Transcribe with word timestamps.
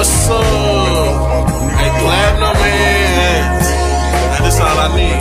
What's 0.00 0.30
up? 0.30 0.42
Hey, 1.76 1.90
platinum 2.00 2.56
man. 2.56 3.60
That's 4.40 4.58
all 4.58 4.78
I 4.78 4.96
need. 4.96 5.20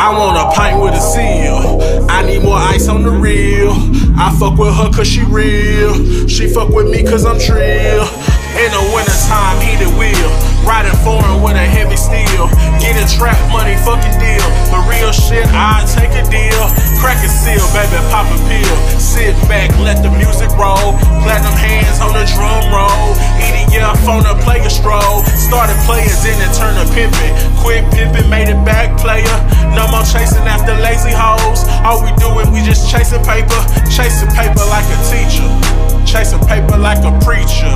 I 0.00 0.18
want 0.18 0.36
a 0.36 0.50
pint 0.56 0.82
with 0.82 0.94
a 0.94 1.00
seal. 1.00 1.78
I 2.10 2.26
need 2.26 2.42
more 2.42 2.56
ice 2.56 2.88
on 2.88 3.04
the 3.04 3.10
reel. 3.10 3.70
I 4.18 4.34
fuck 4.40 4.58
with 4.58 4.74
her 4.74 4.90
cause 4.90 5.06
she 5.06 5.22
real. 5.22 6.26
She 6.26 6.52
fuck 6.52 6.70
with 6.70 6.90
me 6.90 7.04
cause 7.04 7.24
I'm 7.24 7.38
trill. 7.38 8.02
In 8.02 8.70
the 8.72 8.90
wintertime, 9.30 9.60
heated 9.62 9.92
wheel. 9.96 10.30
Riding 10.66 10.96
foreign 11.02 11.42
with 11.42 11.56
a 11.56 11.66
heavy 11.66 11.96
steel. 11.96 12.50
Getting 12.78 13.06
trap 13.08 13.38
money, 13.50 13.76
fucking 13.86 14.18
deal. 14.18 14.46
The 14.70 14.80
real 14.90 15.12
shit, 15.12 15.46
I 15.54 15.86
take 15.86 16.12
a 16.12 16.24
deal. 16.28 16.62
Crack 17.00 17.22
a 17.24 17.28
seal, 17.28 17.62
baby, 17.72 17.96
pop 18.10 18.26
a 18.28 18.36
pill. 18.48 18.76
Sit 18.98 19.34
back, 19.48 19.70
let 19.80 20.02
the 20.02 20.10
music 20.10 20.50
roll. 20.58 20.98
Platinum 21.24 21.56
hands 21.56 22.00
on 22.00 22.12
the 22.12 22.26
drum 22.36 22.64
roll. 22.70 23.14
EDF 23.40 24.04
on 24.08 24.22
the 24.22 24.34
player 24.44 24.68
stroll. 24.68 25.22
Started 25.38 25.78
playing, 25.86 26.12
then 26.22 26.38
it 26.44 26.52
turned 26.54 26.76
to 26.76 26.86
pimping. 26.92 27.34
Quit 27.62 27.84
pimping, 27.94 28.28
made 28.28 28.48
it 28.48 28.60
back 28.64 28.98
player. 28.98 29.36
No 29.74 29.88
more 29.88 30.04
chasing 30.04 30.44
after 30.44 30.74
lazy 30.82 31.14
hoes. 31.14 31.64
All 31.86 32.02
we 32.02 32.12
doing, 32.20 32.52
we 32.52 32.60
just 32.62 32.90
chasing 32.90 33.22
paper. 33.24 33.58
Chasing 33.88 34.28
paper 34.36 34.64
like 34.68 34.86
a 34.86 34.98
teacher. 35.08 35.89
Chasing 36.10 36.40
paper 36.40 36.76
like 36.76 36.98
a 37.06 37.14
preacher. 37.22 37.70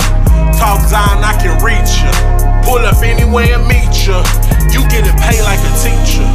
Talk 0.59 0.83
Zion, 0.91 1.23
I 1.23 1.39
can 1.39 1.55
reach 1.63 2.03
ya. 2.03 2.11
Pull 2.67 2.83
up 2.83 2.99
anywhere 2.99 3.55
and 3.55 3.63
meet 3.63 3.95
ya. 4.03 4.19
You 4.75 4.83
getting 4.91 5.15
paid 5.23 5.39
like 5.47 5.63
a 5.63 5.71
teacher. 5.79 6.27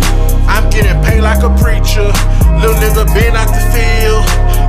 I'm 0.48 0.64
getting 0.70 0.96
paid 1.04 1.20
like 1.20 1.44
a 1.44 1.52
preacher. 1.60 2.08
Little 2.56 2.80
nigga 2.80 3.04
been 3.12 3.36
out 3.36 3.52
the 3.52 3.60
field. 3.68 4.24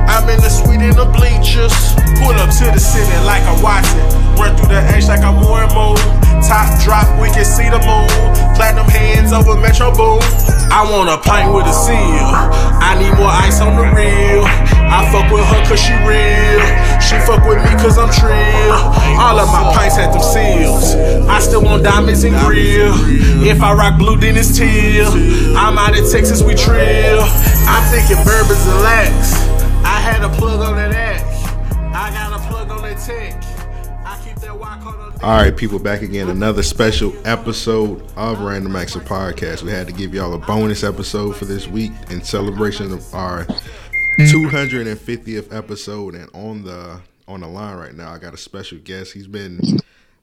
I'm 0.08 0.28
in 0.28 0.40
the 0.40 0.50
suite 0.50 0.82
in 0.82 0.96
the 0.96 1.06
bleachers. 1.06 1.74
Pull 2.22 2.34
up 2.38 2.50
to 2.62 2.66
the 2.70 2.78
city 2.78 3.16
like 3.26 3.42
I 3.42 3.54
watch 3.62 3.86
it. 3.86 4.06
Run 4.38 4.56
through 4.56 4.74
the 4.74 4.82
H 4.94 5.08
like 5.08 5.22
I'm 5.22 5.42
more 5.42 5.66
moon. 5.74 5.98
Top 6.42 6.66
drop, 6.82 7.06
we 7.20 7.30
can 7.30 7.44
see 7.44 7.70
the 7.70 7.78
moon. 7.82 8.10
Platinum 8.54 8.86
hands 8.86 9.32
over 9.32 9.54
Metro 9.58 9.94
Boom. 9.94 10.22
I 10.72 10.82
want 10.88 11.10
a 11.10 11.18
pint 11.18 11.52
with 11.54 11.66
a 11.66 11.72
seal. 11.72 12.28
I 12.80 12.96
need 12.98 13.14
more 13.18 13.30
ice 13.30 13.60
on 13.60 13.76
the 13.76 13.86
reel. 13.94 14.44
I 14.92 15.08
fuck 15.12 15.30
with 15.30 15.44
her 15.44 15.62
cause 15.68 15.80
she 15.80 15.94
real. 16.04 16.60
She 17.00 17.16
fuck 17.26 17.46
with 17.46 17.62
me 17.62 17.70
cause 17.78 17.98
I'm 17.98 18.10
trill. 18.10 18.72
All 19.20 19.38
of 19.38 19.48
my 19.48 19.72
pints 19.74 19.96
had 19.96 20.12
them 20.12 20.22
seals. 20.22 20.96
I 21.28 21.40
still 21.40 21.62
want 21.62 21.84
diamonds 21.84 22.24
and 22.24 22.34
grill. 22.40 22.94
If 23.44 23.62
I 23.62 23.72
rock 23.74 23.98
blue, 23.98 24.16
then 24.16 24.36
it's 24.36 24.56
teal. 24.56 25.08
I'm 25.56 25.78
out 25.78 25.98
of 25.98 26.10
Texas, 26.10 26.42
we 26.42 26.54
trill. 26.54 27.20
I'm 27.68 27.84
thinking 27.92 28.22
bourbons 28.24 28.66
and 28.66 28.80
lax. 28.82 29.51
Had 30.02 30.24
a 30.24 30.28
plug 30.36 30.60
on 30.60 30.74
that 30.74 30.92
act. 30.92 31.24
I 31.94 32.10
got 32.10 32.38
a 32.38 32.48
plug 32.50 32.70
on 32.70 32.82
that 32.82 32.98
tech. 32.98 33.40
All 35.22 35.36
right, 35.36 35.56
people, 35.56 35.78
back 35.78 36.02
again. 36.02 36.28
Another 36.28 36.64
special 36.64 37.12
episode 37.24 38.02
of 38.16 38.40
Random 38.40 38.74
Acts 38.74 38.96
of 38.96 39.04
Podcast. 39.04 39.62
We 39.62 39.70
had 39.70 39.86
to 39.86 39.92
give 39.92 40.12
y'all 40.12 40.34
a 40.34 40.38
bonus 40.38 40.82
episode 40.82 41.36
for 41.36 41.44
this 41.44 41.68
week 41.68 41.92
in 42.10 42.24
celebration 42.24 42.90
of 42.90 43.14
our 43.14 43.44
250th 44.18 45.54
episode. 45.54 46.16
And 46.16 46.28
on 46.34 46.64
the 46.64 47.00
on 47.28 47.42
the 47.42 47.46
line 47.46 47.76
right 47.76 47.94
now, 47.94 48.10
I 48.10 48.18
got 48.18 48.34
a 48.34 48.36
special 48.36 48.78
guest. 48.78 49.12
He's 49.12 49.28
been 49.28 49.60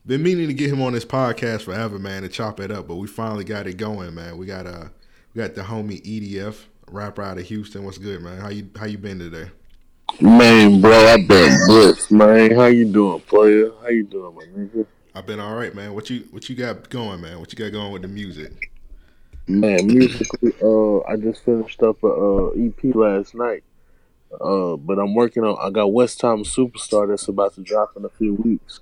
been 0.05 0.21
meaning 0.21 0.49
to 0.49 0.53
get 0.53 0.69
him 0.69 0.81
on 0.81 0.91
this 0.91 1.05
podcast 1.05 1.61
forever, 1.61 1.97
man, 1.97 2.23
to 2.23 2.27
chop 2.27 2.59
it 2.59 2.69
up. 2.69 2.89
But 2.89 2.95
we 2.95 3.07
finally 3.07 3.45
got 3.45 3.65
it 3.65 3.77
going, 3.77 4.13
man. 4.13 4.37
We 4.37 4.45
got 4.45 4.67
uh 4.67 4.89
we 5.33 5.39
got 5.39 5.55
the 5.55 5.61
homie 5.61 6.01
EDF 6.01 6.65
rapper 6.91 7.21
out 7.21 7.37
of 7.37 7.45
Houston. 7.45 7.85
What's 7.85 7.97
good, 7.97 8.21
man? 8.21 8.39
How 8.39 8.49
you 8.49 8.69
how 8.75 8.85
you 8.85 8.97
been 8.97 9.19
today? 9.19 9.49
Man, 10.21 10.81
bro, 10.81 10.91
I 10.91 11.17
been 11.17 11.57
blitzed, 11.69 12.11
man. 12.11 12.53
How 12.55 12.65
you 12.65 12.85
doing, 12.91 13.21
player? 13.21 13.71
How 13.81 13.87
you 13.87 14.03
doing, 14.03 14.35
my 14.35 14.43
nigga? 14.43 14.85
I've 15.15 15.25
been 15.25 15.39
all 15.39 15.55
right, 15.55 15.73
man. 15.73 15.93
What 15.93 16.09
you 16.09 16.25
what 16.31 16.49
you 16.49 16.55
got 16.55 16.89
going, 16.89 17.21
man? 17.21 17.39
What 17.39 17.53
you 17.53 17.57
got 17.57 17.71
going 17.71 17.93
with 17.93 18.01
the 18.01 18.09
music? 18.09 18.71
Man, 19.47 19.87
musically, 19.87 20.53
uh, 20.61 20.99
I 21.07 21.15
just 21.15 21.43
finished 21.45 21.81
up 21.83 22.03
a 22.03 22.07
uh, 22.07 22.49
EP 22.49 22.93
last 22.95 23.33
night. 23.33 23.63
Uh, 24.39 24.75
but 24.75 24.99
I'm 24.99 25.15
working 25.15 25.43
on. 25.43 25.57
I 25.59 25.69
got 25.69 25.93
West 25.93 26.19
Time 26.19 26.43
Superstar 26.43 27.07
that's 27.07 27.27
about 27.27 27.55
to 27.55 27.61
drop 27.61 27.93
in 27.95 28.03
a 28.03 28.09
few 28.09 28.33
weeks. 28.33 28.81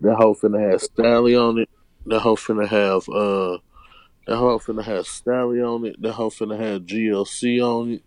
That 0.00 0.16
hoe 0.16 0.34
finna 0.34 0.70
have 0.70 0.82
Stalley 0.82 1.36
on 1.36 1.58
it. 1.58 1.70
That 2.06 2.20
hoe 2.20 2.36
finna 2.36 2.68
have 2.68 3.08
uh, 3.08 3.58
that 4.26 4.36
hoe 4.36 4.58
finna 4.58 4.82
have 4.82 5.06
Stalley 5.06 5.62
on 5.62 5.86
it. 5.86 6.02
That 6.02 6.12
hoe 6.12 6.30
finna 6.30 6.58
have 6.58 6.82
GLC 6.82 7.60
on 7.60 7.92
it. 7.92 8.02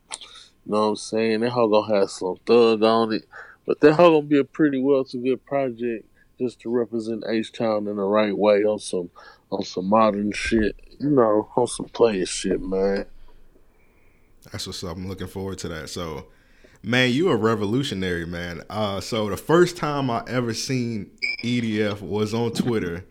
You 0.67 0.73
know 0.73 0.81
what 0.81 0.88
I'm 0.88 0.95
saying? 0.97 1.39
That 1.39 1.51
hoe 1.51 1.69
gonna 1.69 1.97
have 1.97 2.11
some 2.11 2.35
Thug 2.45 2.83
on 2.83 3.13
it. 3.13 3.23
But 3.66 3.79
that 3.79 3.94
hoe 3.94 4.17
gonna 4.17 4.23
be 4.23 4.38
a 4.38 4.44
pretty 4.44 4.81
well 4.81 5.05
to 5.05 5.17
good 5.17 5.45
project 5.45 6.05
just 6.38 6.59
to 6.61 6.69
represent 6.69 7.23
H 7.25 7.53
Town 7.53 7.88
in 7.88 7.95
the 7.95 8.03
right 8.03 8.38
way 8.38 8.63
on 8.66 8.78
some 8.78 9.09
on 9.50 9.63
some 9.63 9.85
modern 9.85 10.33
shit. 10.33 10.75
You 11.00 11.11
know, 11.11 11.47
on 11.55 11.67
some 11.67 11.85
player 11.85 12.25
shit, 12.25 12.61
man. 12.61 13.05
That's 14.51 14.67
what's 14.67 14.83
up. 14.83 14.97
I'm 14.97 15.07
looking 15.07 15.28
forward 15.28 15.59
to 15.59 15.69
that. 15.69 15.89
So, 15.89 16.28
man, 16.84 17.11
you 17.11 17.29
a 17.29 17.35
revolutionary, 17.38 18.25
man. 18.25 18.61
Uh, 18.69 18.99
so 18.99 19.29
the 19.29 19.38
first 19.38 19.78
time 19.78 20.09
I 20.09 20.23
ever 20.28 20.53
seen 20.53 21.11
EDF 21.45 22.01
was 22.01 22.34
on 22.34 22.51
Twitter, 22.51 23.05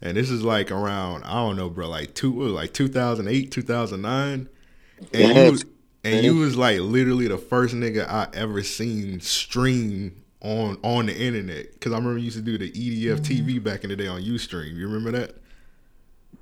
and 0.00 0.16
this 0.16 0.30
is 0.30 0.44
like 0.44 0.70
around 0.70 1.24
I 1.24 1.32
don't 1.32 1.56
know, 1.56 1.68
bro, 1.68 1.88
like 1.88 2.14
two, 2.14 2.30
what 2.30 2.44
was 2.44 2.52
it, 2.52 2.54
like 2.54 2.72
2008, 2.74 3.50
2009, 3.50 4.48
and 5.12 5.36
you 5.36 5.50
was, 5.50 5.64
and 6.04 6.24
you 6.24 6.36
was 6.36 6.56
like 6.56 6.80
literally 6.80 7.28
the 7.28 7.38
first 7.38 7.74
nigga 7.74 8.08
I 8.08 8.28
ever 8.34 8.62
seen 8.62 9.20
stream 9.20 10.22
on 10.40 10.78
on 10.82 11.06
the 11.06 11.16
internet. 11.16 11.80
Cause 11.80 11.92
I 11.92 11.96
remember 11.96 12.18
you 12.18 12.26
used 12.26 12.36
to 12.36 12.42
do 12.42 12.58
the 12.58 12.70
EDF 12.70 13.20
TV 13.20 13.62
back 13.62 13.84
in 13.84 13.90
the 13.90 13.96
day 13.96 14.08
on 14.08 14.22
UStream. 14.22 14.74
You 14.74 14.88
remember 14.88 15.12
that? 15.18 15.36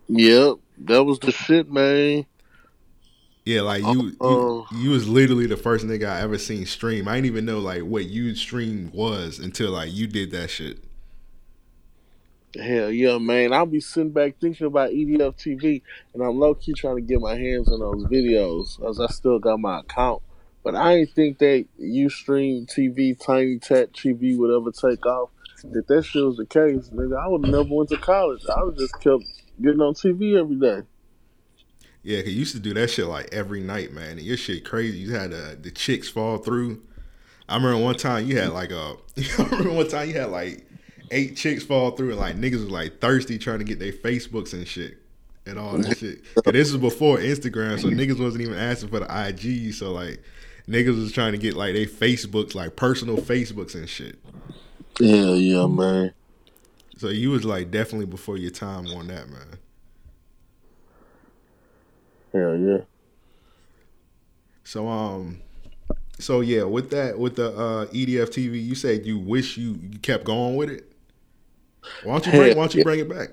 Yep, 0.09 0.57
that 0.79 1.05
was 1.05 1.19
the 1.21 1.33
shit, 1.33 1.71
man. 1.71 2.27
Yeah, 3.45 3.63
like 3.63 3.83
you, 3.85 4.17
Uh, 4.21 4.27
you, 4.29 4.67
you 4.71 4.91
was 4.91 5.09
literally 5.09 5.47
the 5.47 5.57
first 5.57 5.85
nigga 5.87 6.07
I 6.09 6.21
ever 6.21 6.39
seen 6.39 6.67
stream. 6.67 7.09
I 7.09 7.15
didn't 7.17 7.27
even 7.27 7.45
know 7.47 7.59
like 7.59 7.83
what 7.83 8.07
you 8.07 8.35
stream 8.35 8.91
was 8.93 9.39
until 9.39 9.71
like 9.73 9.93
you 9.93 10.07
did 10.07 10.31
that 10.33 10.51
shit. 10.51 10.79
Hell 12.59 12.91
yeah, 12.91 13.19
man. 13.19 13.53
I'll 13.53 13.67
be 13.67 13.81
sitting 13.81 14.11
back 14.11 14.35
thinking 14.41 14.67
about 14.67 14.91
EDF 14.91 15.37
TV, 15.37 15.83
and 16.13 16.23
I'm 16.23 16.39
low 16.39 16.55
key 16.55 16.73
trying 16.73 16.97
to 16.97 17.03
get 17.03 17.21
my 17.21 17.37
hands 17.37 17.69
on 17.71 17.79
those 17.79 18.05
videos, 18.07 18.85
as 18.89 18.99
I 18.99 19.07
still 19.07 19.39
got 19.39 19.61
my 19.61 19.81
account. 19.81 20.23
But 20.65 20.75
I 20.75 20.95
ain't 20.95 21.11
think 21.11 21.39
that 21.39 21.67
Ustream 21.81 22.67
TV, 22.67 23.19
Tiny 23.19 23.59
Tat 23.59 23.93
TV 23.93 24.37
would 24.37 24.51
ever 24.51 24.73
take 24.73 25.07
off. 25.07 25.31
If 25.63 25.87
that 25.87 26.03
shit 26.03 26.25
was 26.25 26.39
the 26.39 26.47
case, 26.47 26.91
nigga, 26.91 27.23
I 27.23 27.29
would 27.29 27.43
never 27.43 27.69
went 27.71 27.91
to 27.91 27.97
college. 27.97 28.43
I 28.55 28.65
would 28.65 28.77
just 28.77 28.99
kept 29.01 29.23
getting 29.63 29.81
on 29.81 29.95
TV 29.95 30.39
every 30.39 30.57
day. 30.57 30.87
Yeah, 32.03 32.19
you 32.19 32.33
used 32.33 32.55
to 32.55 32.61
do 32.61 32.75
that 32.75 32.91
shit 32.91 33.07
like 33.07 33.29
every 33.33 33.61
night, 33.61 33.93
man. 33.93 34.13
And 34.13 34.23
your 34.23 34.37
shit 34.37 34.65
crazy. 34.65 34.99
You 34.99 35.15
had 35.15 35.33
uh, 35.33 35.55
the 35.61 35.71
chicks 35.71 36.09
fall 36.09 36.39
through. 36.39 36.83
I 37.49 37.57
remember 37.57 37.79
one 37.79 37.97
time 37.97 38.27
you 38.27 38.39
had 38.39 38.51
like 38.51 38.71
a. 38.71 38.97
I 39.39 39.43
remember 39.45 39.73
one 39.73 39.89
time 39.89 40.09
you 40.09 40.15
had 40.15 40.31
like 40.31 40.67
eight 41.11 41.37
chicks 41.37 41.65
fall 41.65 41.93
through, 41.93 42.11
and 42.11 42.21
like 42.21 42.37
niggas 42.37 42.61
was 42.61 42.71
like 42.71 43.01
thirsty 43.01 43.39
trying 43.39 43.59
to 43.59 43.65
get 43.65 43.79
their 43.79 43.93
Facebooks 43.93 44.53
and 44.53 44.67
shit 44.67 44.99
and 45.47 45.59
all 45.59 45.77
that 45.79 45.99
shit. 45.99 46.23
And 46.45 46.55
this 46.55 46.73
was 46.73 46.81
before 46.81 47.19
Instagram, 47.19 47.81
so 47.81 47.89
niggas 47.89 48.21
wasn't 48.21 48.43
even 48.43 48.59
asking 48.59 48.91
for 48.91 49.01
the 49.01 49.29
IG. 49.29 49.75
So 49.75 49.93
like 49.93 50.23
niggas 50.69 51.01
was 51.01 51.13
trying 51.13 51.33
to 51.33 51.39
get 51.39 51.55
like 51.55 51.75
their 51.75 51.87
Facebooks, 51.87 52.55
like 52.55 52.77
personal 52.77 53.17
Facebooks 53.17 53.75
and 53.75 53.89
shit. 53.89 54.19
Hell 54.99 55.37
yeah, 55.37 55.67
man. 55.67 56.13
So 56.97 57.09
you 57.09 57.31
was 57.31 57.45
like 57.45 57.71
definitely 57.71 58.07
before 58.07 58.37
your 58.37 58.51
time 58.51 58.87
on 58.89 59.07
that, 59.09 59.29
man. 59.29 59.59
Hell 62.33 62.57
yeah. 62.57 62.79
So 64.65 64.87
um, 64.87 65.41
so 66.19 66.43
yeah, 66.43 66.63
with 66.65 66.91
that 66.91 67.19
with 67.19 67.37
the 67.37 67.49
uh, 67.51 67.87
EDF 67.87 68.29
TV, 68.29 68.65
you 68.65 68.75
said 68.75 69.07
you 69.07 69.19
wish 69.19 69.57
you, 69.57 69.79
you 69.83 69.99
kept 69.99 70.25
going 70.25 70.57
with 70.57 70.71
it. 70.71 70.90
Why 72.05 72.13
don't 72.19 72.27
you 72.27 72.33
bring 72.33 72.57
Why 72.57 72.63
don't 72.63 72.75
you 72.75 72.85
bring 72.85 73.01
it 73.01 73.09
back? 73.09 73.29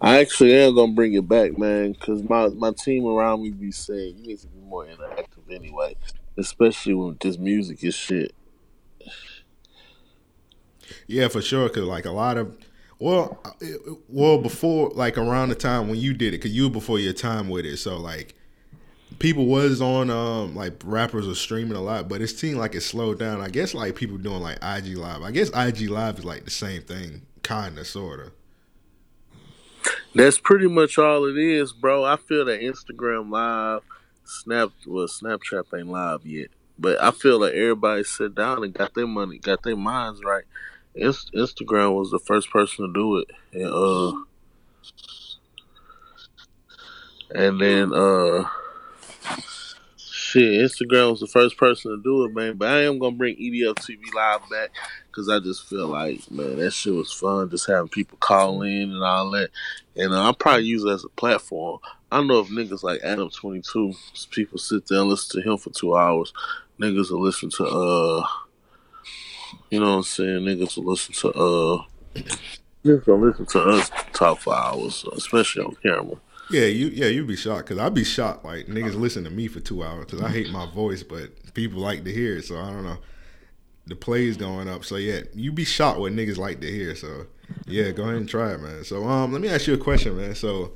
I 0.00 0.18
actually 0.20 0.54
am 0.54 0.74
gonna 0.74 0.92
bring 0.92 1.14
it 1.14 1.26
back, 1.26 1.58
man, 1.58 1.92
because 1.92 2.22
my 2.22 2.48
my 2.48 2.72
team 2.72 3.06
around 3.06 3.42
me 3.42 3.50
be 3.50 3.72
saying 3.72 4.18
you 4.18 4.26
need 4.28 4.38
to 4.40 4.46
be 4.48 4.60
more 4.60 4.86
interactive 4.86 5.50
anyway, 5.50 5.96
especially 6.36 6.94
when 6.94 7.16
this 7.20 7.38
music 7.38 7.82
is 7.82 7.94
shit. 7.94 8.34
Yeah, 11.06 11.28
for 11.28 11.42
sure. 11.42 11.68
Cause 11.68 11.84
like 11.84 12.04
a 12.04 12.10
lot 12.10 12.36
of, 12.36 12.56
well, 12.98 13.40
uh, 13.44 13.50
it- 13.60 13.80
well 14.08 14.38
before 14.38 14.90
like 14.90 15.18
around 15.18 15.48
the 15.48 15.54
time 15.54 15.88
when 15.88 15.98
you 15.98 16.14
did 16.14 16.34
it, 16.34 16.38
cause 16.38 16.50
you 16.52 16.64
were 16.64 16.70
before 16.70 16.98
your 16.98 17.12
time 17.12 17.48
with 17.48 17.64
it. 17.66 17.76
So 17.78 17.96
like, 17.96 18.34
people 19.18 19.46
was 19.46 19.80
on 19.80 20.10
um 20.10 20.54
like 20.54 20.74
rappers 20.84 21.26
are 21.26 21.34
streaming 21.34 21.76
a 21.76 21.80
lot, 21.80 22.08
but 22.08 22.20
it 22.20 22.28
seemed 22.28 22.58
like 22.58 22.74
it 22.74 22.82
slowed 22.82 23.18
down. 23.18 23.40
I 23.40 23.48
guess 23.48 23.74
like 23.74 23.96
people 23.96 24.18
doing 24.18 24.40
like 24.40 24.58
IG 24.62 24.96
live. 24.96 25.22
I 25.22 25.30
guess 25.30 25.50
IG 25.50 25.88
live 25.90 26.18
is 26.18 26.24
like 26.24 26.44
the 26.44 26.50
same 26.50 26.82
thing, 26.82 27.22
kinda, 27.42 27.84
sorta. 27.84 28.32
That's 30.14 30.38
pretty 30.38 30.66
much 30.66 30.98
all 30.98 31.26
it 31.26 31.36
is, 31.36 31.72
bro. 31.72 32.04
I 32.04 32.16
feel 32.16 32.46
that 32.46 32.60
Instagram 32.60 33.30
Live, 33.30 33.82
Snap 34.24 34.70
well 34.86 35.06
Snapchat 35.06 35.64
ain't 35.76 35.88
live 35.88 36.24
yet. 36.24 36.48
But 36.78 37.00
I 37.02 37.10
feel 37.10 37.40
like 37.40 37.54
everybody 37.54 38.02
sat 38.02 38.34
down 38.34 38.64
and 38.64 38.72
got 38.74 38.94
their 38.94 39.06
money, 39.06 39.38
got 39.38 39.62
their 39.62 39.76
minds 39.76 40.22
right. 40.24 40.44
Inst- 40.94 41.32
Instagram 41.34 41.94
was 41.94 42.10
the 42.10 42.18
first 42.18 42.50
person 42.50 42.86
to 42.86 42.92
do 42.92 43.18
it, 43.18 43.30
and 43.52 43.66
uh, 43.66 44.12
and 47.34 47.60
then 47.60 47.92
uh, 47.92 48.48
shit, 50.36 50.60
Instagram 50.60 51.10
was 51.10 51.20
the 51.20 51.26
first 51.26 51.56
person 51.56 51.90
to 51.90 52.02
do 52.02 52.24
it, 52.24 52.34
man. 52.34 52.56
But 52.56 52.68
I 52.68 52.84
am 52.84 52.98
gonna 52.98 53.16
bring 53.16 53.36
EDF 53.36 53.74
TV 53.76 54.00
live 54.14 54.48
back 54.50 54.70
because 55.08 55.28
I 55.28 55.40
just 55.40 55.66
feel 55.68 55.88
like, 55.88 56.30
man, 56.30 56.56
that 56.56 56.72
shit 56.72 56.94
was 56.94 57.12
fun. 57.12 57.50
Just 57.50 57.66
having 57.66 57.88
people 57.88 58.18
call 58.18 58.62
in 58.62 58.92
and 58.92 59.02
all 59.02 59.30
that, 59.30 59.50
and 59.96 60.12
uh, 60.12 60.22
I'll 60.22 60.34
probably 60.34 60.64
use 60.64 60.84
it 60.84 60.90
as 60.90 61.04
a 61.04 61.08
platform. 61.10 61.78
I 62.12 62.22
know 62.22 62.40
if 62.40 62.48
niggas 62.48 62.82
like 62.82 63.00
Adam 63.02 63.30
Twenty 63.30 63.62
Two, 63.62 63.94
people 64.30 64.58
sit 64.58 64.86
there 64.86 65.00
and 65.00 65.08
listen 65.08 65.42
to 65.42 65.50
him 65.50 65.58
for 65.58 65.70
two 65.70 65.96
hours, 65.96 66.32
niggas 66.80 67.10
will 67.10 67.22
listen 67.22 67.50
to 67.50 67.64
uh, 67.64 68.26
you 69.70 69.80
know 69.80 69.90
what 69.90 69.96
I'm 69.96 70.02
saying? 70.02 70.44
Niggas 70.44 70.76
will 70.76 70.92
listen 70.92 71.14
to 71.14 71.28
uh, 71.30 71.82
niggas 72.84 73.06
gonna 73.06 73.24
listen 73.24 73.46
to 73.46 73.60
us 73.60 73.90
talk 74.12 74.40
for 74.40 74.54
hours, 74.54 75.04
especially 75.14 75.64
on 75.64 75.76
camera. 75.82 76.16
Yeah, 76.50 76.66
you 76.66 76.88
yeah 76.88 77.06
you'd 77.06 77.26
be 77.26 77.36
shocked 77.36 77.68
because 77.68 77.78
I'd 77.78 77.94
be 77.94 78.04
shocked 78.04 78.44
like 78.44 78.66
niggas 78.66 78.94
listen 78.94 79.24
to 79.24 79.30
me 79.30 79.48
for 79.48 79.60
two 79.60 79.82
hours 79.82 80.06
because 80.06 80.22
I 80.22 80.28
hate 80.30 80.50
my 80.50 80.70
voice, 80.70 81.02
but 81.02 81.30
people 81.54 81.80
like 81.80 82.04
to 82.04 82.12
hear 82.12 82.36
it. 82.36 82.44
So 82.44 82.58
I 82.58 82.70
don't 82.70 82.84
know. 82.84 82.98
The 83.88 83.96
plays 83.96 84.36
going 84.36 84.68
up, 84.68 84.84
so 84.84 84.96
yeah, 84.96 85.20
you'd 85.32 85.54
be 85.54 85.64
shocked 85.64 86.00
what 86.00 86.12
niggas 86.12 86.38
like 86.38 86.60
to 86.60 86.70
hear. 86.70 86.94
So 86.96 87.26
yeah, 87.66 87.90
go 87.90 88.04
ahead 88.04 88.16
and 88.16 88.28
try 88.28 88.52
it, 88.52 88.60
man. 88.60 88.84
So 88.84 89.04
um, 89.04 89.32
let 89.32 89.40
me 89.40 89.48
ask 89.48 89.66
you 89.66 89.74
a 89.74 89.78
question, 89.78 90.16
man. 90.16 90.34
So 90.34 90.72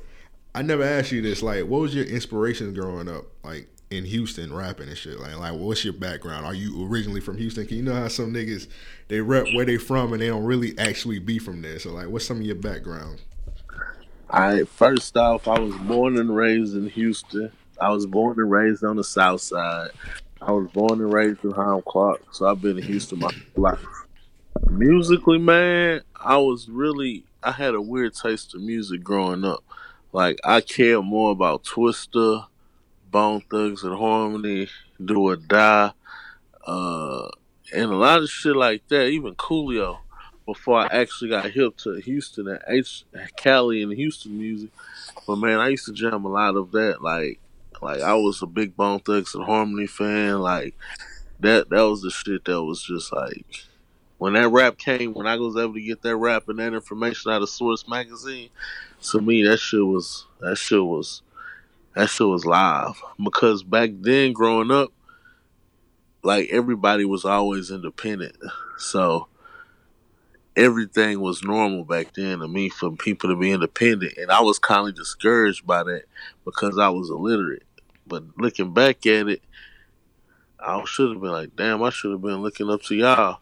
I 0.55 0.61
never 0.61 0.83
asked 0.83 1.11
you 1.11 1.21
this. 1.21 1.41
Like, 1.41 1.65
what 1.65 1.81
was 1.81 1.95
your 1.95 2.05
inspiration 2.05 2.73
growing 2.73 3.09
up? 3.09 3.25
Like 3.43 3.67
in 3.89 4.05
Houston, 4.05 4.53
rapping 4.53 4.87
and 4.87 4.97
shit. 4.97 5.19
Like, 5.19 5.37
like 5.37 5.53
what's 5.53 5.83
your 5.83 5.93
background? 5.93 6.45
Are 6.45 6.53
you 6.53 6.85
originally 6.87 7.21
from 7.21 7.37
Houston? 7.37 7.65
Can 7.65 7.77
you 7.77 7.83
know 7.83 7.93
how 7.93 8.07
some 8.07 8.33
niggas 8.33 8.67
they 9.09 9.19
rep 9.19 9.47
where 9.53 9.65
they 9.65 9.77
from 9.77 10.13
and 10.13 10.21
they 10.21 10.27
don't 10.27 10.45
really 10.45 10.77
actually 10.79 11.19
be 11.19 11.39
from 11.39 11.61
there? 11.61 11.79
So 11.79 11.91
like, 11.91 12.07
what's 12.07 12.25
some 12.25 12.37
of 12.37 12.43
your 12.43 12.55
background? 12.55 13.21
I 14.31 14.63
first 14.63 15.17
off, 15.17 15.47
I 15.49 15.59
was 15.59 15.75
born 15.75 16.17
and 16.17 16.33
raised 16.33 16.75
in 16.75 16.87
Houston. 16.89 17.51
I 17.79 17.89
was 17.89 18.05
born 18.05 18.39
and 18.39 18.49
raised 18.49 18.83
on 18.83 18.95
the 18.95 19.03
South 19.03 19.41
Side. 19.41 19.89
I 20.41 20.51
was 20.53 20.69
born 20.71 21.01
and 21.01 21.11
raised 21.11 21.43
in 21.43 21.51
Hiram 21.51 21.81
Clark, 21.85 22.23
so 22.31 22.47
I've 22.47 22.61
been 22.61 22.77
in 22.77 22.83
Houston 22.83 23.19
my 23.19 23.31
whole 23.31 23.63
life. 23.63 23.85
Musically, 24.69 25.37
man, 25.37 26.01
I 26.15 26.37
was 26.37 26.69
really 26.69 27.25
I 27.43 27.51
had 27.51 27.75
a 27.75 27.81
weird 27.81 28.13
taste 28.13 28.55
of 28.55 28.61
music 28.61 29.03
growing 29.03 29.43
up. 29.43 29.63
Like 30.13 30.39
I 30.45 30.61
cared 30.61 31.03
more 31.03 31.31
about 31.31 31.65
Twista, 31.65 32.45
Bone 33.09 33.43
Thugs-n-Harmony, 33.51 34.69
Do 35.03 35.27
or 35.27 35.35
Die, 35.35 35.91
uh, 36.65 37.27
and 37.73 37.91
a 37.91 37.95
lot 37.95 38.21
of 38.21 38.29
shit 38.29 38.55
like 38.55 38.87
that. 38.87 39.07
Even 39.07 39.35
Coolio 39.35 39.97
before 40.53 40.79
I 40.79 40.87
actually 40.87 41.29
got 41.29 41.49
hip 41.49 41.77
to 41.77 41.93
Houston 41.95 42.47
and 42.49 42.59
H 42.67 43.05
Cali 43.37 43.83
and 43.83 43.93
Houston 43.93 44.37
music. 44.37 44.69
But 45.25 45.37
man, 45.37 45.59
I 45.59 45.69
used 45.69 45.85
to 45.85 45.93
jam 45.93 46.25
a 46.25 46.27
lot 46.27 46.57
of 46.57 46.71
that. 46.71 47.01
Like, 47.01 47.39
like 47.81 48.01
I 48.01 48.15
was 48.15 48.41
a 48.41 48.45
big 48.45 48.75
Bone 48.75 48.99
Thugs-n-Harmony 48.99 49.87
fan. 49.87 50.39
Like 50.39 50.75
that, 51.39 51.69
that 51.69 51.81
was 51.81 52.01
the 52.01 52.11
shit 52.11 52.43
that 52.45 52.61
was 52.61 52.83
just 52.83 53.13
like 53.13 53.65
when 54.17 54.33
that 54.33 54.49
rap 54.49 54.77
came. 54.77 55.13
When 55.13 55.25
I 55.25 55.37
was 55.37 55.55
able 55.55 55.75
to 55.75 55.81
get 55.81 56.01
that 56.01 56.17
rap 56.17 56.49
and 56.49 56.59
that 56.59 56.73
information 56.73 57.31
out 57.31 57.41
of 57.41 57.49
Source 57.49 57.87
magazine, 57.87 58.49
to 59.03 59.21
me 59.21 59.43
that 59.43 59.57
shit 59.57 59.85
was 59.85 60.25
that 60.41 60.57
shit 60.57 60.83
was 60.83 61.21
that 61.95 62.09
shit 62.09 62.27
was 62.27 62.45
live. 62.45 63.01
Because 63.23 63.63
back 63.63 63.91
then, 64.01 64.33
growing 64.33 64.69
up, 64.69 64.91
like 66.23 66.49
everybody 66.51 67.05
was 67.05 67.23
always 67.23 67.71
independent, 67.71 68.35
so 68.77 69.27
everything 70.55 71.21
was 71.21 71.43
normal 71.43 71.85
back 71.85 72.13
then 72.13 72.39
to 72.39 72.47
me 72.47 72.69
for 72.69 72.91
people 72.91 73.29
to 73.29 73.35
be 73.35 73.51
independent 73.51 74.17
and 74.17 74.29
I 74.31 74.41
was 74.41 74.59
kind 74.59 74.87
of 74.87 74.95
discouraged 74.95 75.65
by 75.65 75.83
that 75.83 76.03
because 76.43 76.77
I 76.77 76.89
was 76.89 77.09
illiterate. 77.09 77.63
But 78.05 78.23
looking 78.37 78.73
back 78.73 79.05
at 79.05 79.29
it, 79.29 79.41
I 80.59 80.83
should 80.85 81.11
have 81.11 81.21
been 81.21 81.31
like, 81.31 81.55
damn, 81.55 81.81
I 81.81 81.89
should 81.89 82.11
have 82.11 82.21
been 82.21 82.41
looking 82.41 82.69
up 82.69 82.81
to 82.83 82.95
y'all. 82.95 83.39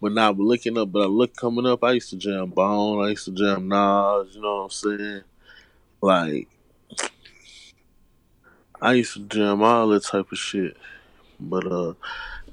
But 0.00 0.12
now 0.12 0.30
I'm 0.30 0.38
looking 0.38 0.78
up, 0.78 0.92
but 0.92 1.02
I 1.02 1.06
look 1.06 1.34
coming 1.36 1.66
up, 1.66 1.82
I 1.84 1.92
used 1.92 2.10
to 2.10 2.16
jam 2.16 2.50
Bone, 2.50 3.04
I 3.04 3.10
used 3.10 3.26
to 3.26 3.32
jam 3.32 3.68
Nas, 3.68 4.34
you 4.34 4.40
know 4.40 4.56
what 4.56 4.62
I'm 4.64 4.70
saying? 4.70 5.22
Like, 6.00 6.48
I 8.80 8.94
used 8.94 9.14
to 9.14 9.20
jam 9.20 9.62
all 9.62 9.88
that 9.88 10.04
type 10.04 10.32
of 10.32 10.38
shit. 10.38 10.76
But, 11.38 11.66
uh, 11.66 11.94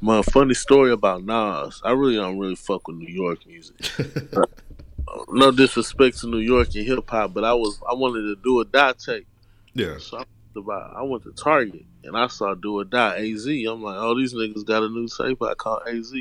my 0.02 0.22
funny 0.22 0.54
story 0.54 0.92
about 0.92 1.24
Nas, 1.24 1.82
I 1.84 1.92
really 1.92 2.16
don't 2.16 2.38
really 2.38 2.56
fuck 2.56 2.88
with 2.88 2.98
New 2.98 3.14
York 3.14 3.46
music. 3.46 3.76
no 5.30 5.52
disrespect 5.52 6.20
to 6.20 6.28
New 6.28 6.40
York 6.40 6.74
and 6.76 6.86
hip 6.86 7.10
hop, 7.10 7.34
but 7.34 7.44
I 7.44 7.54
was 7.54 7.80
I 7.90 7.94
wanted 7.94 8.22
to 8.24 8.36
do 8.44 8.60
a 8.60 8.66
die 8.66 8.94
tape. 8.94 9.28
Yeah. 9.74 9.98
So 10.00 10.18
I 10.18 10.26
went, 10.56 10.68
to, 10.68 10.72
I 10.72 11.02
went 11.04 11.24
to 11.24 11.32
Target 11.32 11.86
and 12.04 12.18
I 12.18 12.28
saw 12.28 12.56
Do 12.56 12.80
or 12.80 12.84
Die 12.84 13.18
AZ. 13.18 13.46
I'm 13.46 13.84
like, 13.84 13.98
oh, 13.98 14.18
these 14.18 14.34
niggas 14.34 14.66
got 14.66 14.84
a 14.84 14.90
new 14.90 15.08
tape 15.08 15.42
I 15.42 15.54
call 15.54 15.82
AZ. 15.88 16.14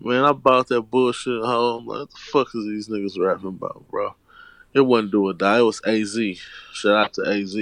Man, 0.00 0.24
I 0.24 0.32
bought 0.32 0.68
that 0.68 0.82
bullshit 0.82 1.44
home. 1.44 1.86
Like, 1.86 2.00
what 2.00 2.10
the 2.10 2.16
fuck 2.16 2.48
is 2.54 2.64
these 2.66 2.88
niggas 2.88 3.18
rapping 3.18 3.48
about, 3.48 3.84
bro? 3.90 4.14
It 4.72 4.82
wasn't 4.82 5.10
Do 5.12 5.28
or 5.28 5.32
Die. 5.32 5.58
It 5.58 5.62
was 5.62 5.80
AZ. 5.84 6.16
Shout 6.72 6.94
out 6.94 7.14
to 7.14 7.22
AZ, 7.22 7.56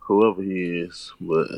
whoever 0.00 0.42
he 0.42 0.80
is. 0.80 1.12
But 1.20 1.48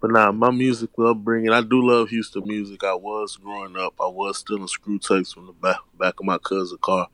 but 0.00 0.12
nah, 0.12 0.30
my 0.30 0.50
music 0.50 0.90
upbringing, 0.98 1.50
I 1.50 1.60
do 1.60 1.84
love 1.84 2.10
Houston 2.10 2.46
music. 2.46 2.84
I 2.84 2.94
was 2.94 3.36
growing 3.36 3.76
up. 3.76 3.94
I 4.00 4.06
was 4.06 4.38
stealing 4.38 4.68
screw 4.68 4.98
tapes 4.98 5.32
from 5.32 5.46
the 5.46 5.52
back 5.52 5.78
back 5.98 6.14
of 6.20 6.26
my 6.26 6.38
cousin's 6.38 6.78
car, 6.80 7.08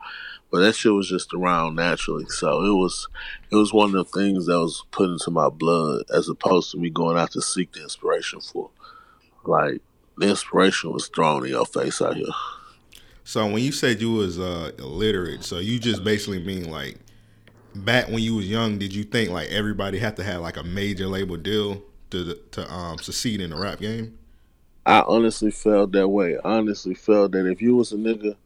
but 0.51 0.61
that 0.61 0.75
shit 0.75 0.93
was 0.93 1.09
just 1.09 1.33
around 1.33 1.77
naturally. 1.77 2.27
So 2.29 2.63
it 2.63 2.75
was 2.75 3.09
it 3.51 3.57
was 3.57 3.73
one 3.73 3.95
of 3.95 4.11
the 4.11 4.21
things 4.21 4.47
that 4.47 4.59
was 4.59 4.85
put 4.91 5.09
into 5.09 5.31
my 5.31 5.49
blood, 5.49 6.05
as 6.15 6.29
opposed 6.29 6.73
to 6.73 6.79
me 6.79 6.91
going 6.91 7.17
out 7.17 7.31
to 7.33 7.41
seek 7.41 7.73
the 7.73 7.83
inspiration 7.83 8.41
for. 8.41 8.69
Like 9.45 9.81
the 10.19 10.29
inspiration 10.29 10.93
was 10.93 11.09
thrown 11.09 11.45
in 11.45 11.53
your 11.53 11.67
face 11.67 12.03
out 12.03 12.17
here. 12.17 12.27
So 13.25 13.47
when 13.47 13.63
you 13.63 13.73
said 13.73 14.03
you 14.03 14.13
was 14.13 14.39
uh, 14.39 14.73
illiterate, 14.79 15.45
so 15.45 15.59
you 15.59 15.79
just 15.79 16.05
basically 16.05 16.41
mean 16.41 16.71
like 16.71 16.99
back 17.75 18.09
when 18.09 18.19
you 18.19 18.35
was 18.35 18.49
young, 18.49 18.77
did 18.77 18.95
you 18.95 19.05
think 19.05 19.31
like 19.31 19.49
everybody 19.49 19.99
had 19.99 20.17
to 20.17 20.23
have 20.23 20.43
like 20.43 20.59
a 20.59 20.63
major 20.63 21.07
label 21.07 21.39
deal 21.39 21.83
to 22.15 22.35
to 22.53 22.73
um, 22.73 22.99
succeed 22.99 23.41
in 23.41 23.51
the 23.51 23.57
rap 23.57 23.81
game? 23.81 24.19
I 24.87 25.03
honestly 25.07 25.51
felt 25.51 25.93
that 25.93 26.09
way. 26.09 26.37
I 26.45 26.59
honestly 26.59 26.95
felt 26.95 27.33
that 27.33 27.47
if 27.47 27.63
you 27.63 27.77
was 27.77 27.93
a 27.93 27.97
nigga 27.97 28.37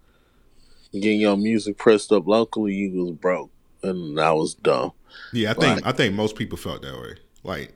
getting 0.92 1.20
your 1.20 1.37
music 1.37 1.76
pressed 1.76 2.12
up 2.12 2.26
locally, 2.26 2.75
you 2.75 3.04
was 3.04 3.12
broke, 3.12 3.50
and 3.82 4.20
I 4.20 4.32
was 4.32 4.54
dumb. 4.54 4.92
Yeah, 5.32 5.50
I 5.50 5.54
think 5.54 5.76
like, 5.76 5.87
I 5.87 5.92
think 5.92 6.14
most 6.14 6.37
people 6.37 6.56
felt 6.56 6.82
that 6.82 6.94
way. 6.94 7.16
Like 7.42 7.75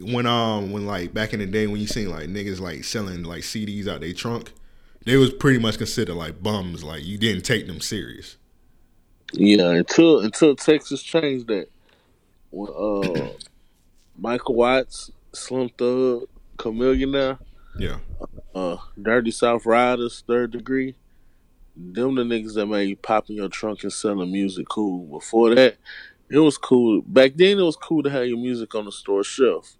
when 0.00 0.26
um 0.26 0.72
when 0.72 0.86
like 0.86 1.12
back 1.12 1.32
in 1.32 1.40
the 1.40 1.46
day 1.46 1.66
when 1.66 1.80
you 1.80 1.86
seen 1.86 2.10
like 2.10 2.28
niggas 2.28 2.60
like 2.60 2.84
selling 2.84 3.22
like 3.22 3.42
CDs 3.42 3.86
out 3.86 4.00
their 4.00 4.12
trunk, 4.12 4.52
they 5.04 5.16
was 5.16 5.32
pretty 5.32 5.58
much 5.58 5.78
considered 5.78 6.14
like 6.14 6.42
bums. 6.42 6.82
Like 6.82 7.04
you 7.04 7.18
didn't 7.18 7.42
take 7.42 7.66
them 7.66 7.80
serious. 7.80 8.36
Yeah, 9.32 9.70
until 9.70 10.20
until 10.20 10.56
Texas 10.56 11.02
changed 11.02 11.48
that. 11.48 11.68
When, 12.50 12.70
uh, 12.70 13.28
Michael 14.18 14.56
Watts, 14.56 15.10
Slim 15.32 15.70
Thug, 15.70 16.28
Chamillionaire, 16.56 17.38
yeah, 17.78 17.98
uh, 18.54 18.76
Dirty 19.00 19.30
South 19.30 19.64
Riders, 19.64 20.24
Third 20.26 20.50
Degree. 20.50 20.96
Them 21.76 22.16
the 22.16 22.24
niggas 22.24 22.54
that 22.54 22.66
made 22.66 23.00
popping 23.02 23.36
your 23.36 23.48
trunk 23.48 23.84
and 23.84 23.92
selling 23.92 24.32
music 24.32 24.68
cool. 24.68 25.06
Before 25.18 25.54
that, 25.54 25.76
it 26.28 26.38
was 26.38 26.58
cool. 26.58 27.02
Back 27.02 27.32
then, 27.36 27.58
it 27.58 27.62
was 27.62 27.76
cool 27.76 28.02
to 28.02 28.10
have 28.10 28.26
your 28.26 28.38
music 28.38 28.74
on 28.74 28.84
the 28.84 28.92
store 28.92 29.22
shelf. 29.22 29.76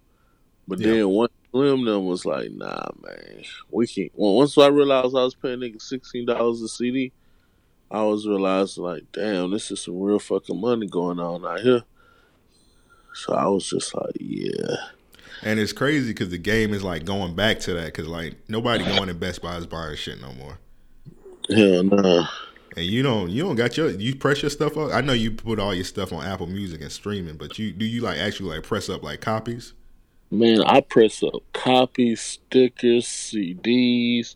But 0.65 0.79
yeah. 0.79 0.91
then 0.91 1.09
once 1.09 1.33
Slim 1.51 1.83
them 1.83 2.05
was 2.05 2.25
like, 2.25 2.51
nah, 2.51 2.89
man, 3.01 3.43
we 3.71 3.87
can't. 3.87 4.11
Well, 4.15 4.35
once 4.35 4.57
I 4.57 4.67
realized 4.67 5.15
I 5.15 5.23
was 5.23 5.35
paying 5.35 5.59
niggas 5.59 5.81
sixteen 5.81 6.25
dollars 6.25 6.61
a 6.61 6.67
CD, 6.67 7.11
I 7.89 8.03
was 8.03 8.27
realizing 8.27 8.83
like, 8.83 9.03
damn, 9.11 9.51
this 9.51 9.71
is 9.71 9.81
some 9.81 9.99
real 9.99 10.19
fucking 10.19 10.59
money 10.61 10.87
going 10.87 11.19
on 11.19 11.45
out 11.45 11.61
here. 11.61 11.83
So 13.25 13.33
I 13.33 13.47
was 13.47 13.69
just 13.69 13.93
like, 13.93 14.15
yeah. 14.19 14.75
And 15.41 15.59
it's 15.59 15.73
crazy 15.73 16.11
because 16.11 16.29
the 16.29 16.37
game 16.37 16.73
is 16.73 16.83
like 16.83 17.05
going 17.05 17.35
back 17.35 17.59
to 17.61 17.73
that 17.73 17.85
because 17.85 18.07
like 18.07 18.35
nobody 18.47 18.83
going 18.83 19.07
to 19.07 19.13
Best 19.13 19.41
Buy 19.41 19.55
is 19.57 19.65
buying 19.65 19.95
shit 19.95 20.21
no 20.21 20.33
more. 20.33 20.57
Hell 21.49 21.83
no. 21.83 21.95
Nah. 21.97 22.27
And 22.75 22.85
you 22.85 23.01
don't 23.01 23.29
you 23.29 23.43
don't 23.43 23.55
got 23.55 23.77
your 23.77 23.89
you 23.89 24.15
press 24.15 24.41
your 24.41 24.49
stuff 24.49 24.77
up. 24.77 24.93
I 24.93 25.01
know 25.01 25.13
you 25.13 25.31
put 25.31 25.59
all 25.59 25.73
your 25.73 25.85
stuff 25.85 26.13
on 26.13 26.25
Apple 26.25 26.47
Music 26.47 26.81
and 26.81 26.91
streaming, 26.91 27.35
but 27.35 27.57
you 27.57 27.71
do 27.71 27.85
you 27.85 28.01
like 28.01 28.17
actually 28.19 28.55
like 28.55 28.63
press 28.63 28.89
up 28.89 29.03
like 29.03 29.21
copies? 29.21 29.73
Man, 30.31 30.61
I 30.63 30.81
press 30.81 31.23
up 31.23 31.41
copies, 31.53 32.21
stickers, 32.21 33.05
CDs. 33.05 34.35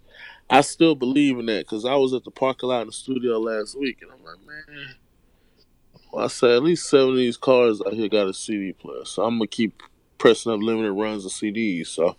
I 0.50 0.62
still 0.62 0.96
believe 0.96 1.38
in 1.38 1.46
that 1.48 1.66
because 1.66 1.86
I 1.86 1.96
was 1.96 2.14
at 2.14 2.24
the 2.24 2.32
parking 2.32 2.70
lot 2.70 2.82
in 2.82 2.88
the 2.88 2.94
studio 2.94 3.40
last 3.40 3.78
week, 3.80 4.02
and 4.02 4.12
I'm 4.12 4.24
like, 4.24 4.46
man, 4.46 4.96
I 6.18 6.28
say 6.28 6.56
at 6.56 6.64
least 6.64 6.90
seven 6.90 7.12
of 7.12 7.16
these 7.18 7.38
cars 7.38 7.82
out 7.86 7.94
here 7.94 8.10
got 8.10 8.28
a 8.28 8.34
CD 8.34 8.74
player, 8.74 9.06
so 9.06 9.24
I'm 9.24 9.38
gonna 9.38 9.48
keep 9.48 9.82
pressing 10.18 10.52
up 10.52 10.62
limited 10.62 10.94
runs 10.94 11.26
of 11.26 11.32
CDs. 11.32 11.88
So 11.88 12.16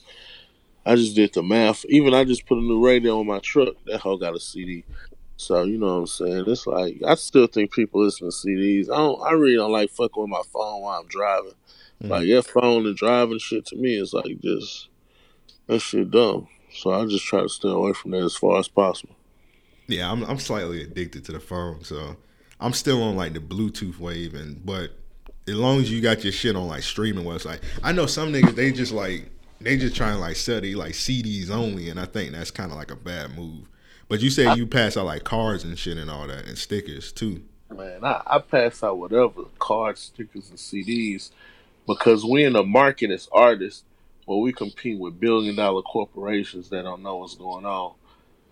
I 0.85 0.97
just 0.97 1.15
did 1.15 1.33
the 1.33 1.43
math. 1.43 1.85
Even 1.87 2.15
I 2.15 2.25
just 2.25 2.47
put 2.47 2.59
a 2.59 2.61
new 2.61 2.85
radio 2.85 3.21
on 3.21 3.27
my 3.27 3.39
truck. 3.39 3.75
That 3.87 4.01
hoe 4.01 4.17
got 4.17 4.37
a 4.37 4.41
CD. 4.41 4.85
So 5.37 5.63
you 5.63 5.79
know 5.79 5.87
what 5.87 6.01
I'm 6.01 6.07
saying? 6.07 6.45
It's 6.47 6.67
like 6.67 7.03
I 7.07 7.15
still 7.15 7.47
think 7.47 7.73
people 7.73 8.05
listen 8.05 8.31
to 8.31 8.35
CDs. 8.35 8.91
I 8.91 8.97
don't. 8.97 9.21
I 9.23 9.33
really 9.33 9.57
don't 9.57 9.73
like 9.73 9.91
fucking 9.91 10.23
with 10.23 10.31
my 10.31 10.43
phone 10.53 10.83
while 10.83 11.01
I'm 11.01 11.07
driving. 11.07 11.55
Mm. 12.03 12.11
Like 12.11 12.27
your 12.27 12.43
phone 12.43 12.87
and 12.87 12.97
driving 12.97 13.39
shit 13.39 13.67
to 13.67 13.77
me 13.77 13.99
is 13.99 14.13
like 14.13 14.41
just 14.41 14.89
that 15.67 15.81
shit 15.81 16.11
dumb. 16.11 16.49
So 16.73 16.91
I 16.93 17.05
just 17.07 17.25
try 17.25 17.41
to 17.41 17.49
stay 17.49 17.69
away 17.69 17.93
from 17.93 18.11
that 18.13 18.23
as 18.23 18.37
far 18.37 18.59
as 18.59 18.69
possible. 18.69 19.15
Yeah, 19.87 20.11
I'm 20.11 20.25
I'm 20.25 20.39
slightly 20.39 20.83
addicted 20.83 21.25
to 21.27 21.33
the 21.33 21.41
phone, 21.41 21.83
so 21.85 22.17
I'm 22.65 22.73
still 22.73 23.03
on 23.03 23.15
like 23.15 23.35
the 23.35 23.41
Bluetooth 23.41 23.99
wave, 23.99 24.35
and 24.35 24.65
but 24.65 24.91
as 25.47 25.55
long 25.55 25.81
as 25.81 25.93
you 25.93 26.01
got 26.01 26.25
your 26.25 26.33
shit 26.33 26.57
on 26.57 26.67
like 26.67 26.83
streaming 26.83 27.27
website, 27.27 27.61
I 27.83 27.93
know 27.93 28.07
some 28.07 28.33
niggas 28.33 28.55
they 28.55 28.73
just 28.73 28.91
like 28.91 29.31
they 29.61 29.77
just 29.77 29.95
trying 29.95 30.19
like 30.19 30.37
study 30.37 30.75
like 30.75 30.93
CDs 30.93 31.51
only, 31.51 31.91
and 31.91 32.01
I 32.01 32.07
think 32.07 32.33
that's 32.33 32.51
kind 32.51 32.73
of 32.73 32.79
like 32.79 32.91
a 32.91 32.97
bad 32.97 33.37
move. 33.37 33.69
But 34.09 34.21
you 34.21 34.31
say 34.31 34.55
you 34.55 34.67
pass 34.67 34.97
out 34.97 35.05
like 35.05 35.25
cards 35.25 35.63
and 35.63 35.79
shit 35.79 35.99
and 35.99 36.11
all 36.11 36.27
that, 36.27 36.47
and 36.47 36.57
stickers 36.57 37.13
too. 37.13 37.43
Man, 37.71 38.03
I, 38.03 38.23
I 38.27 38.39
pass 38.39 38.83
out 38.83 38.97
whatever 38.99 39.45
cards, 39.59 40.01
stickers, 40.01 40.49
and 40.49 40.59
CDs 40.59 41.33
because 41.87 42.25
we 42.25 42.45
in 42.45 42.55
the 42.55 42.63
market 42.63 43.11
as 43.11 43.29
artists 43.31 43.85
where 44.25 44.39
we 44.39 44.55
compete 44.55 44.99
with 44.99 45.21
billion 45.21 45.55
dollar 45.55 45.83
corporations 45.83 46.71
that 46.71 46.83
don't 46.83 47.03
know 47.03 47.17
what's 47.17 47.35
going 47.35 47.67
on. 47.67 47.93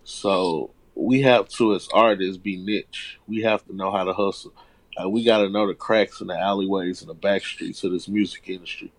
So 0.04 0.71
we 0.95 1.23
have 1.23 1.49
to, 1.49 1.75
as 1.75 1.89
artists, 1.93 2.37
be 2.37 2.57
niche. 2.57 3.19
We 3.27 3.43
have 3.43 3.65
to 3.67 3.75
know 3.75 3.91
how 3.91 4.05
to 4.05 4.13
hustle. 4.13 4.53
Uh, 4.97 5.09
we 5.09 5.25
got 5.25 5.39
to 5.39 5.49
know 5.49 5.67
the 5.67 5.75
cracks 5.75 6.21
in 6.21 6.27
the 6.27 6.39
alleyways 6.39 7.01
and 7.01 7.09
the 7.09 7.15
back 7.15 7.43
streets 7.43 7.83
of 7.85 7.93
this 7.93 8.09
music 8.09 8.43
industry 8.47 8.93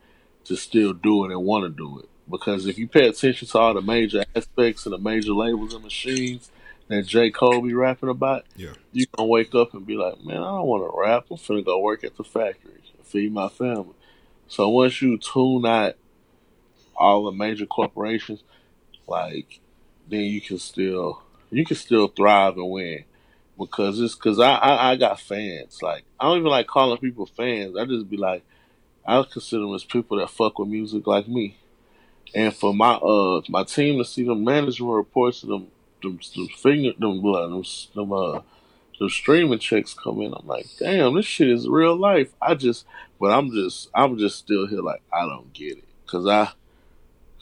to 0.45 0.55
still 0.55 0.93
do 0.93 1.25
it 1.25 1.31
and 1.31 1.43
want 1.43 1.63
to 1.63 1.69
do 1.69 1.99
it. 1.99 2.09
Because 2.29 2.65
if 2.65 2.77
you 2.77 2.87
pay 2.87 3.07
attention 3.07 3.47
to 3.47 3.57
all 3.59 3.73
the 3.73 3.81
major 3.81 4.23
aspects 4.35 4.85
and 4.85 4.93
the 4.93 4.97
major 4.97 5.33
labels 5.33 5.73
and 5.73 5.83
machines 5.83 6.49
that 6.87 7.05
J. 7.05 7.31
Cole 7.31 7.61
be 7.61 7.73
rapping 7.73 8.09
about, 8.09 8.45
yeah. 8.55 8.73
you 8.91 9.05
gonna 9.15 9.27
wake 9.27 9.53
up 9.55 9.73
and 9.73 9.85
be 9.85 9.95
like, 9.95 10.23
man, 10.23 10.37
I 10.37 10.51
don't 10.51 10.67
want 10.67 10.83
to 10.83 10.99
rap. 10.99 11.25
I'm 11.29 11.37
finna 11.37 11.65
go 11.65 11.79
work 11.79 12.03
at 12.03 12.17
the 12.17 12.23
factory 12.23 12.81
and 12.97 13.05
feed 13.05 13.33
my 13.33 13.49
family. 13.49 13.93
So 14.47 14.69
once 14.69 15.01
you 15.01 15.17
tune 15.17 15.65
out 15.65 15.95
all 16.95 17.25
the 17.25 17.31
major 17.31 17.65
corporations, 17.65 18.43
like 19.07 19.59
then 20.09 20.21
you 20.21 20.41
can 20.41 20.59
still 20.59 21.22
you 21.57 21.65
can 21.65 21.75
still 21.77 22.07
thrive 22.07 22.57
and 22.57 22.69
win 22.69 23.05
because 23.57 23.99
it's 23.99 24.15
because 24.15 24.39
I, 24.39 24.55
I, 24.55 24.91
I 24.91 24.95
got 24.95 25.19
fans. 25.19 25.81
Like 25.81 26.03
I 26.19 26.25
don't 26.25 26.39
even 26.39 26.49
like 26.49 26.67
calling 26.67 26.97
people 26.97 27.25
fans. 27.25 27.77
I 27.77 27.85
just 27.85 28.09
be 28.09 28.17
like 28.17 28.43
I 29.05 29.21
consider 29.23 29.61
them 29.63 29.75
as 29.75 29.83
people 29.83 30.17
that 30.17 30.29
fuck 30.29 30.59
with 30.59 30.69
music 30.69 31.05
like 31.07 31.27
me. 31.27 31.57
And 32.35 32.53
for 32.53 32.73
my 32.73 32.93
uh 32.93 33.41
my 33.49 33.63
team 33.63 33.99
to 33.99 34.05
see 34.05 34.23
the 34.23 34.35
management 34.35 34.93
reports 34.93 35.43
of 35.43 35.49
them 35.49 35.67
them, 36.01 36.19
them 36.35 36.47
finger 36.47 36.91
them 36.97 37.21
blood 37.21 37.51
them, 37.51 37.63
them 37.95 38.13
uh 38.13 38.41
the 38.99 39.09
streaming 39.09 39.59
checks 39.59 39.93
come 39.93 40.21
in. 40.21 40.33
I'm 40.33 40.47
like, 40.47 40.67
damn, 40.79 41.15
this 41.15 41.25
shit 41.25 41.49
is 41.49 41.67
real 41.67 41.95
life. 41.95 42.31
I 42.41 42.55
just, 42.55 42.85
but 43.19 43.31
I'm 43.31 43.51
just, 43.51 43.89
I'm 43.93 44.17
just 44.17 44.37
still 44.37 44.67
here. 44.67 44.81
Like, 44.81 45.01
I 45.11 45.25
don't 45.25 45.51
get 45.53 45.77
it, 45.79 45.83
cause 46.07 46.27
I, 46.27 46.51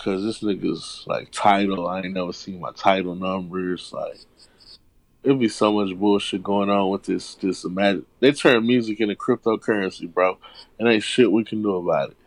cause 0.03 0.23
this 0.23 0.41
nigga's 0.41 1.03
like 1.07 1.29
title. 1.31 1.87
I 1.87 2.01
ain't 2.01 2.13
never 2.13 2.33
seen 2.33 2.59
my 2.59 2.71
title 2.71 3.15
numbers. 3.15 3.91
Like, 3.93 4.19
it'd 5.23 5.39
be 5.39 5.47
so 5.47 5.71
much 5.71 5.95
bullshit 5.97 6.43
going 6.43 6.69
on 6.69 6.89
with 6.89 7.03
this. 7.03 7.35
This 7.35 7.63
imagine 7.63 8.05
they 8.19 8.31
turn 8.31 8.65
music 8.65 8.99
into 8.99 9.15
cryptocurrency, 9.15 10.11
bro, 10.11 10.37
and 10.79 10.87
ain't 10.87 11.03
shit 11.03 11.31
we 11.31 11.43
can 11.43 11.61
do 11.61 11.75
about 11.75 12.11
it. 12.11 12.17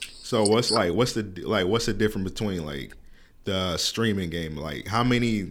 So 0.00 0.44
what's 0.44 0.70
like? 0.70 0.92
What's 0.92 1.14
the 1.14 1.22
like? 1.42 1.66
What's 1.66 1.86
the 1.86 1.92
difference 1.92 2.30
between 2.30 2.64
like 2.64 2.96
the 3.44 3.76
streaming 3.76 4.30
game? 4.30 4.56
Like, 4.56 4.86
how 4.86 5.04
many? 5.04 5.50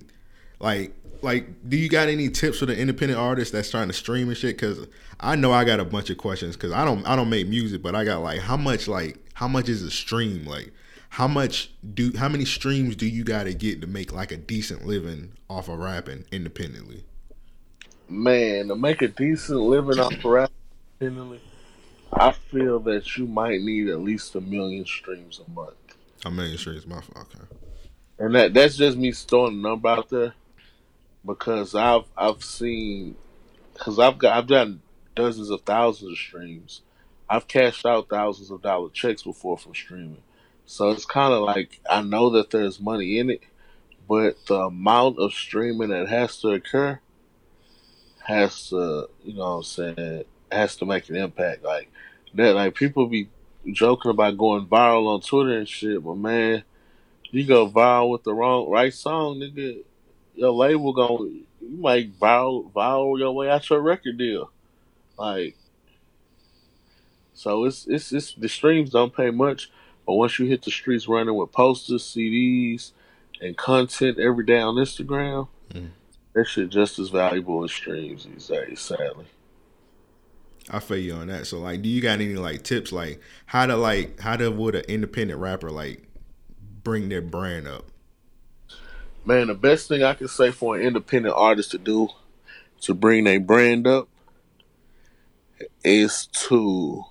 Like, 0.60 0.94
like, 1.22 1.70
do 1.70 1.76
you 1.76 1.90
got 1.90 2.08
any 2.08 2.30
tips 2.30 2.60
for 2.60 2.66
the 2.66 2.78
independent 2.78 3.20
artist 3.20 3.52
that's 3.52 3.70
trying 3.70 3.88
to 3.88 3.94
stream 3.94 4.30
and 4.30 4.38
shit? 4.38 4.56
Because 4.56 4.88
I 5.20 5.36
know 5.36 5.52
I 5.52 5.66
got 5.66 5.80
a 5.82 5.86
bunch 5.86 6.10
of 6.10 6.18
questions. 6.18 6.56
Because 6.56 6.72
I 6.72 6.86
don't, 6.86 7.06
I 7.06 7.16
don't 7.16 7.30
make 7.30 7.48
music, 7.48 7.82
but 7.82 7.94
I 7.94 8.06
got 8.06 8.22
like, 8.22 8.40
how 8.40 8.56
much, 8.56 8.88
like, 8.88 9.18
how 9.36 9.48
much 9.48 9.70
is 9.70 9.84
a 9.84 9.92
stream? 9.92 10.46
Like, 10.46 10.72
how 11.10 11.28
much 11.28 11.70
do, 11.94 12.12
how 12.18 12.28
many 12.28 12.46
streams 12.46 12.96
do 12.96 13.08
you 13.08 13.24
got 13.24 13.44
to 13.44 13.54
get 13.54 13.82
to 13.82 13.88
make 13.88 14.12
like 14.12 14.32
a 14.32 14.38
decent 14.38 14.86
living 14.86 15.34
off 15.50 15.70
of 15.70 15.78
rapping 15.78 16.26
independently? 16.32 17.04
Man, 18.10 18.70
to 18.70 18.76
make 18.76 19.02
a 19.02 19.08
decent 19.08 19.60
living 19.60 20.00
off 20.00 20.14
of 20.14 20.26
rapping 20.26 20.56
independently, 21.00 21.42
I 22.12 22.32
feel 22.32 22.80
that 22.82 23.18
you 23.18 23.28
might 23.28 23.62
need 23.62 23.90
at 23.90 24.00
least 24.00 24.36
a 24.36 24.42
million 24.42 24.86
streams 24.86 25.42
a 25.46 25.52
month. 25.52 25.76
A 26.26 26.32
million 26.32 26.58
streams, 26.58 26.88
my 26.88 26.98
okay. 26.98 27.46
And 28.18 28.34
that 28.36 28.54
that's 28.54 28.78
just 28.78 28.98
me 28.98 29.12
throwing 29.12 29.60
a 29.60 29.62
number 29.62 29.90
out 29.90 30.10
there 30.10 30.34
because 31.26 31.76
I've 31.76 32.06
I've 32.18 32.42
seen 32.42 33.16
because 33.74 34.00
I've 34.00 34.18
got 34.18 34.38
I've 34.38 34.48
done 34.48 34.82
dozens 35.14 35.50
of 35.50 35.62
thousands 35.62 36.14
of 36.14 36.18
streams. 36.18 36.82
I've 37.30 37.48
cashed 37.48 37.86
out 37.86 38.10
thousands 38.10 38.52
of 38.52 38.62
dollar 38.62 38.90
checks 38.90 39.24
before 39.24 39.58
from 39.58 39.74
streaming, 39.74 40.22
so 40.66 40.92
it's 40.92 41.06
kind 41.06 41.34
of 41.34 41.44
like 41.44 41.80
I 41.90 42.02
know 42.02 42.32
that 42.32 42.52
there's 42.52 42.80
money 42.80 43.20
in 43.20 43.30
it, 43.30 43.42
but 44.08 44.46
the 44.48 44.66
amount 44.66 45.20
of 45.20 45.34
streaming 45.34 45.90
that 45.90 46.08
has 46.08 46.40
to 46.42 46.50
occur 46.50 47.00
has 48.24 48.70
to 48.70 49.10
you 49.24 49.34
know 49.34 49.42
what 49.42 49.58
I'm 49.58 49.64
saying 49.64 50.24
has 50.52 50.76
to 50.78 50.86
make 50.86 51.10
an 51.10 51.16
impact 51.16 51.64
like 51.64 51.90
that. 52.34 52.56
Like 52.56 52.76
people 52.76 53.08
be 53.08 53.30
joking 53.72 54.12
about 54.12 54.38
going 54.38 54.68
viral 54.68 55.08
on 55.14 55.22
Twitter 55.22 55.58
and 55.58 55.68
shit, 55.68 56.04
but 56.04 56.16
man, 56.16 56.64
you 57.32 57.46
go 57.46 57.70
viral 57.70 58.12
with 58.12 58.24
the 58.24 58.34
wrong 58.34 58.70
right 58.70 58.94
song, 58.94 59.40
nigga 59.40 59.84
your 60.36 60.52
label 60.52 60.94
going 60.94 61.46
you 61.62 61.78
might 61.78 62.18
viral 62.20 62.72
viral 62.72 63.18
your 63.18 63.32
way 63.32 63.50
out 63.50 63.70
your 63.70 63.82
record 63.82 64.18
deal. 64.18 64.52
Like 65.18 65.56
so 67.36 67.66
it's 67.66 67.86
it's 67.86 68.12
it's 68.14 68.34
the 68.34 68.50
streams 68.50 68.90
don't 68.90 69.16
pay 69.16 69.30
much, 69.30 69.70
but 70.08 70.14
once 70.14 70.40
you 70.40 70.46
hit 70.46 70.64
the 70.64 70.72
streets 70.72 71.08
running 71.08 71.36
with 71.36 71.52
posters, 71.52 72.04
CDs, 72.04 72.94
and 73.42 73.58
content 73.58 74.18
every 74.18 74.46
day 74.46 74.62
on 74.62 74.76
Instagram, 74.76 75.50
mm. 75.70 75.90
that 76.34 76.46
shit 76.48 76.70
just 76.70 76.98
as 76.98 77.10
valuable 77.10 77.64
as 77.64 77.72
streams 77.72 78.26
these 78.26 78.48
days, 78.48 78.80
sadly. 78.80 79.26
I 80.70 80.80
feel 80.80 80.98
you 80.98 81.14
on 81.14 81.28
that. 81.28 81.46
So 81.46 81.60
like 81.60 81.82
do 81.82 81.90
you 81.90 82.02
got 82.02 82.22
any 82.22 82.36
like 82.36 82.64
tips 82.64 82.92
like 82.92 83.20
how 83.46 83.66
to 83.66 83.76
like 83.76 84.20
how 84.22 84.38
to 84.38 84.50
would 84.50 84.76
an 84.76 84.86
independent 84.88 85.40
rapper 85.40 85.70
like 85.70 86.04
bring 86.84 87.10
their 87.10 87.22
brand 87.22 87.68
up? 87.68 87.86
Man, 89.26 89.48
the 89.48 89.56
best 89.56 89.90
thing 89.90 90.04
I 90.04 90.14
can 90.14 90.30
say 90.30 90.52
for 90.52 90.78
an 90.78 90.84
independent 90.84 91.36
artist 91.36 91.72
to 91.72 91.78
do 91.78 92.10
to 92.82 92.94
bring 92.94 93.26
their 93.26 93.40
brand 93.42 93.88
up 93.88 94.08
is 95.84 96.28
to 96.28 97.04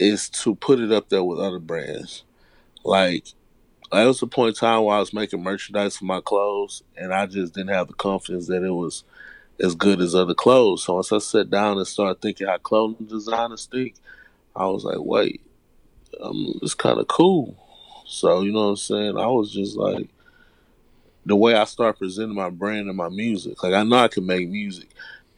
is 0.00 0.28
to 0.30 0.54
put 0.54 0.80
it 0.80 0.90
up 0.90 1.10
there 1.10 1.22
with 1.22 1.38
other 1.38 1.60
brands. 1.60 2.24
Like 2.82 3.26
there 3.92 4.06
was 4.06 4.22
a 4.22 4.26
point 4.26 4.56
in 4.56 4.60
time 4.60 4.84
where 4.84 4.96
I 4.96 5.00
was 5.00 5.12
making 5.12 5.42
merchandise 5.42 5.96
for 5.96 6.06
my 6.06 6.20
clothes 6.20 6.82
and 6.96 7.12
I 7.12 7.26
just 7.26 7.54
didn't 7.54 7.74
have 7.74 7.88
the 7.88 7.94
confidence 7.94 8.46
that 8.48 8.64
it 8.64 8.70
was 8.70 9.04
as 9.60 9.74
good 9.74 10.00
as 10.00 10.14
other 10.14 10.34
clothes. 10.34 10.84
So 10.84 10.94
once 10.94 11.12
I 11.12 11.18
sat 11.18 11.50
down 11.50 11.76
and 11.76 11.86
started 11.86 12.22
thinking 12.22 12.46
how 12.46 12.56
clothing 12.58 13.06
designers 13.06 13.66
think, 13.66 13.94
I 14.56 14.66
was 14.66 14.84
like, 14.84 14.98
wait, 14.98 15.42
um, 16.20 16.58
it's 16.62 16.74
kind 16.74 16.98
of 16.98 17.06
cool. 17.08 17.56
So, 18.06 18.40
you 18.40 18.52
know 18.52 18.62
what 18.62 18.70
I'm 18.70 18.76
saying? 18.76 19.18
I 19.18 19.26
was 19.26 19.52
just 19.52 19.76
like, 19.76 20.08
the 21.26 21.36
way 21.36 21.54
I 21.54 21.64
start 21.64 21.98
presenting 21.98 22.34
my 22.34 22.50
brand 22.50 22.88
and 22.88 22.96
my 22.96 23.10
music. 23.10 23.62
Like, 23.62 23.74
I 23.74 23.82
know 23.84 23.98
I 23.98 24.08
can 24.08 24.26
make 24.26 24.48
music, 24.48 24.88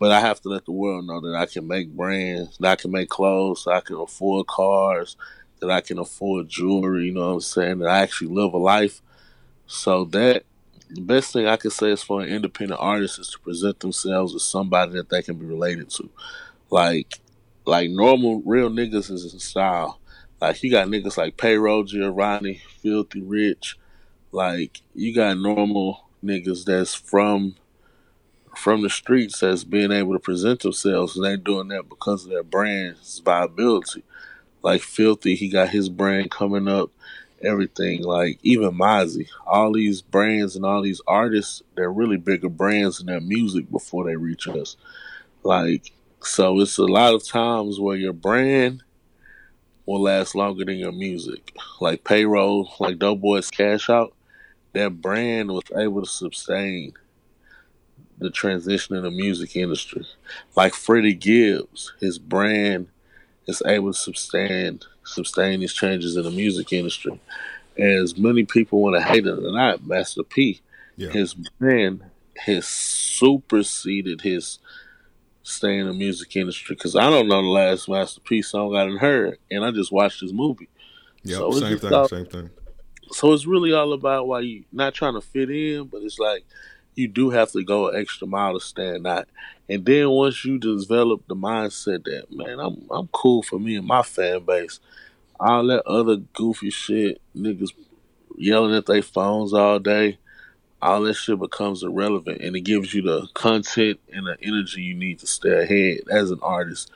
but 0.02 0.10
I 0.10 0.18
have 0.18 0.40
to 0.40 0.48
let 0.48 0.64
the 0.64 0.72
world 0.72 1.06
know 1.06 1.20
that 1.20 1.36
I 1.36 1.46
can 1.46 1.68
make 1.68 1.88
brands, 1.88 2.58
that 2.58 2.72
I 2.72 2.74
can 2.74 2.90
make 2.90 3.08
clothes, 3.08 3.68
I 3.68 3.78
can 3.78 3.94
afford 3.94 4.48
cars, 4.48 5.16
that 5.60 5.70
I 5.70 5.80
can 5.80 5.96
afford 5.96 6.48
jewelry, 6.48 7.04
you 7.04 7.12
know 7.12 7.28
what 7.28 7.34
I'm 7.34 7.40
saying? 7.40 7.78
That 7.78 7.88
I 7.88 8.00
actually 8.00 8.34
live 8.34 8.52
a 8.52 8.58
life. 8.58 9.00
So, 9.68 10.04
that 10.06 10.42
the 10.90 11.02
best 11.02 11.32
thing 11.32 11.46
I 11.46 11.56
can 11.56 11.70
say 11.70 11.92
is 11.92 12.02
for 12.02 12.20
an 12.20 12.30
independent 12.30 12.80
artist 12.80 13.20
is 13.20 13.28
to 13.28 13.38
present 13.38 13.78
themselves 13.78 14.34
as 14.34 14.42
somebody 14.42 14.94
that 14.94 15.08
they 15.08 15.22
can 15.22 15.36
be 15.36 15.46
related 15.46 15.88
to. 15.90 16.10
Like, 16.68 17.20
like 17.64 17.88
normal 17.88 18.42
real 18.44 18.70
niggas 18.70 19.08
is 19.08 19.32
in 19.32 19.38
style. 19.38 20.00
Like 20.40 20.64
you 20.64 20.72
got 20.72 20.88
niggas 20.88 21.16
like 21.16 21.36
Payroll 21.36 21.84
Giovanni, 21.84 22.60
Filthy 22.80 23.22
Rich. 23.22 23.78
Like 24.32 24.82
you 24.96 25.14
got 25.14 25.38
normal 25.38 26.08
niggas 26.24 26.64
that's 26.64 26.92
from 26.92 27.54
from 28.56 28.82
the 28.82 28.90
streets 28.90 29.40
that's 29.40 29.64
being 29.64 29.92
able 29.92 30.12
to 30.12 30.18
present 30.18 30.60
themselves 30.60 31.16
and 31.16 31.24
they 31.24 31.36
doing 31.36 31.68
that 31.68 31.88
because 31.88 32.24
of 32.24 32.30
their 32.30 32.42
brand's 32.42 33.18
viability. 33.20 34.02
Like 34.62 34.82
Filthy, 34.82 35.34
he 35.34 35.48
got 35.48 35.70
his 35.70 35.88
brand 35.88 36.30
coming 36.30 36.68
up, 36.68 36.90
everything. 37.42 38.02
Like 38.02 38.38
even 38.42 38.72
Mozzy, 38.72 39.28
all 39.46 39.72
these 39.72 40.02
brands 40.02 40.54
and 40.54 40.64
all 40.64 40.82
these 40.82 41.00
artists, 41.06 41.62
they're 41.74 41.92
really 41.92 42.16
bigger 42.16 42.48
brands 42.48 43.00
in 43.00 43.06
their 43.06 43.20
music 43.20 43.70
before 43.70 44.04
they 44.04 44.16
reach 44.16 44.46
us. 44.46 44.76
Like, 45.42 45.92
so 46.20 46.60
it's 46.60 46.78
a 46.78 46.84
lot 46.84 47.14
of 47.14 47.26
times 47.26 47.80
where 47.80 47.96
your 47.96 48.12
brand 48.12 48.82
will 49.86 50.02
last 50.02 50.34
longer 50.36 50.64
than 50.64 50.76
your 50.76 50.92
music. 50.92 51.56
Like 51.80 52.04
payroll, 52.04 52.72
like 52.78 52.98
Doughboyz 52.98 53.50
Cashout, 53.50 54.12
that 54.72 55.00
brand 55.00 55.50
was 55.50 55.64
able 55.76 56.02
to 56.02 56.08
sustain 56.08 56.94
the 58.22 58.30
transition 58.30 58.96
in 58.96 59.02
the 59.02 59.10
music 59.10 59.56
industry. 59.56 60.06
Like 60.56 60.74
Freddie 60.74 61.14
Gibbs, 61.14 61.92
his 62.00 62.18
brand 62.18 62.88
is 63.46 63.62
able 63.66 63.92
to 63.92 63.98
sustain 63.98 64.80
sustain 65.04 65.60
these 65.60 65.72
changes 65.74 66.16
in 66.16 66.22
the 66.22 66.30
music 66.30 66.72
industry. 66.72 67.20
As 67.76 68.16
many 68.16 68.44
people 68.44 68.80
want 68.80 68.96
to 68.96 69.02
hate 69.02 69.26
it 69.26 69.38
or 69.38 69.52
not, 69.52 69.84
Master 69.86 70.22
P, 70.22 70.60
Yeah. 70.96 71.08
his 71.10 71.34
brand 71.34 72.02
has 72.38 72.66
superseded 72.66 74.20
his 74.20 74.58
stay 75.42 75.78
in 75.78 75.86
the 75.88 75.92
music 75.92 76.36
industry. 76.36 76.76
Because 76.76 76.94
I 76.96 77.10
don't 77.10 77.26
know 77.28 77.42
the 77.42 77.48
last 77.48 77.88
Master 77.88 78.20
P 78.20 78.42
song 78.42 78.76
I 78.76 78.84
done 78.86 78.96
heard, 78.98 79.38
and 79.50 79.64
I 79.64 79.70
just 79.72 79.90
watched 79.92 80.20
his 80.20 80.32
movie. 80.32 80.68
Yep, 81.24 81.38
So 81.38 81.50
same 81.52 81.78
thing, 81.78 81.92
all- 81.92 82.08
same 82.08 82.26
thing. 82.26 82.50
So 83.10 83.32
it's 83.32 83.46
really 83.46 83.72
all 83.72 83.92
about 83.92 84.26
why 84.26 84.40
you 84.40 84.64
not 84.72 84.94
trying 84.94 85.14
to 85.14 85.20
fit 85.20 85.50
in, 85.50 85.84
but 85.84 86.02
it's 86.02 86.18
like 86.18 86.44
you 86.94 87.08
do 87.08 87.30
have 87.30 87.50
to 87.52 87.62
go 87.62 87.88
an 87.88 88.00
extra 88.00 88.26
mile 88.26 88.54
to 88.54 88.60
stand 88.60 89.06
out. 89.06 89.28
And 89.68 89.84
then 89.84 90.10
once 90.10 90.44
you 90.44 90.58
develop 90.58 91.26
the 91.26 91.36
mindset 91.36 92.04
that 92.04 92.26
man, 92.30 92.58
I'm 92.58 92.86
I'm 92.90 93.08
cool 93.08 93.42
for 93.42 93.58
me 93.58 93.76
and 93.76 93.86
my 93.86 94.02
fan 94.02 94.44
base, 94.44 94.80
all 95.40 95.66
that 95.66 95.86
other 95.86 96.16
goofy 96.16 96.70
shit, 96.70 97.20
niggas 97.36 97.70
yelling 98.36 98.74
at 98.74 98.86
their 98.86 99.02
phones 99.02 99.52
all 99.52 99.78
day, 99.78 100.18
all 100.80 101.02
that 101.02 101.14
shit 101.14 101.38
becomes 101.38 101.82
irrelevant, 101.82 102.40
and 102.40 102.56
it 102.56 102.62
gives 102.62 102.92
you 102.92 103.02
the 103.02 103.26
content 103.34 104.00
and 104.12 104.26
the 104.26 104.36
energy 104.42 104.82
you 104.82 104.94
need 104.94 105.18
to 105.20 105.26
stay 105.26 105.62
ahead 105.62 106.00
as 106.10 106.30
an 106.30 106.40
artist, 106.42 106.90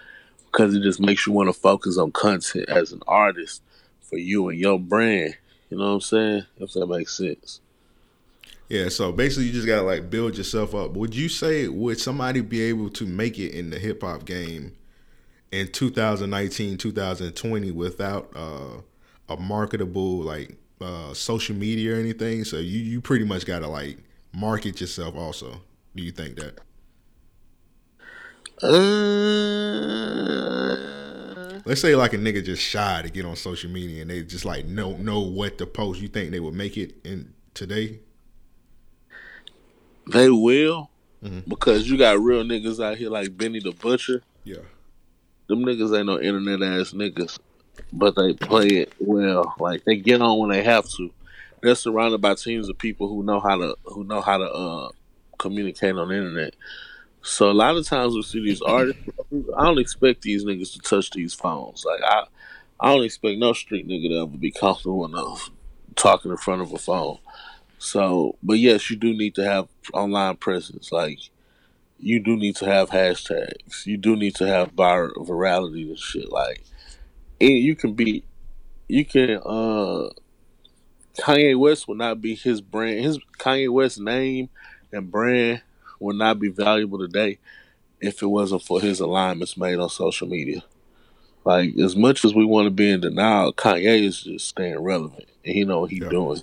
because 0.46 0.74
it 0.74 0.82
just 0.82 1.00
makes 1.00 1.26
you 1.26 1.32
want 1.32 1.48
to 1.48 1.52
focus 1.52 1.96
on 1.96 2.10
content 2.12 2.68
as 2.68 2.92
an 2.92 3.02
artist 3.06 3.62
for 4.00 4.18
you 4.18 4.48
and 4.48 4.58
your 4.58 4.78
brand. 4.78 5.36
You 5.70 5.78
know 5.78 5.86
what 5.86 5.94
I'm 5.94 6.00
saying? 6.00 6.42
If 6.58 6.72
that 6.72 6.86
makes 6.86 7.16
sense. 7.16 7.60
Yeah, 8.68 8.88
so 8.88 9.12
basically 9.12 9.46
you 9.46 9.52
just 9.52 9.66
gotta 9.66 9.82
like 9.82 10.10
build 10.10 10.36
yourself 10.36 10.74
up. 10.74 10.92
Would 10.92 11.14
you 11.14 11.28
say 11.28 11.68
would 11.68 12.00
somebody 12.00 12.40
be 12.40 12.62
able 12.62 12.90
to 12.90 13.06
make 13.06 13.38
it 13.38 13.52
in 13.52 13.70
the 13.70 13.78
hip 13.78 14.02
hop 14.02 14.24
game 14.24 14.74
in 15.52 15.68
2019, 15.70 16.76
2020 16.78 17.70
without 17.70 18.30
uh, 18.34 18.80
a 19.28 19.36
marketable 19.36 20.18
like 20.20 20.56
uh, 20.80 21.14
social 21.14 21.54
media 21.54 21.94
or 21.94 22.00
anything? 22.00 22.44
So 22.44 22.56
you 22.56 22.80
you 22.80 23.00
pretty 23.00 23.24
much 23.24 23.46
gotta 23.46 23.68
like 23.68 23.98
market 24.32 24.80
yourself 24.80 25.14
also. 25.14 25.60
Do 25.94 26.02
you 26.02 26.10
think 26.10 26.36
that? 26.36 26.58
Uh, 28.62 29.76
Let's 31.64 31.80
say 31.80 31.96
like 31.96 32.12
a 32.12 32.18
nigga 32.18 32.44
just 32.44 32.62
shy 32.62 33.02
to 33.02 33.10
get 33.10 33.24
on 33.24 33.34
social 33.36 33.70
media 33.70 34.02
and 34.02 34.10
they 34.10 34.22
just 34.22 34.44
like 34.44 34.66
know 34.66 34.96
know 34.96 35.20
what 35.20 35.58
to 35.58 35.66
post. 35.66 36.00
You 36.00 36.08
think 36.08 36.30
they 36.30 36.40
would 36.40 36.54
make 36.54 36.76
it 36.76 36.94
in 37.04 37.32
today? 37.54 38.00
They 40.06 40.30
will, 40.30 40.90
Mhm. 41.22 41.48
because 41.48 41.88
you 41.88 41.96
got 41.96 42.20
real 42.20 42.44
niggas 42.44 42.82
out 42.84 42.96
here 42.98 43.10
like 43.10 43.36
Benny 43.36 43.60
the 43.60 43.72
Butcher. 43.72 44.22
Yeah. 44.44 44.58
Them 45.48 45.64
niggas 45.64 45.96
ain't 45.96 46.06
no 46.06 46.20
internet 46.20 46.62
ass 46.62 46.92
niggas, 46.92 47.38
but 47.92 48.14
they 48.16 48.34
play 48.34 48.66
it 48.68 48.92
well. 48.98 49.54
Like 49.58 49.84
they 49.84 49.96
get 49.96 50.20
on 50.20 50.38
when 50.38 50.50
they 50.50 50.62
have 50.62 50.88
to. 50.90 51.10
They're 51.62 51.74
surrounded 51.74 52.20
by 52.20 52.34
teams 52.34 52.68
of 52.68 52.78
people 52.78 53.08
who 53.08 53.22
know 53.22 53.40
how 53.40 53.56
to 53.56 53.76
who 53.84 54.04
know 54.04 54.20
how 54.20 54.38
to 54.38 54.44
uh, 54.44 54.88
communicate 55.38 55.94
on 55.96 56.08
the 56.08 56.14
internet. 56.16 56.54
So 57.22 57.50
a 57.50 57.52
lot 57.52 57.76
of 57.76 57.86
times 57.86 58.14
we 58.14 58.22
see 58.22 58.44
these 58.44 58.62
artists. 58.62 59.00
I 59.56 59.64
don't 59.64 59.78
expect 59.78 60.22
these 60.22 60.44
niggas 60.44 60.72
to 60.74 60.78
touch 60.80 61.10
these 61.10 61.34
phones. 61.34 61.84
Like 61.84 62.00
I, 62.04 62.24
I 62.78 62.92
don't 62.94 63.04
expect 63.04 63.38
no 63.38 63.52
street 63.52 63.88
nigga 63.88 64.08
to 64.10 64.16
ever 64.18 64.26
be 64.36 64.50
comfortable 64.52 65.04
enough 65.06 65.50
talking 65.96 66.30
in 66.30 66.36
front 66.36 66.62
of 66.62 66.72
a 66.72 66.78
phone. 66.78 67.18
So, 67.78 68.36
but 68.42 68.58
yes, 68.58 68.90
you 68.90 68.96
do 68.96 69.12
need 69.12 69.34
to 69.36 69.44
have 69.44 69.68
online 69.92 70.36
presence. 70.36 70.92
Like 70.92 71.18
you 71.98 72.20
do 72.20 72.36
need 72.36 72.56
to 72.56 72.66
have 72.66 72.90
hashtags. 72.90 73.86
You 73.86 73.96
do 73.96 74.16
need 74.16 74.34
to 74.36 74.46
have 74.46 74.72
vir- 74.72 75.14
virality 75.14 75.88
and 75.88 75.98
shit. 75.98 76.30
Like, 76.30 76.62
and 77.40 77.50
you 77.52 77.74
can 77.76 77.94
be, 77.94 78.24
you 78.88 79.04
can. 79.04 79.40
uh 79.44 80.10
Kanye 81.18 81.58
West 81.58 81.88
will 81.88 81.94
not 81.94 82.20
be 82.20 82.34
his 82.34 82.60
brand. 82.60 83.00
His 83.04 83.18
Kanye 83.38 83.70
West 83.70 83.98
name 83.98 84.50
and 84.92 85.10
brand 85.10 85.62
will 85.98 86.14
not 86.14 86.38
be 86.38 86.48
valuable 86.48 86.98
today 86.98 87.38
if 88.00 88.22
it 88.22 88.26
wasn't 88.26 88.62
for 88.62 88.80
his 88.80 89.00
alignments 89.00 89.56
made 89.56 89.78
on 89.78 89.88
social 89.88 90.28
media. 90.28 90.62
Like, 91.44 91.76
as 91.78 91.96
much 91.96 92.24
as 92.24 92.34
we 92.34 92.44
want 92.44 92.66
to 92.66 92.70
be 92.70 92.90
in 92.90 93.00
denial, 93.00 93.52
Kanye 93.52 94.02
is 94.02 94.22
just 94.22 94.48
staying 94.48 94.78
relevant, 94.80 95.24
and 95.44 95.54
he 95.54 95.64
know 95.64 95.80
what 95.80 95.90
he's 95.90 96.02
Yeah. 96.02 96.08
doing. 96.10 96.42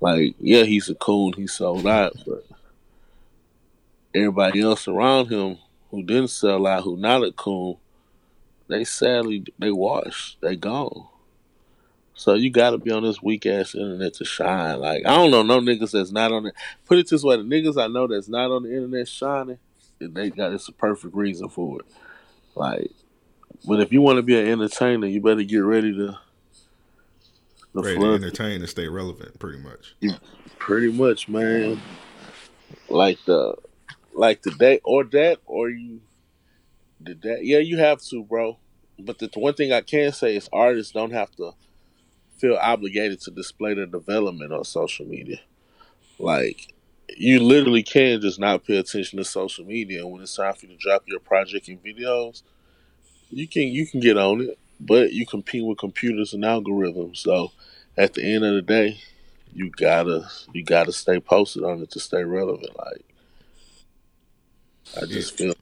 Like, 0.00 0.34
yeah, 0.38 0.62
he's 0.62 0.88
a 0.88 0.94
coon. 0.94 1.34
He 1.34 1.46
sold 1.46 1.86
out, 1.86 2.16
but 2.26 2.46
everybody 4.14 4.60
else 4.60 4.88
around 4.88 5.28
him 5.28 5.58
who 5.90 6.02
didn't 6.02 6.28
sell 6.28 6.66
out, 6.66 6.84
who 6.84 6.96
not 6.96 7.22
a 7.22 7.32
coon, 7.32 7.76
they 8.68 8.84
sadly 8.84 9.44
they 9.58 9.70
washed, 9.70 10.40
they 10.40 10.56
gone. 10.56 11.06
So 12.14 12.34
you 12.34 12.50
got 12.50 12.70
to 12.70 12.78
be 12.78 12.90
on 12.90 13.02
this 13.02 13.22
weak 13.22 13.46
ass 13.46 13.74
internet 13.74 14.14
to 14.14 14.24
shine. 14.24 14.78
Like 14.80 15.04
I 15.06 15.16
don't 15.16 15.30
know 15.30 15.42
no 15.42 15.60
niggas 15.60 15.92
that's 15.92 16.12
not 16.12 16.32
on 16.32 16.46
it. 16.46 16.54
Put 16.86 16.98
it 16.98 17.08
this 17.08 17.22
way: 17.22 17.36
the 17.36 17.42
niggas 17.42 17.82
I 17.82 17.86
know 17.88 18.06
that's 18.06 18.28
not 18.28 18.50
on 18.50 18.62
the 18.62 18.74
internet 18.74 19.08
shining, 19.08 19.58
they 19.98 20.30
got 20.30 20.52
it's 20.52 20.68
a 20.68 20.72
perfect 20.72 21.14
reason 21.14 21.48
for 21.48 21.80
it. 21.80 21.86
Like, 22.54 22.90
but 23.66 23.80
if 23.80 23.92
you 23.92 24.02
want 24.02 24.16
to 24.18 24.22
be 24.22 24.38
an 24.38 24.48
entertainer, 24.48 25.06
you 25.06 25.20
better 25.20 25.42
get 25.42 25.58
ready 25.58 25.94
to. 25.94 26.18
The 27.72 27.82
Ready 27.82 27.98
to 27.98 28.14
entertain 28.14 28.60
and 28.60 28.68
stay 28.68 28.88
relevant, 28.88 29.38
pretty 29.38 29.58
much. 29.58 29.94
Pretty 30.58 30.90
much, 30.90 31.28
man. 31.28 31.80
Like 32.88 33.18
the, 33.26 33.54
like 34.12 34.42
the 34.42 34.50
day 34.50 34.80
or 34.84 35.04
that 35.04 35.38
or 35.46 35.70
you, 35.70 36.00
did 37.02 37.22
that? 37.22 37.44
Yeah, 37.44 37.58
you 37.58 37.78
have 37.78 38.02
to, 38.02 38.24
bro. 38.24 38.58
But 38.98 39.18
the 39.18 39.30
one 39.34 39.54
thing 39.54 39.72
I 39.72 39.80
can 39.80 40.12
say 40.12 40.36
is 40.36 40.48
artists 40.52 40.92
don't 40.92 41.12
have 41.12 41.30
to 41.36 41.52
feel 42.36 42.56
obligated 42.56 43.20
to 43.20 43.30
display 43.30 43.74
their 43.74 43.86
development 43.86 44.52
on 44.52 44.64
social 44.64 45.06
media. 45.06 45.38
Like 46.18 46.74
you 47.16 47.40
literally 47.42 47.82
can 47.82 48.20
just 48.20 48.38
not 48.38 48.64
pay 48.64 48.76
attention 48.76 49.18
to 49.18 49.24
social 49.24 49.64
media 49.64 50.02
and 50.02 50.12
when 50.12 50.22
it's 50.22 50.36
time 50.36 50.54
for 50.54 50.66
you 50.66 50.72
to 50.72 50.78
drop 50.78 51.02
your 51.06 51.20
project 51.20 51.68
and 51.68 51.82
videos. 51.82 52.42
You 53.30 53.46
can 53.46 53.62
you 53.68 53.86
can 53.86 54.00
get 54.00 54.16
on 54.16 54.40
it, 54.40 54.58
but 54.80 55.12
you 55.12 55.26
compete 55.26 55.64
with 55.64 55.78
computers 55.78 56.32
and 56.34 56.44
algorithms. 56.44 57.18
So 57.18 57.52
at 57.96 58.14
the 58.14 58.22
end 58.24 58.44
of 58.44 58.54
the 58.54 58.62
day, 58.62 59.00
you 59.52 59.70
gotta 59.70 60.28
you 60.52 60.64
gotta 60.64 60.92
stay 60.92 61.20
posted 61.20 61.64
on 61.64 61.82
it 61.82 61.90
to 61.92 62.00
stay 62.00 62.24
relevant. 62.24 62.76
Like 62.78 63.04
I 65.00 65.06
just 65.06 65.36
feel 65.36 65.54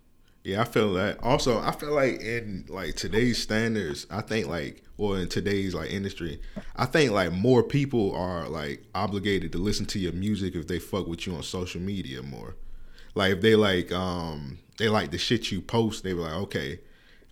Yeah, 0.44 0.62
I 0.62 0.64
feel 0.64 0.94
that. 0.94 1.22
Also, 1.22 1.61
I 1.61 1.72
feel 1.72 1.92
like 1.94 2.20
in 2.20 2.66
like 2.68 2.94
today's 2.96 3.42
standards, 3.42 4.07
I 4.11 4.22
think 4.22 4.46
like 4.46 4.83
or 4.98 5.18
in 5.18 5.28
today's 5.28 5.74
like 5.74 5.90
industry, 5.90 6.40
I 6.76 6.87
think 6.87 7.12
like 7.12 7.33
more 7.33 7.62
people 7.62 8.14
are 8.14 8.48
like 8.48 8.85
obligated 8.94 9.52
to 9.52 9.59
listen 9.59 9.87
to 9.87 9.98
your 9.98 10.12
music 10.12 10.54
if 10.54 10.68
they 10.68 10.78
fuck 10.78 11.07
with 11.07 11.26
you 11.26 11.35
on 11.35 11.42
social 11.42 11.81
media 11.81 12.22
more. 12.22 12.57
Like 13.14 13.33
if 13.33 13.40
they 13.40 13.57
like 13.57 13.92
um 13.92 14.59
they 14.78 14.88
like 14.88 15.11
the 15.11 15.18
shit 15.18 15.50
you 15.50 15.61
post, 15.61 16.04
they 16.04 16.14
were 16.14 16.22
like, 16.22 16.35
okay, 16.35 16.81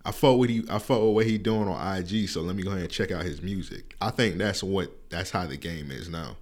I 0.07 0.11
fuck 0.11 0.37
with 0.37 0.49
you 0.49 0.63
I 0.69 0.79
fuck 0.79 1.01
with 1.01 1.15
what 1.15 1.25
he 1.25 1.37
doing 1.37 1.67
on 1.67 1.97
IG, 1.97 2.29
so 2.29 2.41
let 2.41 2.55
me 2.55 2.63
go 2.63 2.69
ahead 2.69 2.83
and 2.83 2.89
check 2.89 3.11
out 3.11 3.23
his 3.23 3.41
music. 3.41 3.93
I 3.99 4.09
think 4.09 4.37
that's 4.37 4.63
what 4.63 4.89
that's 5.09 5.31
how 5.31 5.45
the 5.45 5.57
game 5.57 5.91
is 5.91 6.07
now. 6.07 6.37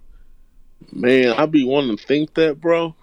man, 0.92 1.32
I 1.32 1.46
be 1.46 1.64
wanting 1.64 1.96
to 1.96 2.06
think 2.06 2.34
that, 2.34 2.60
bro. 2.60 2.94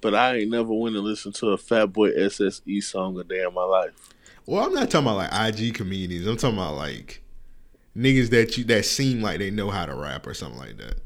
But 0.00 0.14
I 0.14 0.36
ain't 0.36 0.50
never 0.50 0.72
went 0.72 0.96
and 0.96 1.04
listened 1.04 1.34
to 1.36 1.48
a 1.48 1.58
Fat 1.58 1.92
Boy 1.92 2.12
SSE 2.12 2.82
song 2.82 3.18
a 3.18 3.24
day 3.24 3.42
in 3.42 3.52
my 3.52 3.64
life. 3.64 3.92
Well, 4.46 4.64
I'm 4.64 4.72
not 4.72 4.90
talking 4.90 5.06
about 5.06 5.16
like 5.16 5.60
IG 5.60 5.74
comedians. 5.74 6.26
I'm 6.26 6.38
talking 6.38 6.58
about 6.58 6.76
like 6.76 7.22
niggas 7.94 8.30
that 8.30 8.56
you 8.56 8.64
that 8.64 8.86
seem 8.86 9.20
like 9.20 9.38
they 9.38 9.50
know 9.50 9.68
how 9.68 9.84
to 9.84 9.94
rap 9.94 10.26
or 10.26 10.32
something 10.32 10.58
like 10.58 10.78
that. 10.78 10.96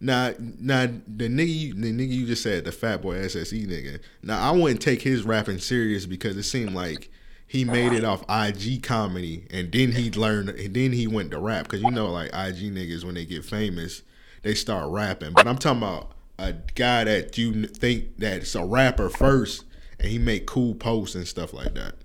Now, 0.00 0.32
now 0.38 0.86
the 0.86 1.28
nigga, 1.28 1.54
you, 1.54 1.74
the 1.74 1.92
nigga 1.92 2.10
you 2.10 2.26
just 2.26 2.42
said, 2.42 2.64
the 2.64 2.72
Fat 2.72 3.02
Boy 3.02 3.18
SSE 3.18 3.66
nigga. 3.68 4.00
Now, 4.22 4.48
I 4.48 4.56
wouldn't 4.56 4.80
take 4.80 5.02
his 5.02 5.22
rapping 5.22 5.58
serious 5.58 6.06
because 6.06 6.36
it 6.36 6.44
seemed 6.44 6.72
like 6.72 7.10
he 7.50 7.64
made 7.64 7.92
it 7.92 8.04
off 8.04 8.22
IG 8.28 8.80
comedy, 8.80 9.44
and 9.50 9.72
then 9.72 9.90
he 9.90 10.08
learned, 10.12 10.50
and 10.50 10.72
then 10.72 10.92
he 10.92 11.08
went 11.08 11.32
to 11.32 11.40
rap 11.40 11.64
because 11.64 11.82
you 11.82 11.90
know, 11.90 12.06
like 12.06 12.28
IG 12.28 12.72
niggas 12.72 13.02
when 13.02 13.16
they 13.16 13.24
get 13.24 13.44
famous, 13.44 14.02
they 14.42 14.54
start 14.54 14.88
rapping. 14.88 15.32
But 15.32 15.48
I'm 15.48 15.58
talking 15.58 15.78
about 15.78 16.12
a 16.38 16.52
guy 16.76 17.02
that 17.02 17.36
you 17.36 17.66
think 17.66 18.18
that's 18.18 18.54
a 18.54 18.64
rapper 18.64 19.10
first, 19.10 19.64
and 19.98 20.06
he 20.06 20.16
make 20.16 20.46
cool 20.46 20.76
posts 20.76 21.16
and 21.16 21.26
stuff 21.26 21.52
like 21.52 21.74
that. 21.74 21.96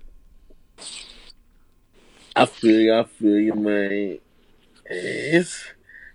I 2.34 2.46
feel 2.46 2.80
you, 2.80 2.94
I 2.94 3.04
feel 3.04 3.38
you, 3.38 3.54
man. 3.54 4.18
It's 4.86 5.64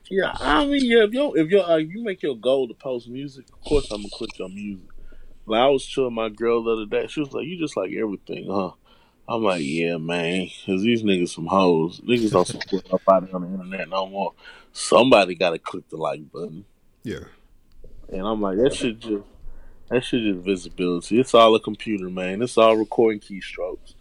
yeah. 0.09 0.33
I 0.41 0.65
mean, 0.65 0.83
yeah. 0.83 1.05
If 1.05 1.13
you 1.13 1.33
if 1.37 1.49
you 1.49 1.61
uh, 1.61 1.77
you 1.77 2.03
make 2.03 2.21
your 2.21 2.35
goal 2.35 2.67
to 2.67 2.73
post 2.73 3.07
music, 3.07 3.45
of 3.47 3.61
course 3.61 3.89
I'm 3.91 4.01
gonna 4.01 4.09
click 4.11 4.37
your 4.37 4.49
music. 4.49 4.89
Like 5.45 5.61
I 5.61 5.69
was 5.69 5.85
chilling 5.85 6.15
my 6.15 6.27
girl 6.27 6.65
the 6.65 6.71
other 6.71 6.85
day. 6.85 7.07
She 7.07 7.21
was 7.21 7.31
like, 7.31 7.47
"You 7.47 7.57
just 7.57 7.77
like 7.77 7.93
everything, 7.93 8.49
huh?" 8.51 8.71
I'm 9.31 9.43
like, 9.43 9.61
"Yeah, 9.63 9.97
man." 9.97 10.47
Cause 10.65 10.81
these 10.81 11.03
niggas 11.03 11.29
some 11.29 11.45
hoes. 11.45 12.01
Niggas 12.01 12.31
don't 12.31 12.47
support 12.47 12.85
nobody 12.91 13.31
on 13.31 13.41
the 13.43 13.47
internet 13.47 13.89
no 13.89 14.07
more. 14.07 14.33
Somebody 14.73 15.35
got 15.35 15.51
to 15.51 15.59
click 15.59 15.87
the 15.89 15.97
like 15.97 16.29
button. 16.31 16.65
Yeah. 17.03 17.25
And 18.09 18.27
I'm 18.27 18.41
like, 18.41 18.57
that 18.57 18.73
should 18.73 18.99
just 18.99 19.23
that 19.89 20.03
should 20.03 20.23
just 20.23 20.45
visibility. 20.45 21.19
It's 21.19 21.33
all 21.33 21.55
a 21.55 21.59
computer, 21.59 22.09
man. 22.09 22.41
It's 22.41 22.57
all 22.57 22.75
recording 22.75 23.19
keystrokes. 23.19 23.95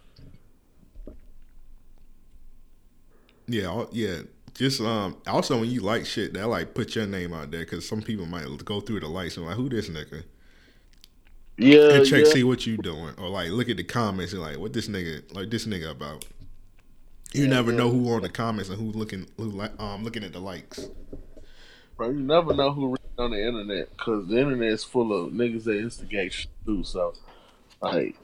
Yeah, 3.46 3.84
yeah. 3.92 4.22
Just 4.54 4.80
um. 4.80 5.16
Also, 5.26 5.60
when 5.60 5.70
you 5.70 5.80
like 5.80 6.06
shit, 6.06 6.32
that 6.34 6.48
like 6.48 6.74
put 6.74 6.94
your 6.96 7.06
name 7.06 7.32
out 7.32 7.50
there 7.50 7.60
because 7.60 7.88
some 7.88 8.02
people 8.02 8.26
might 8.26 8.46
go 8.64 8.80
through 8.80 9.00
the 9.00 9.08
likes 9.08 9.36
and 9.36 9.46
like, 9.46 9.56
who 9.56 9.68
this 9.68 9.88
nigga? 9.88 10.24
Yeah, 11.60 11.94
and 11.94 12.06
check 12.06 12.24
yeah. 12.24 12.32
see 12.32 12.44
what 12.44 12.66
you 12.66 12.76
doing, 12.78 13.14
or 13.18 13.28
like 13.28 13.50
look 13.50 13.68
at 13.68 13.76
the 13.76 13.84
comments 13.84 14.32
and 14.32 14.42
like, 14.42 14.58
what 14.58 14.72
this 14.72 14.88
nigga 14.88 15.32
like 15.34 15.50
this 15.50 15.66
nigga 15.66 15.90
about. 15.90 16.24
You 17.32 17.46
Yeah, 17.46 17.48
never 17.48 17.70
yeah. 17.72 17.78
know 17.78 17.90
who 17.90 18.08
on 18.12 18.22
the 18.22 18.28
comments 18.28 18.70
and 18.70 18.78
who's 18.80 18.96
looking 18.96 19.26
who 19.36 19.44
like 19.44 19.78
um 19.80 20.04
looking 20.04 20.24
at 20.24 20.32
the 20.32 20.40
likes. 20.40 20.88
Bro, 21.96 22.10
you 22.10 22.20
never 22.20 22.54
know 22.54 22.72
who 22.72 22.96
on 23.18 23.30
the 23.32 23.46
internet 23.46 23.90
because 23.96 24.26
the 24.28 24.38
internet 24.38 24.72
is 24.72 24.84
full 24.84 25.12
of 25.12 25.32
niggas 25.32 25.64
that 25.64 25.78
instigate 25.78 26.32
shit 26.32 26.50
too. 26.64 26.82
So, 26.84 27.14
like, 27.82 28.16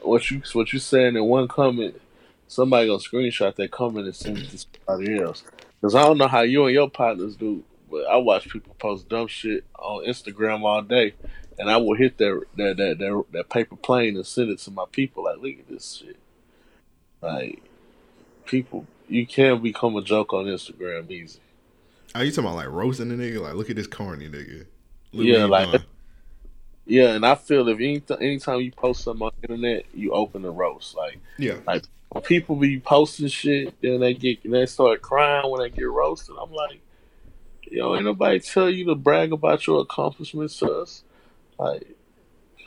what 0.00 0.30
you 0.30 0.42
what 0.54 0.72
you 0.72 0.78
saying 0.78 1.16
in 1.16 1.24
one 1.24 1.48
comment, 1.48 2.00
somebody 2.48 2.88
gonna 2.88 2.98
screenshot 2.98 3.54
that 3.56 3.70
comment 3.70 4.06
and 4.06 4.16
send 4.16 4.38
it 4.38 4.50
to 4.50 4.66
somebody 4.86 5.20
else. 5.20 5.44
Because 5.80 5.94
I 5.94 6.02
don't 6.02 6.18
know 6.18 6.28
how 6.28 6.42
you 6.42 6.64
and 6.64 6.74
your 6.74 6.90
partners 6.90 7.36
do, 7.36 7.62
but 7.90 8.06
I 8.06 8.16
watch 8.16 8.48
people 8.48 8.74
post 8.78 9.08
dumb 9.08 9.26
shit 9.26 9.64
on 9.78 10.06
Instagram 10.06 10.62
all 10.62 10.82
day, 10.82 11.14
and 11.58 11.70
I 11.70 11.76
will 11.76 11.94
hit 11.96 12.18
that 12.18 12.42
that 12.56 12.76
that 12.76 12.98
that, 12.98 13.24
that 13.32 13.50
paper 13.50 13.76
plane 13.76 14.16
and 14.16 14.26
send 14.26 14.50
it 14.50 14.58
to 14.60 14.70
my 14.70 14.84
people. 14.90 15.24
Like, 15.24 15.38
look 15.38 15.58
at 15.58 15.68
this 15.68 16.02
shit. 16.04 16.16
Like, 17.20 17.62
people, 18.46 18.86
you 19.08 19.26
can't 19.26 19.62
become 19.62 19.96
a 19.96 20.02
joke 20.02 20.32
on 20.32 20.46
Instagram 20.46 21.10
easy. 21.10 21.40
Are 22.14 22.24
you 22.24 22.30
talking 22.30 22.44
about 22.44 22.56
like 22.56 22.68
roasting 22.68 23.08
the 23.08 23.14
nigga? 23.14 23.40
Like, 23.40 23.54
look 23.54 23.70
at 23.70 23.76
this 23.76 23.86
corny 23.86 24.28
nigga. 24.28 24.66
Look 25.12 25.26
Yeah, 25.26 25.44
like- 25.46 25.70
doing. 25.70 25.82
Yeah, 26.84 27.10
and 27.14 27.24
I 27.24 27.36
feel 27.36 27.68
if 27.68 27.76
any 27.78 28.02
anytime 28.20 28.60
you 28.60 28.72
post 28.72 29.04
something 29.04 29.22
on 29.24 29.30
the 29.40 29.48
internet, 29.48 29.84
you 29.94 30.10
open 30.12 30.42
the 30.42 30.50
roast. 30.50 30.96
Like 30.96 31.18
yeah, 31.38 31.58
like 31.64 31.84
people 32.24 32.56
be 32.56 32.80
posting 32.80 33.28
shit, 33.28 33.80
then 33.80 34.00
they 34.00 34.14
get 34.14 34.42
they 34.42 34.66
start 34.66 35.00
crying 35.00 35.48
when 35.48 35.60
they 35.62 35.70
get 35.70 35.88
roasted. 35.88 36.34
I'm 36.42 36.50
like, 36.52 36.80
yo, 37.70 37.94
ain't 37.94 38.04
nobody 38.04 38.40
tell 38.40 38.68
you 38.68 38.84
to 38.86 38.96
brag 38.96 39.32
about 39.32 39.64
your 39.64 39.80
accomplishments 39.82 40.56
to 40.58 40.72
us. 40.72 41.04
Like, 41.62 41.96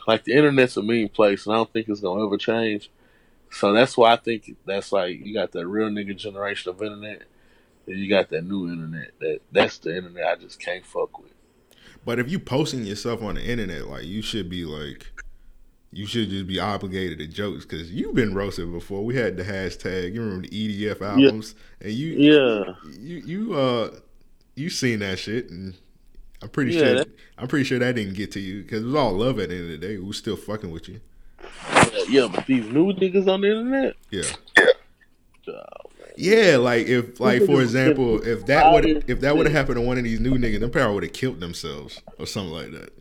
like 0.06 0.24
the 0.24 0.32
internet's 0.32 0.76
a 0.76 0.82
mean 0.82 1.08
place, 1.08 1.46
and 1.46 1.54
I 1.54 1.58
don't 1.58 1.72
think 1.72 1.88
it's 1.88 2.00
gonna 2.00 2.24
ever 2.24 2.36
change. 2.36 2.90
So 3.50 3.72
that's 3.72 3.96
why 3.96 4.12
I 4.12 4.16
think 4.16 4.56
that's 4.64 4.92
like 4.92 5.24
you 5.24 5.34
got 5.34 5.52
that 5.52 5.66
real 5.66 5.88
nigga 5.88 6.16
generation 6.16 6.70
of 6.70 6.82
internet, 6.82 7.22
and 7.86 7.96
you 7.98 8.08
got 8.08 8.28
that 8.30 8.44
new 8.44 8.68
internet. 8.70 9.12
That 9.20 9.40
that's 9.52 9.78
the 9.78 9.96
internet 9.96 10.26
I 10.26 10.36
just 10.36 10.60
can't 10.60 10.84
fuck 10.84 11.18
with. 11.18 11.32
But 12.04 12.18
if 12.18 12.30
you 12.30 12.38
posting 12.38 12.84
yourself 12.84 13.22
on 13.22 13.34
the 13.34 13.44
internet, 13.44 13.86
like 13.88 14.04
you 14.04 14.22
should 14.22 14.48
be 14.48 14.64
like, 14.64 15.06
you 15.92 16.06
should 16.06 16.28
just 16.30 16.46
be 16.46 16.60
obligated 16.60 17.18
to 17.18 17.26
jokes 17.26 17.64
because 17.64 17.90
you've 17.90 18.14
been 18.14 18.34
roasted 18.34 18.70
before. 18.72 19.04
We 19.04 19.16
had 19.16 19.36
the 19.36 19.42
hashtag. 19.44 20.14
You 20.14 20.22
remember 20.22 20.46
the 20.48 20.84
EDF 20.84 21.00
albums, 21.02 21.54
and 21.80 21.92
you, 21.92 22.12
Yeah. 22.14 22.74
you, 22.98 23.16
you, 23.24 23.54
uh, 23.54 23.90
you 24.54 24.70
seen 24.70 25.00
that 25.00 25.18
shit, 25.18 25.50
and 25.50 25.74
I'm 26.42 26.48
pretty 26.50 26.72
Yeah, 26.72 26.80
sure, 26.80 26.94
that- 26.96 27.08
I'm 27.38 27.48
pretty 27.48 27.64
sure 27.64 27.78
that 27.78 27.94
didn't 27.94 28.14
get 28.14 28.32
to 28.32 28.40
you 28.40 28.62
because 28.62 28.82
it 28.82 28.86
was 28.86 28.94
all 28.94 29.12
love 29.12 29.38
at 29.40 29.48
the 29.48 29.54
end 29.56 29.64
of 29.72 29.80
the 29.80 29.86
day. 29.86 29.96
We 29.98 30.04
was 30.04 30.16
still 30.18 30.36
fucking 30.36 30.70
with 30.70 30.88
you. 30.88 31.00
Yeah, 32.08 32.28
but 32.32 32.46
these 32.46 32.64
new 32.66 32.92
niggas 32.92 33.26
on 33.26 33.40
the 33.40 33.48
internet, 33.48 33.94
Yeah. 34.10 34.22
oh, 35.48 35.52
Yeah, 36.16 36.56
like 36.58 36.86
if, 36.86 37.18
like 37.20 37.42
for 37.44 37.62
example, 37.62 38.22
if 38.26 38.46
that 38.46 38.72
would 38.72 39.04
if 39.08 39.20
that 39.20 39.36
would 39.36 39.46
have 39.46 39.54
happened 39.54 39.76
to 39.76 39.80
one 39.82 39.98
of 39.98 40.04
these 40.04 40.20
new 40.20 40.32
niggas, 40.34 40.60
them 40.60 40.70
probably 40.70 40.94
would 40.94 41.02
have 41.04 41.12
killed 41.12 41.40
themselves 41.40 42.00
or 42.18 42.26
something 42.26 42.52
like 42.52 42.70
that. 42.72 42.92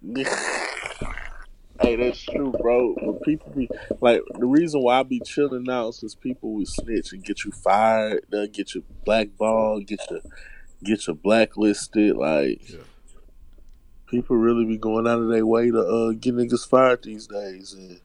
hey, 1.80 1.96
that's 1.96 2.20
true, 2.22 2.52
bro. 2.60 2.94
When 3.00 3.18
people 3.20 3.52
be 3.52 3.68
like, 4.00 4.22
the 4.38 4.46
reason 4.46 4.82
why 4.82 5.00
I 5.00 5.02
be 5.02 5.20
chilling 5.20 5.64
now 5.64 5.88
is 5.88 5.98
because 5.98 6.14
people 6.14 6.54
will 6.54 6.66
snitch 6.66 7.12
and 7.12 7.24
get 7.24 7.44
you 7.44 7.52
fired, 7.52 8.24
they'll 8.30 8.46
get 8.46 8.74
you 8.74 8.84
blackballed, 9.04 9.86
get 9.86 10.00
you 10.10 10.20
get 10.84 11.06
you 11.06 11.14
blacklisted. 11.14 12.16
Like, 12.16 12.68
Yeah. 12.70 12.78
people 14.06 14.36
really 14.36 14.64
be 14.64 14.78
going 14.78 15.06
out 15.06 15.20
of 15.20 15.28
their 15.28 15.44
way 15.46 15.70
to 15.70 15.80
uh, 15.80 16.12
get 16.12 16.34
niggas 16.34 16.66
fired 16.68 17.02
these 17.02 17.26
days, 17.26 17.72
and 17.74 18.00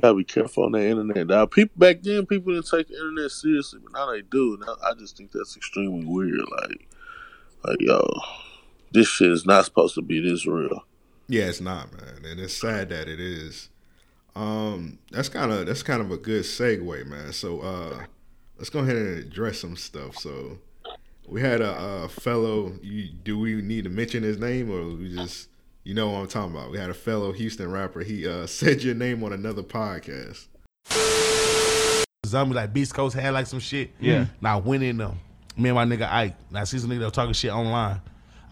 gotta 0.00 0.14
be 0.14 0.24
careful 0.24 0.64
on 0.64 0.72
the 0.72 0.84
internet. 0.86 1.26
Now, 1.26 1.46
people 1.46 1.74
back 1.76 2.02
then, 2.02 2.26
people 2.26 2.52
didn't 2.52 2.68
take 2.68 2.88
the 2.88 2.94
internet 2.94 3.30
seriously, 3.30 3.80
but 3.82 3.92
now 3.92 4.10
they 4.10 4.22
do. 4.22 4.58
I, 4.82 4.90
I 4.90 4.94
just 4.94 5.16
think 5.16 5.32
that's 5.32 5.56
extremely 5.56 6.04
weird. 6.04 6.40
Like, 6.60 6.88
like 7.64 7.78
yo, 7.80 8.06
this 8.92 9.08
shit 9.08 9.30
is 9.32 9.44
not 9.46 9.64
supposed 9.64 9.94
to 9.96 10.02
be 10.02 10.20
this 10.20 10.46
real. 10.46 10.84
Yeah, 11.26 11.44
it's 11.44 11.60
not, 11.60 11.92
man, 11.92 12.24
and 12.24 12.40
it's 12.40 12.54
sad 12.54 12.88
that 12.90 13.08
it 13.08 13.20
is. 13.20 13.68
Um, 14.36 14.98
that's 15.10 15.28
kind 15.28 15.50
of 15.52 15.66
that's 15.66 15.82
kind 15.82 16.00
of 16.00 16.10
a 16.12 16.16
good 16.16 16.44
segue, 16.44 17.06
man. 17.06 17.32
So 17.32 17.60
uh, 17.60 18.04
let's 18.58 18.70
go 18.70 18.80
ahead 18.80 18.96
and 18.96 19.18
address 19.18 19.58
some 19.60 19.76
stuff. 19.76 20.16
So 20.16 20.58
we 21.26 21.40
had 21.40 21.60
a, 21.60 21.70
uh 21.72 22.08
fellow. 22.08 22.72
You, 22.82 23.08
do 23.08 23.38
we 23.38 23.62
need 23.62 23.84
to 23.84 23.90
mention 23.90 24.22
his 24.22 24.38
name, 24.38 24.70
or 24.70 24.96
we 24.96 25.14
just 25.14 25.48
you 25.84 25.94
know 25.94 26.10
what 26.10 26.18
I'm 26.18 26.28
talking 26.28 26.54
about? 26.54 26.70
We 26.70 26.78
had 26.78 26.90
a 26.90 26.94
fellow 26.94 27.32
Houston 27.32 27.70
rapper. 27.70 28.00
He 28.00 28.28
uh, 28.28 28.46
said 28.46 28.82
your 28.82 28.94
name 28.94 29.22
on 29.24 29.32
another 29.32 29.62
podcast. 29.62 30.46
Zombie 32.26 32.54
like 32.54 32.74
Beast 32.74 32.92
Coast 32.94 33.16
had 33.16 33.30
like 33.30 33.46
some 33.46 33.60
shit. 33.60 33.92
Yeah. 33.98 34.26
Now 34.40 34.58
I 34.58 34.60
went 34.60 34.82
in 34.82 34.98
them. 34.98 35.18
Me 35.56 35.70
and 35.70 35.76
my 35.76 35.84
nigga 35.84 36.10
Ike. 36.10 36.36
Now 36.50 36.60
I 36.60 36.64
see 36.64 36.78
some 36.78 36.90
nigga 36.90 36.98
that 36.98 37.04
was 37.06 37.14
talking 37.14 37.32
shit 37.32 37.50
online. 37.50 38.00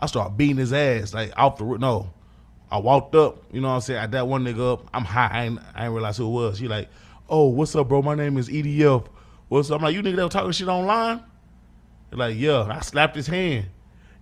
I 0.00 0.06
start 0.06 0.36
beating 0.36 0.56
his 0.56 0.72
ass 0.72 1.12
like 1.12 1.32
off 1.36 1.58
the 1.58 1.64
road. 1.64 1.80
No. 1.80 2.10
I 2.70 2.78
walked 2.78 3.14
up, 3.14 3.44
you 3.52 3.60
know 3.60 3.68
what 3.68 3.74
I'm 3.74 3.80
saying? 3.82 4.00
I 4.00 4.06
that 4.06 4.26
one 4.26 4.44
nigga 4.44 4.72
up. 4.72 4.88
I'm 4.92 5.04
high. 5.04 5.28
I 5.30 5.44
ain't, 5.44 5.60
I 5.74 5.84
ain't 5.84 5.92
realize 5.92 6.16
who 6.16 6.26
it 6.26 6.32
was. 6.32 6.58
He 6.58 6.68
like, 6.68 6.88
oh, 7.28 7.48
what's 7.48 7.76
up, 7.76 7.88
bro? 7.88 8.02
My 8.02 8.14
name 8.14 8.38
is 8.38 8.48
EDF. 8.48 9.06
What's 9.48 9.70
up? 9.70 9.78
I'm 9.78 9.84
like, 9.84 9.94
you 9.94 10.02
nigga 10.02 10.16
that 10.16 10.24
was 10.24 10.32
talking 10.32 10.50
shit 10.52 10.68
online? 10.68 11.22
He 12.10 12.16
like, 12.16 12.36
yeah. 12.36 12.62
I 12.70 12.80
slapped 12.80 13.14
his 13.16 13.26
hand. 13.26 13.66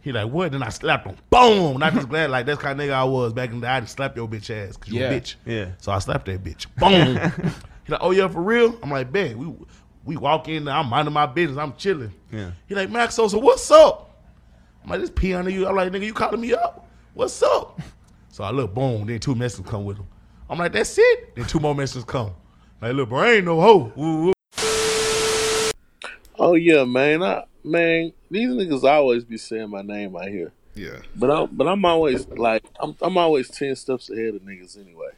He 0.01 0.13
like, 0.13 0.31
what? 0.31 0.53
Then 0.53 0.63
I 0.63 0.69
slapped 0.69 1.07
him. 1.07 1.17
Boom! 1.31 1.77
And 1.77 1.85
I 1.85 1.89
just 1.91 2.11
glad 2.11 2.29
like 2.29 2.45
that's 2.45 2.61
kind 2.61 2.79
of 2.79 2.87
nigga 2.87 2.93
I 2.93 3.05
was 3.05 3.33
back 3.33 3.49
in 3.51 3.61
the 3.61 3.67
day. 3.67 3.73
I 3.73 3.81
just 3.81 3.95
slapped 3.95 4.17
your 4.17 4.29
bitch 4.29 4.51
ass 4.51 4.77
because 4.77 4.93
you 4.93 5.01
Yeah. 5.01 5.11
a 5.11 5.21
bitch. 5.21 5.35
Yeah. 5.47 5.69
So 5.79 5.93
I 5.93 5.99
slapped 5.99 6.27
that 6.27 6.45
bitch. 6.45 6.67
Boom. 6.77 7.53
he 7.87 7.93
like, 7.93 8.01
oh 8.03 8.11
yeah, 8.11 8.29
for 8.29 8.43
real? 8.43 8.79
I'm 8.83 8.91
like, 8.91 9.11
bet. 9.11 9.37
We 9.37 9.51
we 10.05 10.19
walk 10.19 10.49
in, 10.49 10.69
I'm 10.69 10.91
minding 10.91 11.15
my 11.15 11.25
business, 11.25 11.57
I'm 11.59 11.75
chilling. 11.77 12.13
Yeah. 12.31 12.51
He 12.69 12.75
like, 12.75 12.91
Max 12.91 13.15
Sosa, 13.15 13.39
what's 13.39 13.71
up? 13.71 14.11
I'm 14.83 14.91
like, 14.91 15.01
this 15.01 15.09
pee 15.09 15.33
under 15.33 15.51
you. 15.51 15.67
I'm 15.67 15.75
like, 15.75 15.91
nigga, 15.91 16.05
you 16.05 16.13
calling 16.13 16.43
me 16.43 16.53
up? 16.53 16.87
What's 17.15 17.43
up? 17.43 17.81
So 18.29 18.45
I 18.45 18.51
look, 18.51 18.75
boom, 18.75 19.07
then 19.07 19.19
two 19.21 19.35
messages 19.35 19.71
come 19.71 19.87
with 19.87 19.97
him. 19.97 20.07
I'm 20.51 20.59
like, 20.59 20.73
that's 20.73 20.99
it? 20.99 21.35
Then 21.35 21.47
two 21.47 21.61
more 21.61 21.75
messages 21.75 22.05
come. 22.05 22.33
Like, 22.83 22.93
look, 22.93 23.09
bro, 23.09 23.21
I 23.21 23.33
ain't 23.37 23.47
no 23.47 23.59
hoe. 23.59 23.91
Woo, 23.97 24.25
woo. 24.25 24.33
Oh 26.39 26.55
yeah, 26.55 26.85
man. 26.85 27.23
I, 27.23 27.45
man, 27.63 28.13
these 28.31 28.49
niggas 28.51 28.85
always 28.85 29.25
be 29.25 29.39
saying 29.39 29.71
my 29.71 29.83
name 29.83 30.17
out 30.17 30.29
here. 30.29 30.53
Yeah, 30.77 30.99
But 31.15 31.31
I'm 31.31 31.49
but 31.53 31.69
I'm 31.69 31.85
always 31.85 32.27
like 32.29 32.65
I'm 32.81 32.97
I'm 33.01 33.17
always 33.17 33.49
ten 33.49 33.77
steps 33.77 34.11
ahead 34.11 34.35
of 34.35 34.43
niggas 34.43 34.77
anyway. 34.81 35.11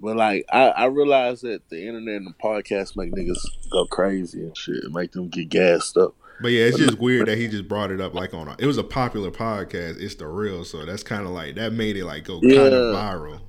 But 0.00 0.16
like 0.16 0.44
I, 0.52 0.68
I 0.70 0.84
realize 0.86 1.42
that 1.42 1.68
the 1.68 1.86
internet 1.86 2.16
and 2.16 2.26
the 2.26 2.32
podcast 2.42 2.96
make 2.96 3.12
niggas 3.12 3.38
go 3.70 3.86
crazy 3.86 4.42
and 4.42 4.56
shit, 4.56 4.90
make 4.90 5.12
them 5.12 5.28
get 5.28 5.48
gassed 5.48 5.96
up. 5.96 6.14
but 6.40 6.48
yeah, 6.50 6.64
it's 6.64 6.76
just 6.78 6.98
weird 6.98 7.28
that 7.28 7.38
he 7.38 7.46
just 7.46 7.68
brought 7.68 7.92
it 7.92 8.00
up 8.00 8.14
like 8.14 8.34
on 8.34 8.48
a. 8.48 8.56
It 8.58 8.66
was 8.66 8.76
a 8.76 8.82
popular 8.82 9.30
podcast. 9.30 10.00
It's 10.02 10.16
the 10.16 10.26
real, 10.26 10.64
so 10.64 10.84
that's 10.84 11.04
kind 11.04 11.22
of 11.24 11.30
like 11.30 11.54
that 11.54 11.72
made 11.72 11.96
it 11.96 12.04
like 12.04 12.24
go 12.24 12.40
kind 12.40 12.52
Yeah. 12.52 12.60
of 12.64 12.96
viral. 12.96 13.40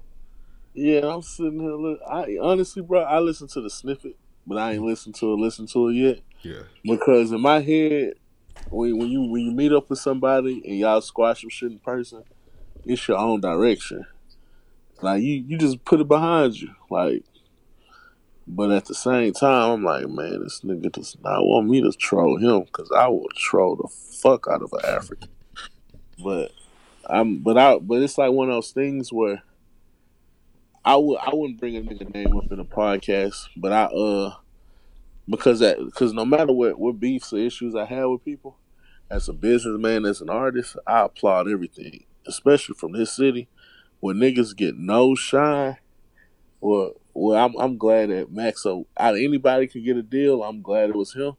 Yeah, 0.75 1.07
I'm 1.11 1.23
sitting 1.23 1.59
here. 1.59 1.73
Look, 1.73 1.99
I 2.07 2.37
honestly, 2.39 2.83
bro, 2.83 3.01
I 3.01 3.17
listened 3.19 3.49
to 3.51 3.61
the 3.61 3.69
snippet, 3.71 4.15
but 4.45 4.59
I 4.59 4.73
ain't 4.73 4.83
listened 4.83 5.15
to 5.15 5.33
it. 5.33 5.37
Listen 5.39 5.65
to 5.67 5.87
it 5.87 5.93
yet 5.93 6.19
Yeah, 6.45 6.61
because 6.83 7.31
in 7.31 7.41
my 7.41 7.59
head, 7.59 8.13
when 8.69 8.99
when 8.99 9.09
you 9.09 9.23
when 9.23 9.41
you 9.41 9.51
meet 9.51 9.71
up 9.71 9.89
with 9.89 9.97
somebody 9.97 10.61
and 10.63 10.77
y'all 10.77 11.01
squash 11.01 11.41
some 11.41 11.49
shit 11.49 11.71
in 11.71 11.79
person, 11.79 12.23
it's 12.85 13.07
your 13.07 13.17
own 13.17 13.41
direction. 13.41 14.05
Like 15.01 15.23
you, 15.23 15.43
you 15.47 15.57
just 15.57 15.83
put 15.85 16.01
it 16.01 16.07
behind 16.07 16.61
you. 16.61 16.69
Like, 16.91 17.23
but 18.45 18.69
at 18.69 18.85
the 18.85 18.93
same 18.93 19.33
time, 19.33 19.71
I'm 19.71 19.83
like, 19.83 20.07
man, 20.07 20.43
this 20.43 20.61
nigga 20.61 20.91
does 20.91 21.17
not 21.23 21.43
want 21.43 21.67
me 21.67 21.81
to 21.81 21.91
troll 21.93 22.37
him 22.37 22.65
because 22.65 22.91
I 22.95 23.07
will 23.07 23.27
troll 23.35 23.75
the 23.77 23.87
fuck 23.87 24.45
out 24.47 24.61
of 24.61 24.71
an 24.71 24.85
African. 24.85 25.29
But 26.23 26.51
I'm, 27.09 27.39
but 27.39 27.57
I, 27.57 27.79
but 27.79 28.03
it's 28.03 28.19
like 28.19 28.31
one 28.31 28.49
of 28.49 28.55
those 28.55 28.71
things 28.71 29.11
where 29.11 29.41
I 30.85 30.95
would, 30.95 31.17
I 31.17 31.31
wouldn't 31.33 31.59
bring 31.59 31.75
a 31.75 31.81
nigga 31.81 32.13
name 32.13 32.37
up 32.37 32.51
in 32.51 32.59
a 32.59 32.65
podcast, 32.65 33.49
but 33.57 33.73
I, 33.73 33.85
uh, 33.85 34.35
because 35.29 35.59
that, 35.59 35.77
because 35.83 36.13
no 36.13 36.25
matter 36.25 36.53
what, 36.53 36.79
what 36.79 36.99
beefs 36.99 37.33
or 37.33 37.37
issues 37.37 37.75
I 37.75 37.85
have 37.85 38.09
with 38.09 38.25
people, 38.25 38.57
as 39.09 39.29
a 39.29 39.33
businessman, 39.33 40.05
as 40.05 40.21
an 40.21 40.29
artist, 40.29 40.77
I 40.87 41.01
applaud 41.01 41.49
everything, 41.49 42.05
especially 42.27 42.75
from 42.75 42.93
this 42.93 43.15
city, 43.15 43.47
where 43.99 44.15
niggas 44.15 44.55
get 44.55 44.75
no 44.77 45.15
shine. 45.15 45.77
Well, 46.59 46.93
well, 47.13 47.43
I'm 47.43 47.55
I'm 47.57 47.77
glad 47.77 48.09
that 48.09 48.33
Maxo 48.33 48.85
out 48.97 49.15
of 49.15 49.21
anybody 49.21 49.67
could 49.67 49.85
get 49.85 49.97
a 49.97 50.03
deal. 50.03 50.43
I'm 50.43 50.61
glad 50.61 50.89
it 50.89 50.95
was 50.95 51.13
him 51.13 51.33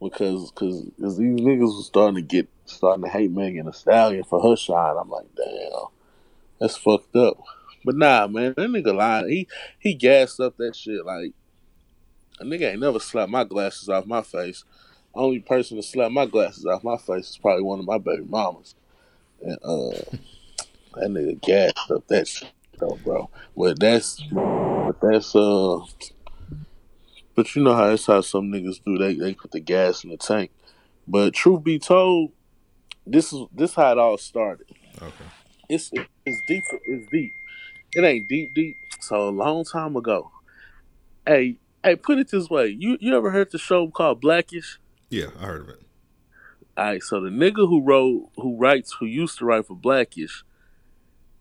because 0.00 0.52
cause, 0.54 0.86
cause 1.00 1.16
these 1.18 1.40
niggas 1.40 1.60
was 1.60 1.86
starting 1.86 2.16
to 2.16 2.22
get 2.22 2.48
starting 2.66 3.04
to 3.04 3.10
hate 3.10 3.30
Megan 3.30 3.66
Thee 3.66 3.72
Stallion 3.72 4.24
for 4.24 4.42
her 4.42 4.56
shine. 4.56 4.96
I'm 4.98 5.08
like, 5.10 5.26
damn, 5.36 5.86
that's 6.60 6.76
fucked 6.76 7.16
up. 7.16 7.38
But 7.84 7.96
nah, 7.96 8.26
man, 8.26 8.54
that 8.56 8.68
nigga 8.68 8.94
lying. 8.94 9.28
He 9.28 9.48
he 9.78 9.94
gassed 9.94 10.40
up 10.40 10.56
that 10.58 10.76
shit 10.76 11.04
like 11.04 11.32
a 12.42 12.44
nigga 12.44 12.72
ain't 12.72 12.80
never 12.80 12.98
slapped 12.98 13.30
my 13.30 13.44
glasses 13.44 13.88
off 13.88 14.06
my 14.06 14.22
face. 14.22 14.64
Only 15.14 15.40
person 15.40 15.76
to 15.76 15.82
slap 15.82 16.10
my 16.10 16.26
glasses 16.26 16.66
off 16.66 16.84
my 16.84 16.96
face 16.96 17.30
is 17.30 17.38
probably 17.38 17.62
one 17.62 17.78
of 17.78 17.86
my 17.86 17.98
baby 17.98 18.24
mamas. 18.24 18.74
And 19.40 19.58
uh 19.62 19.90
that 20.94 21.08
nigga 21.08 21.40
gassed 21.40 21.90
up 21.90 22.06
that 22.08 22.26
shit 22.28 22.52
though, 22.78 22.98
bro. 23.04 23.30
But 23.56 23.78
that's 23.78 24.20
but 24.32 25.00
that's 25.00 25.34
uh 25.36 25.80
but 27.34 27.54
you 27.54 27.62
know 27.62 27.74
how 27.74 27.88
that's 27.88 28.06
how 28.06 28.20
some 28.20 28.50
niggas 28.50 28.82
do. 28.84 28.98
They 28.98 29.14
they 29.14 29.34
put 29.34 29.52
the 29.52 29.60
gas 29.60 30.04
in 30.04 30.10
the 30.10 30.16
tank. 30.16 30.50
But 31.06 31.34
truth 31.34 31.64
be 31.64 31.78
told, 31.78 32.32
this 33.06 33.32
is 33.32 33.46
this 33.52 33.74
how 33.74 33.92
it 33.92 33.98
all 33.98 34.18
started. 34.18 34.66
Okay. 35.00 35.24
It's 35.68 35.90
it's 36.26 36.40
deep. 36.46 36.64
It's 36.84 37.10
deep. 37.10 37.32
It 37.94 38.04
ain't 38.04 38.28
deep 38.28 38.54
deep. 38.54 38.76
So 39.00 39.28
a 39.28 39.30
long 39.30 39.64
time 39.64 39.96
ago. 39.96 40.30
Hey 41.26 41.56
hey, 41.82 41.96
put 41.96 42.18
it 42.18 42.30
this 42.30 42.48
way. 42.48 42.68
You 42.78 42.96
you 43.00 43.16
ever 43.16 43.30
heard 43.30 43.50
the 43.50 43.58
show 43.58 43.88
called 43.88 44.20
Blackish? 44.20 44.78
Yeah, 45.10 45.26
I 45.38 45.46
heard 45.46 45.62
of 45.62 45.68
it. 45.70 45.82
All 46.76 46.84
right, 46.84 47.02
so 47.02 47.20
the 47.20 47.28
nigga 47.28 47.68
who 47.68 47.82
wrote, 47.82 48.30
who 48.36 48.56
writes, 48.56 48.96
who 48.98 49.06
used 49.06 49.38
to 49.38 49.44
write 49.44 49.66
for 49.66 49.76
Blackish, 49.76 50.42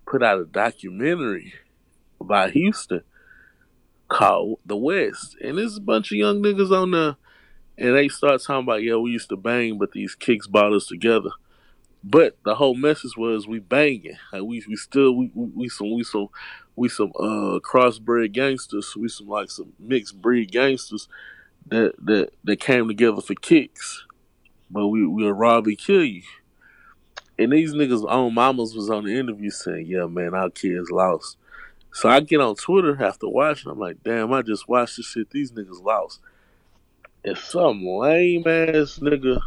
put 0.05 0.21
out 0.21 0.41
a 0.41 0.45
documentary 0.45 1.53
about 2.19 2.51
Houston 2.51 3.03
called 4.09 4.59
The 4.65 4.75
West, 4.75 5.37
and 5.41 5.57
there's 5.57 5.77
a 5.77 5.81
bunch 5.81 6.11
of 6.11 6.17
young 6.17 6.43
niggas 6.43 6.71
on 6.71 6.91
there, 6.91 7.15
and 7.77 7.95
they 7.95 8.09
start 8.09 8.41
talking 8.41 8.67
about, 8.67 8.83
yeah, 8.83 8.97
we 8.97 9.11
used 9.11 9.29
to 9.29 9.37
bang, 9.37 9.77
but 9.77 9.93
these 9.93 10.15
kicks 10.15 10.47
brought 10.47 10.73
us 10.73 10.87
together. 10.87 11.29
But 12.03 12.37
the 12.43 12.55
whole 12.55 12.75
message 12.75 13.15
was 13.15 13.47
we 13.47 13.59
banging, 13.59 14.17
like 14.33 14.41
we 14.41 14.63
we 14.67 14.75
still 14.75 15.15
we 15.15 15.31
we, 15.33 15.51
we 15.55 15.69
some 15.69 15.95
we 15.95 16.03
some 16.03 16.27
we 16.75 16.89
some 16.89 17.11
uh 17.19 17.59
crossbred 17.59 18.31
gangsters, 18.31 18.95
we 18.95 19.07
some 19.07 19.27
like 19.27 19.51
some 19.51 19.73
mixed 19.79 20.21
breed 20.21 20.51
gangsters 20.51 21.07
that 21.67 21.93
that 22.03 22.31
that 22.43 22.59
came 22.59 22.87
together 22.87 23.21
for 23.21 23.35
kicks 23.35 24.05
but 24.71 24.87
we 24.87 25.05
we'll 25.05 25.31
rob 25.33 25.67
and 25.67 25.77
kill 25.77 26.03
you. 26.03 26.23
And 27.37 27.51
these 27.51 27.73
niggas 27.73 28.05
own 28.09 28.33
mamas 28.33 28.75
was 28.75 28.89
on 28.89 29.05
the 29.05 29.17
interview 29.17 29.49
saying, 29.49 29.87
Yeah, 29.87 30.05
man, 30.05 30.33
our 30.33 30.49
kids 30.49 30.89
lost. 30.89 31.37
So 31.93 32.07
I 32.07 32.21
get 32.21 32.39
on 32.39 32.55
Twitter 32.55 33.03
after 33.03 33.27
watching, 33.27 33.69
I'm 33.69 33.79
like, 33.79 34.01
damn, 34.01 34.31
I 34.31 34.41
just 34.43 34.69
watched 34.69 34.95
this 34.95 35.07
shit, 35.07 35.29
these 35.29 35.51
niggas 35.51 35.83
lost. 35.83 36.21
And 37.25 37.37
some 37.37 37.85
lame 37.85 38.47
ass 38.47 38.99
nigga, 38.99 39.41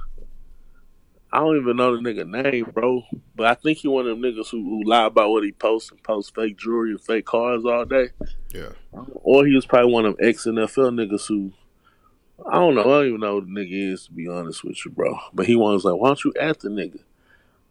I 1.35 1.38
don't 1.38 1.57
even 1.57 1.77
know 1.77 1.97
the 1.97 2.01
nigga 2.01 2.29
name, 2.29 2.70
bro. 2.73 3.03
But 3.35 3.49
I 3.49 3.55
think 3.55 3.79
he 3.79 3.88
one 3.88 4.07
of 4.07 4.16
them 4.16 4.23
niggas 4.23 4.51
who, 4.51 4.62
who 4.62 4.85
lie 4.85 5.07
about 5.07 5.31
what 5.31 5.42
he 5.42 5.51
posts 5.51 5.90
and 5.90 6.01
post 6.01 6.33
fake 6.33 6.57
jewelry 6.57 6.92
and 6.92 7.01
fake 7.01 7.27
cars 7.27 7.64
all 7.64 7.85
day. 7.85 8.11
Yeah. 8.55 8.68
Or 8.92 9.44
he 9.44 9.53
was 9.53 9.66
probably 9.66 9.92
one 9.92 10.07
of 10.07 10.16
them 10.16 10.29
ex 10.29 10.47
NFL 10.47 10.94
niggas 10.94 11.27
who 11.27 11.53
I 12.49 12.55
don't 12.55 12.77
know. 12.77 12.83
I 12.83 12.85
don't 12.85 13.09
even 13.09 13.20
know 13.20 13.40
who 13.40 13.47
the 13.47 13.61
nigga 13.61 13.92
is 13.92 14.07
to 14.07 14.12
be 14.12 14.29
honest 14.29 14.62
with 14.62 14.85
you, 14.85 14.92
bro. 14.92 15.18
But 15.33 15.47
he 15.47 15.57
was 15.57 15.85
like, 15.85 15.97
"Why 15.97 16.11
don't 16.11 16.25
you 16.25 16.33
at 16.40 16.61
the 16.61 16.68
nigga?" 16.68 17.01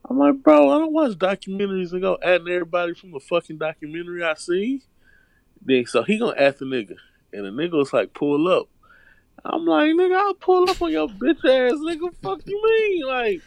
I'm 0.10 0.20
like, 0.20 0.44
bro, 0.44 0.70
I 0.70 0.80
don't 0.80 0.92
watch 0.92 1.14
documentaries 1.14 1.94
and 1.94 2.02
go 2.02 2.18
atting 2.22 2.50
everybody 2.50 2.94
from 2.94 3.12
the 3.12 3.22
fucking 3.22 3.60
documentary 3.60 4.26
I 4.26 4.34
see. 4.34 4.82
Then 5.62 5.86
so 5.86 6.04
he 6.04 6.20
gonna 6.20 6.36
at 6.36 6.60
the 6.60 6.66
nigga, 6.66 6.98
and 7.32 7.46
the 7.46 7.50
nigga 7.50 7.78
was 7.78 7.94
like, 7.94 8.14
"Pull 8.14 8.46
up." 8.50 8.68
I'm 9.46 9.66
like, 9.66 9.90
nigga, 9.92 10.16
I'll 10.16 10.34
pull 10.34 10.70
up 10.70 10.82
on 10.82 10.92
your 10.92 11.08
bitch 11.08 11.44
ass, 11.44 11.74
nigga. 11.80 12.14
Fuck 12.22 12.42
you 12.46 12.62
mean? 12.64 13.08
Like, 13.08 13.42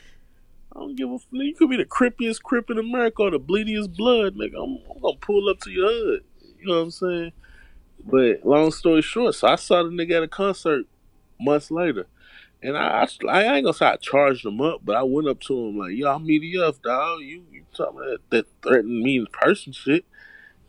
I 0.77 0.81
don't 0.81 0.97
give 0.97 1.11
a 1.11 1.19
fuck. 1.19 1.29
You 1.33 1.55
could 1.55 1.71
be 1.71 1.79
the 1.79 1.87
crippiest 1.87 2.43
crip 2.43 2.69
in 2.69 2.79
America 2.79 3.23
or 3.23 3.31
the 3.31 3.41
bleediest 3.41 3.97
blood, 3.97 4.35
nigga. 4.35 4.62
I'm, 4.62 4.79
I'm 4.91 5.01
gonna 5.01 5.17
pull 5.17 5.49
up 5.49 5.59
to 5.61 5.71
your 5.71 5.89
hood. 5.89 6.25
You 6.59 6.67
know 6.67 6.75
what 6.75 6.83
I'm 6.83 6.91
saying? 6.91 7.33
But 8.05 8.45
long 8.45 8.71
story 8.71 9.01
short, 9.01 9.35
so 9.35 9.49
I 9.49 9.57
saw 9.57 9.83
the 9.83 9.89
nigga 9.89 10.19
at 10.19 10.23
a 10.23 10.29
concert 10.29 10.85
months 11.41 11.71
later. 11.71 12.07
And 12.62 12.77
I, 12.77 13.07
I, 13.27 13.27
I 13.29 13.57
ain't 13.57 13.65
gonna 13.65 13.73
say 13.73 13.87
I 13.87 13.97
charged 13.97 14.45
him 14.45 14.61
up, 14.61 14.81
but 14.85 14.97
I 14.97 15.03
went 15.03 15.29
up 15.29 15.41
to 15.43 15.55
him 15.55 15.79
like, 15.79 15.93
"Yo, 15.93 16.12
I'm 16.12 16.27
EDF, 16.27 16.83
dog. 16.83 17.21
You, 17.21 17.45
you 17.51 17.65
talking 17.75 18.01
that, 18.01 18.19
that 18.31 18.47
threatened 18.62 19.03
me 19.03 19.17
in 19.17 19.27
person 19.33 19.73
shit?" 19.73 20.05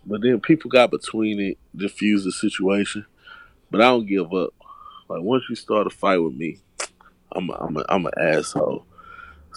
But 0.05 0.21
then 0.21 0.39
people 0.39 0.69
got 0.71 0.91
between 0.91 1.39
it, 1.41 1.57
diffused 1.75 2.25
the 2.25 2.31
situation. 2.31 3.05
But 3.69 3.81
I 3.81 3.85
don't 3.85 4.07
give 4.07 4.33
up. 4.33 4.53
Like 5.09 5.21
once 5.21 5.43
you 5.49 5.55
start 5.55 5.87
a 5.87 5.89
fight 5.89 6.17
with 6.17 6.33
me, 6.33 6.59
I'm 7.33 7.49
a, 7.49 7.53
I'm 7.53 7.77
a, 7.77 7.85
I'm 7.89 8.05
an 8.05 8.13
asshole. 8.17 8.86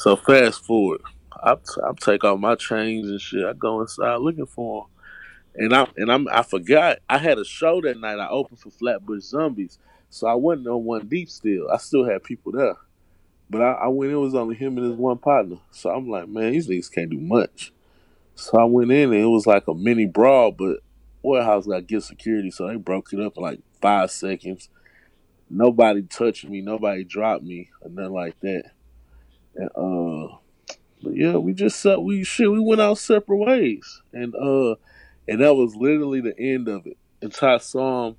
So 0.01 0.17
fast 0.17 0.65
forward, 0.65 1.03
I 1.31 1.53
I 1.53 1.93
take 2.01 2.25
off 2.25 2.41
my 2.41 2.55
chains 2.55 3.11
and 3.11 3.21
shit. 3.21 3.45
I 3.45 3.53
go 3.53 3.83
inside 3.83 4.17
looking 4.21 4.47
for 4.47 4.85
him, 4.85 5.65
and 5.65 5.75
I 5.75 5.89
and 5.95 6.11
I'm 6.11 6.27
I 6.29 6.43
forgot 6.43 7.01
I 7.11 7.19
had 7.19 7.39
a 7.39 7.45
show 7.45 7.83
that 7.83 8.01
night. 8.01 8.19
I 8.19 8.31
opened 8.31 8.61
for 8.61 8.71
Flatbush 8.71 9.25
Zombies. 9.25 9.79
So 10.09 10.27
I 10.27 10.33
wasn't 10.33 10.69
on 10.69 10.85
one 10.85 11.07
deep 11.07 11.29
still. 11.29 11.71
I 11.71 11.77
still 11.77 12.07
had 12.07 12.25
people 12.25 12.53
there. 12.53 12.77
But 13.51 13.61
I, 13.61 13.73
I 13.73 13.89
went 13.89 14.11
it 14.11 14.17
was 14.17 14.35
only 14.35 14.55
him 14.55 14.79
and 14.79 14.87
his 14.87 14.97
one 14.97 15.19
partner. 15.19 15.59
So 15.71 15.91
I'm 15.91 16.09
like, 16.09 16.29
man, 16.29 16.53
these 16.53 16.67
niggas 16.67 16.91
can't 16.91 17.11
do 17.11 17.21
much. 17.21 17.71
So 18.37 18.59
I 18.59 18.65
went 18.65 18.91
in 18.91 19.13
and 19.13 19.23
it 19.23 19.27
was 19.27 19.47
like 19.47 19.69
a 19.69 19.75
mini 19.75 20.07
brawl, 20.07 20.51
but 20.51 20.79
warehouse 21.23 21.67
got 21.67 21.87
good 21.87 22.05
security, 22.05 22.51
so 22.51 22.69
they 22.69 22.77
broke 22.77 23.13
it 23.13 23.21
up 23.21 23.37
in 23.37 23.43
like 23.43 23.61
five 23.83 24.11
seconds. 24.11 24.71
Nobody 25.51 26.01
touched 26.01 26.49
me, 26.49 26.63
nobody 26.63 27.05
dropped 27.05 27.45
me, 27.45 27.69
or 27.83 27.91
nothing 27.91 28.15
like 28.15 28.41
that. 28.41 28.71
And 29.55 29.71
uh 29.77 30.37
but 31.03 31.17
yeah, 31.17 31.37
we 31.37 31.55
just 31.55 31.85
uh, 31.87 32.01
we 32.01 32.25
shit, 32.25 32.51
we 32.51 32.61
went 32.61 32.81
our 32.81 32.97
separate 32.97 33.39
ways. 33.39 34.03
And 34.13 34.35
uh 34.35 34.77
and 35.29 35.41
that 35.41 35.55
was 35.55 35.75
literally 35.77 36.21
the 36.21 36.39
end 36.39 36.69
of 36.69 36.87
it. 36.87 36.97
Until 37.23 37.49
I 37.49 37.59
saw 37.59 38.09
him 38.09 38.17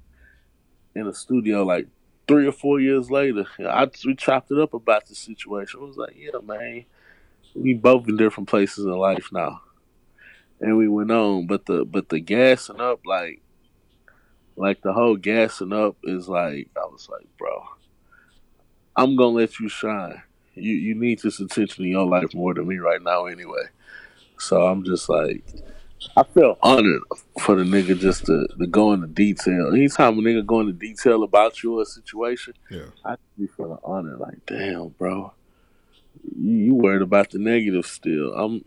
in 0.96 1.06
the 1.06 1.13
studio 1.13 1.63
like 1.63 1.88
three 2.28 2.48
or 2.48 2.52
four 2.52 2.80
years 2.80 3.12
later. 3.12 3.46
I 3.60 3.89
we 4.06 4.15
chopped 4.15 4.52
it 4.52 4.60
up 4.60 4.74
about 4.74 5.06
the 5.08 5.15
situation. 5.15 5.82
I 5.82 5.86
was 5.86 5.98
like, 5.98 6.15
yeah, 6.15 6.39
man, 6.44 6.86
we 7.54 7.74
both 7.74 8.08
in 8.08 8.17
different 8.17 8.50
places 8.50 8.86
in 8.86 8.91
life 8.91 9.30
now, 9.32 9.62
and 10.60 10.78
we 10.78 10.88
went 10.88 11.12
on. 11.12 11.48
But 11.48 11.65
the 11.65 11.86
but 11.86 12.10
the 12.10 12.20
gassing 12.20 12.80
up, 12.80 13.02
like, 13.06 13.41
like 14.56 14.82
the 14.82 14.94
whole 14.94 15.17
gassing 15.17 15.74
up 15.74 15.98
is 16.04 16.30
like, 16.30 16.70
I 16.78 16.86
was 16.86 17.10
like, 17.10 17.28
bro, 17.38 17.65
I'm 18.96 19.15
gonna 19.15 19.30
let 19.36 19.60
you 19.60 19.67
shine. 19.67 20.22
You 20.56 20.74
you 20.74 20.96
need 20.96 21.20
this 21.20 21.40
attention 21.40 21.86
in 21.86 21.92
your 21.92 22.06
life 22.06 22.34
more 22.34 22.54
than 22.54 22.68
me 22.68 22.78
right 22.78 23.02
now, 23.02 23.26
anyway. 23.26 23.64
So 24.38 24.66
I'm 24.66 24.84
just 24.84 25.08
like, 25.08 25.44
I 26.18 26.24
feel 26.24 26.58
honored 26.62 27.02
for 27.40 27.56
the 27.56 27.64
nigga 27.64 27.98
just 27.98 28.26
to, 28.26 28.48
to 28.60 28.68
go 28.68 28.92
into 28.94 29.08
detail. 29.08 29.68
Anytime 29.68 30.18
a 30.18 30.22
nigga 30.22 30.46
go 30.46 30.60
into 30.60 30.74
detail 30.74 31.24
about 31.24 31.62
you 31.62 31.78
or 31.80 31.84
a 31.84 31.86
situation, 31.86 32.54
Yeah. 32.70 32.88
I 33.06 33.16
be 33.38 33.48
feeling 33.48 33.78
honored. 33.84 34.20
Like, 34.20 34.46
damn, 34.46 34.90
bro, 34.90 35.34
you, 36.36 36.54
you 36.56 36.76
worried 36.76 37.02
about 37.02 37.30
the 37.30 37.40
negative 37.40 37.86
still. 37.86 38.34
I'm 38.34 38.66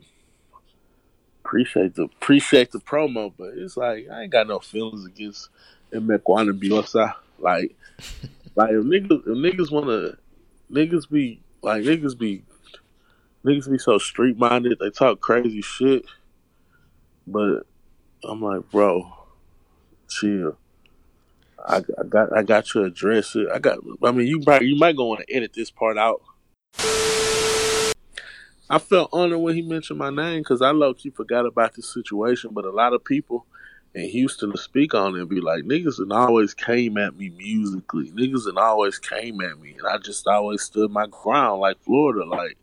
appreciate 1.44 1.94
the 1.94 2.04
appreciate 2.04 2.70
the 2.72 2.78
promo, 2.78 3.32
but 3.36 3.50
it's 3.54 3.76
like 3.76 4.08
I 4.10 4.22
ain't 4.22 4.32
got 4.32 4.46
no 4.46 4.60
feelings 4.60 5.04
against 5.04 5.48
Emekwanem 5.92 6.58
Biosah. 6.60 7.14
Like, 7.38 7.76
like 8.54 8.70
if 8.70 8.84
niggas 8.84 9.20
if 9.20 9.26
niggas 9.26 9.70
wanna 9.70 10.16
niggas 10.70 11.10
be 11.10 11.40
like 11.64 11.82
niggas 11.82 12.16
be 12.16 12.44
niggas 13.44 13.70
be 13.70 13.78
so 13.78 13.98
street 13.98 14.38
minded. 14.38 14.78
They 14.78 14.90
talk 14.90 15.20
crazy 15.20 15.62
shit. 15.62 16.04
But 17.26 17.62
I'm 18.22 18.42
like, 18.42 18.70
bro, 18.70 19.10
chill. 20.08 20.58
I, 21.66 21.76
I 21.76 22.04
got 22.06 22.36
I 22.36 22.42
got 22.42 22.66
to 22.66 22.84
address. 22.84 23.34
I 23.52 23.58
got. 23.58 23.78
I 24.02 24.12
mean, 24.12 24.26
you 24.26 24.40
probably 24.40 24.68
you 24.68 24.76
might 24.76 24.96
go 24.96 25.06
want 25.06 25.26
to 25.26 25.34
edit 25.34 25.52
this 25.54 25.70
part 25.70 25.96
out. 25.96 26.22
I 28.68 28.78
felt 28.78 29.10
honored 29.12 29.40
when 29.40 29.54
he 29.54 29.62
mentioned 29.62 29.98
my 29.98 30.10
name 30.10 30.40
because 30.40 30.60
I 30.60 30.70
low 30.70 30.94
key 30.94 31.10
forgot 31.10 31.46
about 31.46 31.74
this 31.74 31.92
situation. 31.92 32.50
But 32.52 32.66
a 32.66 32.70
lot 32.70 32.92
of 32.92 33.04
people 33.04 33.46
in 33.94 34.08
Houston 34.08 34.50
to 34.50 34.58
speak 34.58 34.94
on 34.94 35.14
it 35.14 35.20
and 35.20 35.28
be 35.28 35.40
like, 35.40 35.64
niggas 35.64 35.98
and 35.98 36.12
always 36.12 36.52
came 36.52 36.98
at 36.98 37.16
me 37.16 37.30
musically. 37.30 38.10
Niggas 38.10 38.46
and 38.46 38.58
always 38.58 38.98
came 38.98 39.40
at 39.40 39.60
me, 39.60 39.76
and 39.78 39.86
I 39.86 39.98
just 39.98 40.26
always 40.26 40.62
stood 40.62 40.90
my 40.90 41.06
ground 41.06 41.60
like 41.60 41.78
Florida. 41.84 42.24
Like 42.24 42.56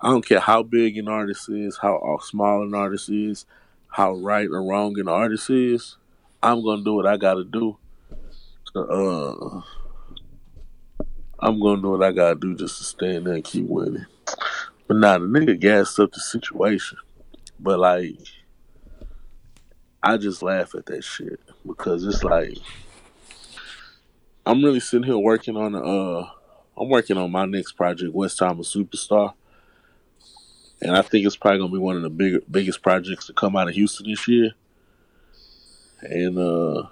I 0.00 0.08
don't 0.08 0.26
care 0.26 0.40
how 0.40 0.62
big 0.62 0.98
an 0.98 1.08
artist 1.08 1.48
is, 1.48 1.78
how 1.80 2.18
small 2.22 2.62
an 2.62 2.74
artist 2.74 3.08
is, 3.08 3.46
how 3.88 4.14
right 4.14 4.48
or 4.48 4.62
wrong 4.62 4.98
an 4.98 5.08
artist 5.08 5.48
is. 5.48 5.96
I'm 6.42 6.62
gonna 6.62 6.82
do 6.82 6.94
what 6.94 7.06
I 7.06 7.16
gotta 7.16 7.44
do. 7.44 7.78
Uh, 8.74 9.60
I'm 11.38 11.60
gonna 11.60 11.80
do 11.80 11.90
what 11.90 12.02
I 12.02 12.12
gotta 12.12 12.34
do 12.34 12.56
just 12.56 12.78
to 12.78 12.84
stand 12.84 13.26
there 13.26 13.34
and 13.34 13.44
keep 13.44 13.66
winning. 13.66 14.06
But 14.88 14.96
nah, 14.96 15.18
the 15.18 15.26
nigga 15.26 15.58
gassed 15.58 15.98
up 16.00 16.12
the 16.12 16.20
situation. 16.20 16.98
But 17.60 17.78
like, 17.78 18.16
I 20.02 20.16
just 20.16 20.42
laugh 20.42 20.74
at 20.74 20.86
that 20.86 21.04
shit 21.04 21.40
because 21.66 22.04
it's 22.04 22.24
like 22.24 22.58
I'm 24.44 24.64
really 24.64 24.80
sitting 24.80 25.06
here 25.06 25.18
working 25.18 25.56
on 25.56 25.74
uh 25.74 26.28
I'm 26.76 26.88
working 26.88 27.16
on 27.16 27.30
my 27.30 27.44
next 27.44 27.72
project, 27.72 28.14
West 28.14 28.38
Time 28.38 28.58
a 28.58 28.62
Superstar. 28.62 29.34
And 30.80 30.96
I 30.96 31.02
think 31.02 31.24
it's 31.24 31.36
probably 31.36 31.60
gonna 31.60 31.72
be 31.72 31.78
one 31.78 31.96
of 31.96 32.02
the 32.02 32.10
bigger 32.10 32.40
biggest 32.50 32.82
projects 32.82 33.26
to 33.26 33.32
come 33.32 33.54
out 33.54 33.68
of 33.68 33.74
Houston 33.74 34.06
this 34.08 34.26
year. 34.26 34.52
And 36.02 36.38
uh 36.38 36.88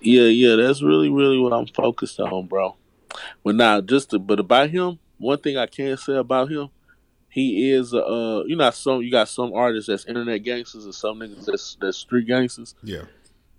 yeah, 0.00 0.22
yeah, 0.22 0.56
that's 0.56 0.82
really, 0.82 1.08
really 1.08 1.38
what 1.38 1.52
I'm 1.52 1.66
focused 1.66 2.20
on, 2.20 2.46
bro. 2.46 2.76
But 3.44 3.56
now, 3.56 3.80
just 3.80 4.10
to, 4.10 4.18
but 4.18 4.38
about 4.38 4.70
him, 4.70 4.98
one 5.18 5.38
thing 5.38 5.56
I 5.56 5.66
can 5.66 5.96
say 5.96 6.14
about 6.14 6.50
him, 6.50 6.70
he 7.28 7.70
is 7.70 7.94
uh, 7.94 8.42
you 8.46 8.56
know, 8.56 8.70
some 8.70 9.02
you 9.02 9.10
got 9.10 9.28
some 9.28 9.52
artists 9.52 9.88
that's 9.88 10.06
internet 10.06 10.42
gangsters 10.42 10.84
and 10.84 10.94
some 10.94 11.20
niggas 11.20 11.44
that's 11.44 11.76
that's 11.80 11.98
street 11.98 12.26
gangsters. 12.26 12.74
Yeah. 12.82 13.02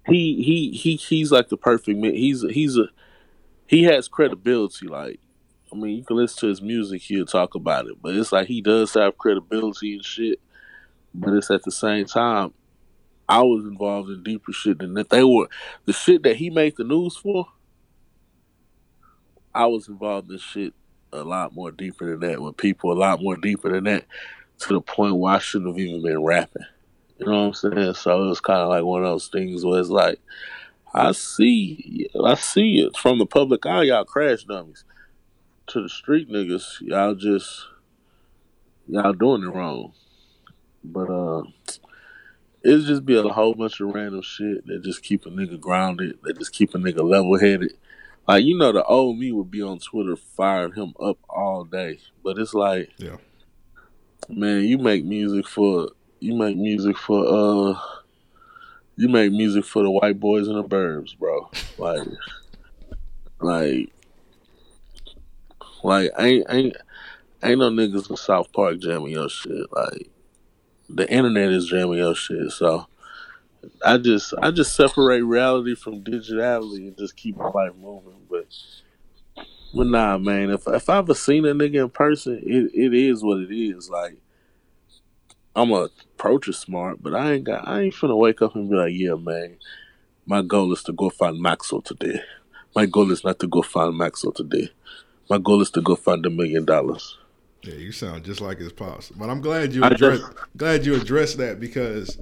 He 0.08 0.42
he 0.42 0.72
he 0.72 0.96
he's 0.96 1.32
like 1.32 1.50
the 1.50 1.58
perfect 1.58 2.00
man. 2.00 2.16
He's 2.16 2.42
he's 2.42 2.78
a 2.78 2.86
he 3.68 3.84
has 3.84 4.08
credibility. 4.08 4.88
Like, 4.88 5.20
I 5.72 5.76
mean, 5.76 5.98
you 5.98 6.04
can 6.04 6.18
listen 6.18 6.40
to 6.40 6.48
his 6.48 6.62
music, 6.62 7.04
he'll 7.04 7.26
talk 7.26 7.54
about 7.54 7.86
it, 7.86 8.02
but 8.02 8.16
it's 8.16 8.32
like 8.32 8.48
he 8.48 8.62
does 8.62 8.94
have 8.96 9.18
credibility 9.18 9.94
and 9.94 10.04
shit. 10.04 10.40
But 11.14 11.34
it's 11.36 11.52
at 11.52 11.64
the 11.64 11.72
same 11.72 12.06
time, 12.06 12.54
I 13.28 13.44
was 13.44 13.66
involved 13.66 14.10
in 14.10 14.24
deeper 14.24 14.52
shit 14.52 14.80
than 14.80 14.96
that. 14.96 15.10
They 15.10 15.24
were 15.24 15.48
the 15.86 15.94
shit 15.94 16.24
that 16.24 16.38
he 16.38 16.50
made 16.50 16.76
the 16.78 16.84
news 16.84 17.16
for. 17.16 17.48
I 19.54 19.68
was 19.68 19.88
involved 19.88 20.32
in 20.32 20.40
shit 20.40 20.74
a 21.12 21.24
lot 21.24 21.54
more 21.56 21.72
deeper 21.72 22.10
than 22.10 22.30
that, 22.30 22.42
with 22.42 22.58
people 22.58 22.92
a 22.92 22.94
lot 22.94 23.22
more 23.22 23.36
deeper 23.36 23.72
than 23.72 23.86
that, 23.86 24.06
to 24.60 24.74
the 24.74 24.82
point 24.82 25.16
where 25.16 25.36
I 25.36 25.40
shouldn't 25.40 25.70
have 25.70 25.80
even 25.80 26.02
been 26.02 26.24
rapping. 26.24 26.66
You 27.18 27.26
know 27.26 27.48
what 27.48 27.48
I'm 27.48 27.54
saying? 27.54 27.94
So 27.96 28.24
it 28.24 28.30
was 28.30 28.42
kind 28.42 28.60
of 28.60 28.70
like 28.70 28.84
one 28.84 29.04
of 29.04 29.10
those 29.10 29.28
things 29.28 29.66
where 29.66 29.80
it's 29.80 29.90
like, 29.90 30.20
I 30.94 31.12
see, 31.12 32.10
I 32.24 32.36
see 32.36 32.80
it 32.80 32.98
from 32.98 33.20
the 33.20 33.26
public 33.26 33.66
eye. 33.66 33.84
Y'all 33.84 34.06
crash 34.06 34.44
dummies. 34.44 34.84
To 35.68 35.84
the 35.84 35.90
street 35.90 36.30
niggas, 36.30 36.82
y'all 36.82 37.14
just 37.14 37.68
y'all 38.88 39.14
doing 39.14 39.44
it 39.44 39.54
wrong. 39.54 39.94
But 40.84 41.10
uh, 41.10 41.44
it's 42.64 42.86
just 42.86 43.06
be 43.06 43.18
a 43.18 43.24
whole 43.24 43.54
bunch 43.54 43.80
of 43.80 43.94
random 43.94 44.22
shit 44.22 44.66
that 44.66 44.84
just 44.84 45.04
keep 45.04 45.26
a 45.26 45.30
nigga 45.30 45.60
grounded. 45.60 46.18
That 46.24 46.40
just 46.40 46.54
keep 46.54 46.74
a 46.74 46.78
nigga 46.78 47.08
level 47.08 47.38
headed. 47.38 47.74
Like 48.30 48.46
you 48.46 48.56
know, 48.60 48.72
the 48.72 48.84
old 48.84 49.18
me 49.18 49.32
would 49.32 49.50
be 49.50 49.64
on 49.64 49.80
Twitter 49.80 50.16
firing 50.16 50.74
him 50.74 50.94
up 51.02 51.18
all 51.28 51.64
day. 51.64 51.98
But 52.24 52.38
it's 52.38 52.54
like, 52.54 52.92
Yeah. 53.00 53.16
man, 54.30 54.66
you 54.66 54.78
make 54.78 55.04
music 55.04 55.48
for 55.48 55.90
you 56.20 56.36
make 56.36 56.56
music 56.56 56.96
for 56.96 57.26
uh 57.26 57.80
you 58.98 59.10
make 59.10 59.32
music 59.32 59.66
for 59.66 59.82
the 59.82 59.90
white 59.90 60.20
boys 60.20 60.48
and 60.48 60.58
the 60.58 60.64
burbs, 60.64 61.18
bro. 61.18 61.50
Like 61.80 62.08
like 63.42 63.92
like 65.84 66.12
ain't 66.20 66.46
ain't 66.52 66.78
ain't 67.44 67.58
no 67.60 67.72
niggas 67.72 68.12
in 68.12 68.16
South 68.16 68.54
Park 68.54 68.78
jamming 68.78 69.10
your 69.14 69.30
shit. 69.30 69.66
Like 69.72 70.12
the 70.88 71.12
internet 71.12 71.52
is 71.52 71.66
jamming 71.66 71.98
your 71.98 72.14
shit. 72.14 72.52
So 72.52 72.86
I 73.86 73.98
just 73.98 74.34
I 74.42 74.52
just 74.52 74.76
separate 74.76 75.22
reality 75.24 75.76
from 75.76 76.04
digitality 76.04 76.88
and 76.88 76.98
just 76.98 77.16
keep 77.16 77.38
life 77.38 77.74
moving. 77.80 78.22
But 78.30 78.46
but 79.74 79.88
nah 79.88 80.18
man, 80.18 80.50
if 80.50 80.68
if 80.68 80.90
I 80.90 80.98
ever 80.98 81.14
seen 81.14 81.46
a 81.46 81.54
nigga 81.54 81.84
in 81.84 81.90
person, 81.90 82.42
it, 82.44 82.72
it 82.74 82.94
is 82.94 83.24
what 83.24 83.40
it 83.40 83.54
is. 83.54 83.90
Like 83.90 84.18
I'm 85.56 85.72
a 85.72 85.90
approach 86.16 86.48
it 86.48 86.54
smart, 86.54 87.02
but 87.02 87.14
I 87.16 87.34
ain't 87.34 87.44
got 87.44 87.68
I 87.68 87.82
ain't 87.82 87.94
finna 87.94 88.18
wake 88.18 88.42
up 88.42 88.56
and 88.56 88.70
be 88.70 88.76
like, 88.76 88.94
yeah, 88.94 89.16
man, 89.16 89.58
my 90.26 90.42
goal 90.42 90.72
is 90.74 90.84
to 90.84 90.94
go 90.94 91.10
find 91.10 91.42
Maxwell 91.42 91.82
today. 91.82 92.22
My 92.76 92.86
goal 92.86 93.12
is 93.12 93.24
not 93.24 93.40
to 93.40 93.48
go 93.48 93.62
find 93.62 93.98
Maxwell 93.98 94.32
today. 94.32 94.70
My 95.30 95.38
goal 95.38 95.62
is 95.62 95.72
to 95.72 95.82
go 95.82 95.96
find 95.96 96.26
a 96.26 96.30
million 96.30 96.66
dollars. 96.66 97.18
Yeah, 97.64 97.74
you 97.76 97.92
sound 97.92 98.24
just 98.24 98.40
like 98.40 98.58
his 98.58 98.72
pops. 98.72 99.10
But 99.10 99.30
I'm 99.30 99.42
glad 99.42 99.74
you 99.74 99.84
addressed 99.84 100.22
just- 100.22 100.38
glad 100.56 100.86
you 100.86 100.96
addressed 100.96 101.38
that 101.40 101.60
because 101.60 102.18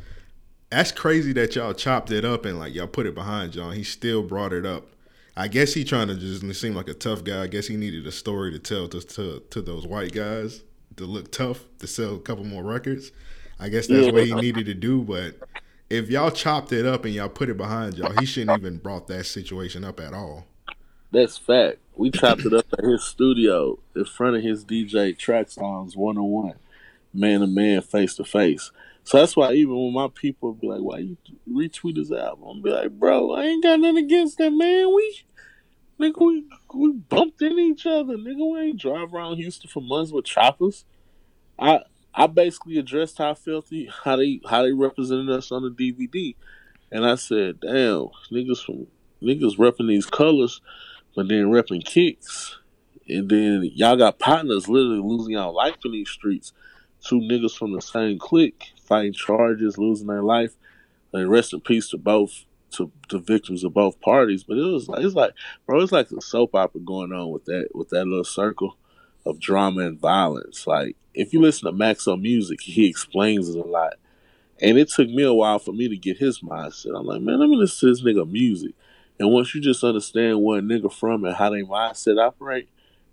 that's 0.70 0.92
crazy 0.92 1.34
that 1.34 1.56
y'all 1.56 1.74
chopped 1.74 2.12
it 2.12 2.26
up 2.26 2.46
and 2.46 2.60
like 2.60 2.74
y'all 2.74 2.88
put 2.88 3.06
it 3.06 3.16
behind 3.16 3.56
y'all. 3.56 3.72
He 3.72 3.84
still 3.84 4.24
brought 4.24 4.54
it 4.54 4.66
up. 4.66 4.88
I 5.36 5.48
guess 5.48 5.74
he 5.74 5.84
trying 5.84 6.08
to 6.08 6.16
just 6.16 6.44
seem 6.60 6.74
like 6.74 6.88
a 6.88 6.94
tough 6.94 7.24
guy. 7.24 7.44
I 7.44 7.48
guess 7.48 7.68
he 7.68 7.78
needed 7.78 8.06
a 8.08 8.12
story 8.12 8.52
to 8.52 8.60
tell 8.60 8.88
to 8.90 9.02
to, 9.02 9.42
to 9.50 9.62
those 9.62 9.86
white 9.86 10.12
guys 10.12 10.64
to 10.98 11.06
look 11.06 11.32
tough 11.32 11.66
to 11.80 11.88
sell 11.88 12.16
a 12.16 12.20
couple 12.20 12.44
more 12.44 12.64
records. 12.64 13.12
I 13.60 13.70
guess 13.70 13.88
that's 13.88 14.08
Yeah. 14.08 14.12
what 14.12 14.26
he 14.26 14.34
needed 14.34 14.66
to 14.66 14.74
do. 14.74 15.02
But 15.02 15.36
if 15.90 16.10
y'all 16.10 16.32
chopped 16.32 16.74
it 16.74 16.86
up 16.86 17.06
and 17.06 17.14
y'all 17.14 17.30
put 17.30 17.50
it 17.50 17.58
behind 17.58 17.98
y'all, 17.98 18.14
he 18.20 18.26
shouldn't 18.26 18.60
even 18.60 18.78
brought 18.78 19.08
that 19.08 19.26
situation 19.26 19.84
up 19.84 20.00
at 20.00 20.14
all. 20.14 20.46
That's 21.12 21.38
fact. 21.38 21.78
We 21.96 22.12
chopped 22.12 22.46
it 22.46 22.54
up 22.54 22.66
at 22.78 22.84
his 22.84 23.04
studio 23.04 23.80
in 23.96 24.06
front 24.06 24.36
of 24.36 24.44
his 24.44 24.66
DJ 24.66 25.18
track 25.18 25.50
songs 25.50 25.96
one 25.96 26.18
on 26.18 26.30
one, 26.30 26.56
man 27.14 27.40
to 27.40 27.48
man, 27.48 27.82
face 27.82 28.16
to 28.16 28.24
face. 28.24 28.72
So 29.08 29.20
that's 29.20 29.38
why 29.38 29.54
even 29.54 29.74
when 29.74 29.94
my 29.94 30.10
people 30.14 30.52
be 30.54 30.68
like, 30.68 30.82
"Why 30.82 30.98
you 30.98 31.18
retweet 31.50 31.96
his 31.96 32.12
album?" 32.12 32.62
Be 32.62 32.72
like, 32.72 32.92
"Bro, 33.00 33.32
I 33.32 33.46
ain't 33.46 33.64
got 33.64 33.80
nothing 33.80 34.04
against 34.04 34.38
that 34.40 34.52
man. 34.52 34.94
We, 34.94 35.20
nigga, 35.98 36.20
we 36.20 36.46
we 36.74 36.92
bumped 36.92 37.42
into 37.42 37.58
each 37.58 37.86
other. 37.86 38.18
Nigga, 38.18 38.52
we 38.52 38.60
ain't 38.60 38.82
drive 38.82 39.14
around 39.14 39.38
Houston 39.38 39.70
for 39.70 39.82
months 39.82 40.12
with 40.12 40.26
choppers." 40.26 40.84
I 41.58 41.84
I 42.14 42.28
basically 42.28 42.80
addressed 42.80 43.18
how 43.20 43.34
filthy 43.34 43.90
how 44.04 44.18
they 44.18 44.42
how 44.50 44.64
they 44.64 44.74
represented 44.74 45.30
us 45.30 45.54
on 45.54 45.64
the 45.64 45.70
DVD, 45.72 46.36
and 46.92 47.06
I 47.06 47.16
said, 47.16 47.62
"Damn, 47.62 48.10
niggas 48.30 48.66
from 48.66 48.88
niggas 49.22 49.58
repping 49.58 49.88
these 49.88 50.06
colors." 50.06 50.60
but 51.16 51.28
then 51.30 51.46
repping 51.46 51.84
kicks. 51.84 52.60
And 53.10 53.28
then 53.28 53.72
y'all 53.74 53.98
got 53.98 54.20
partners 54.20 54.70
literally 54.70 55.02
losing 55.02 55.34
y'all 55.34 55.54
life 55.56 55.78
in 55.84 55.94
these 55.94 56.10
streets. 56.10 56.54
Two 57.04 57.20
niggas 57.20 57.58
from 57.58 57.74
the 57.74 57.82
same 57.82 58.20
clique 58.20 58.74
fighting 58.88 59.14
charges, 59.14 59.78
losing 59.78 60.08
their 60.08 60.24
life. 60.24 60.54
And 61.14 61.30
rest 61.30 61.54
in 61.54 61.62
peace 61.62 61.90
to 61.90 61.98
both 61.98 62.46
to 62.72 62.92
the 63.10 63.20
victims 63.20 63.64
of 63.64 63.74
both 63.74 64.00
parties. 64.02 64.44
But 64.44 64.58
it 64.58 64.62
was 64.62 64.88
like 64.88 65.04
it's 65.04 65.16
like 65.16 65.34
bro, 65.66 65.82
it's 65.82 65.92
like 65.92 66.12
a 66.12 66.22
soap 66.22 66.54
opera 66.54 66.82
going 66.82 67.12
on 67.12 67.32
with 67.32 67.46
that 67.46 67.70
with 67.74 67.90
that 67.90 68.06
little 68.06 68.24
circle 68.24 68.78
of 69.26 69.40
drama 69.40 69.82
and 69.82 70.00
violence. 70.00 70.68
Like 70.68 70.96
if 71.14 71.34
you 71.34 71.42
listen 71.42 71.66
to 71.66 71.78
Maxo 71.78 72.20
music, 72.20 72.62
he 72.62 72.88
explains 72.88 73.50
it 73.50 73.58
a 73.58 73.68
lot. 73.68 73.94
And 74.62 74.78
it 74.78 74.90
took 74.90 75.10
me 75.10 75.24
a 75.24 75.34
while 75.34 75.60
for 75.60 75.72
me 75.72 75.88
to 75.88 75.98
get 75.98 76.18
his 76.18 76.40
mindset. 76.42 76.98
I'm 76.98 77.06
like, 77.06 77.22
man, 77.22 77.40
let 77.40 77.50
me 77.50 77.56
listen 77.56 77.90
to 77.90 77.94
this 77.94 78.04
nigga 78.04 78.30
music. 78.30 78.74
And 79.20 79.32
once 79.32 79.54
you 79.54 79.62
just 79.62 79.84
understand 79.84 80.44
where 80.44 80.60
a 80.60 80.62
nigga 80.62 80.92
from 80.92 81.26
and 81.26 81.36
how 81.36 81.50
they 81.50 81.62
mindset 81.62 82.24
operate, 82.24 82.70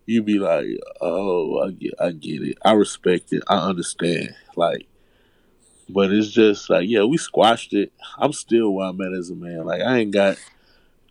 you 0.06 0.22
be 0.22 0.38
like, 0.38 0.66
oh, 1.00 1.66
I 1.66 1.70
get, 1.70 1.94
I 1.98 2.10
get 2.12 2.42
it. 2.42 2.58
I 2.64 2.72
respect 2.72 3.32
it. 3.32 3.42
I 3.48 3.56
understand. 3.56 4.34
Like, 4.56 4.86
but 5.88 6.12
it's 6.12 6.30
just 6.30 6.70
like, 6.70 6.88
yeah, 6.88 7.04
we 7.04 7.16
squashed 7.16 7.74
it. 7.74 7.92
I'm 8.18 8.32
still 8.32 8.72
where 8.74 8.88
I'm 8.88 9.00
at 9.00 9.12
as 9.12 9.30
a 9.30 9.34
man. 9.34 9.64
Like, 9.64 9.82
I 9.82 9.98
ain't 9.98 10.12
got, 10.12 10.36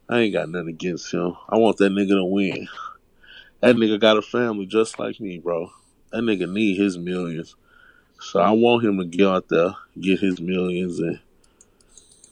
I 0.10 0.20
ain't 0.20 0.34
got 0.34 0.50
nothing 0.50 0.70
against 0.70 1.14
him. 1.14 1.36
I 1.50 1.58
want 1.58 1.78
that 1.78 1.92
nigga 1.92 2.20
to 2.20 2.26
win. 2.26 2.68
That 3.62 3.76
nigga 3.76 4.00
got 4.00 4.18
a 4.18 4.22
family 4.22 4.66
just 4.66 5.00
like 5.00 5.20
me, 5.20 5.40
bro. 5.40 5.72
That 6.12 6.22
nigga 6.22 6.52
need 6.52 6.78
his 6.78 6.98
millions. 6.98 7.56
So 8.20 8.40
I 8.40 8.52
want 8.52 8.86
him 8.86 8.98
to 9.00 9.06
get 9.06 9.28
out 9.28 9.50
there, 9.50 9.74
get 10.00 10.20
his 10.20 10.40
millions, 10.40 11.00
and 11.00 11.20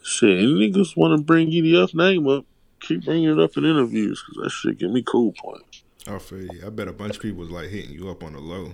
shit. 0.02 0.40
Any 0.40 0.72
niggas 0.72 0.96
want 0.96 1.18
to 1.18 1.24
bring 1.24 1.50
EDF 1.50 1.94
name 1.94 2.28
up, 2.28 2.46
keep 2.80 3.06
bringing 3.06 3.30
it 3.30 3.40
up 3.40 3.58
in 3.58 3.66
interviews 3.66 4.24
because 4.24 4.44
that 4.44 4.50
shit 4.50 4.78
give 4.80 4.92
me 4.92 5.04
cool 5.04 5.34
points. 5.34 5.84
I 6.08 6.18
feel 6.18 6.46
you. 6.46 6.66
I 6.66 6.70
bet 6.70 6.88
a 6.88 6.94
bunch 6.94 7.18
of 7.18 7.22
people 7.22 7.40
was 7.40 7.52
like 7.52 7.70
hitting 7.70 7.92
you 7.92 8.10
up 8.10 8.24
on 8.24 8.34
the 8.34 8.40
low, 8.40 8.74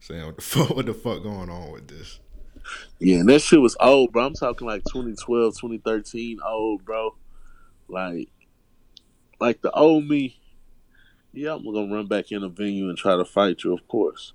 saying 0.00 0.26
what 0.26 0.36
the 0.36 0.42
fuck, 0.42 0.70
what 0.70 0.86
the 0.86 0.94
fuck 0.94 1.22
going 1.22 1.48
on 1.48 1.72
with 1.72 1.88
this? 1.88 2.20
Yeah, 2.98 3.18
and 3.18 3.28
that 3.28 3.40
shit 3.40 3.60
was 3.60 3.76
old, 3.80 4.12
bro. 4.12 4.26
I'm 4.26 4.34
talking 4.34 4.66
like 4.66 4.84
2012, 4.84 5.54
2013, 5.54 6.38
old, 6.46 6.84
bro. 6.84 7.16
Like, 7.88 8.28
like 9.40 9.62
the 9.62 9.70
old 9.72 10.06
me. 10.06 10.40
Yeah, 11.32 11.54
I'm 11.54 11.64
gonna 11.64 11.94
run 11.94 12.06
back 12.06 12.32
in 12.32 12.40
the 12.40 12.48
venue 12.48 12.88
and 12.88 12.98
try 12.98 13.16
to 13.16 13.24
fight 13.24 13.62
you, 13.62 13.72
of 13.72 13.86
course. 13.86 14.32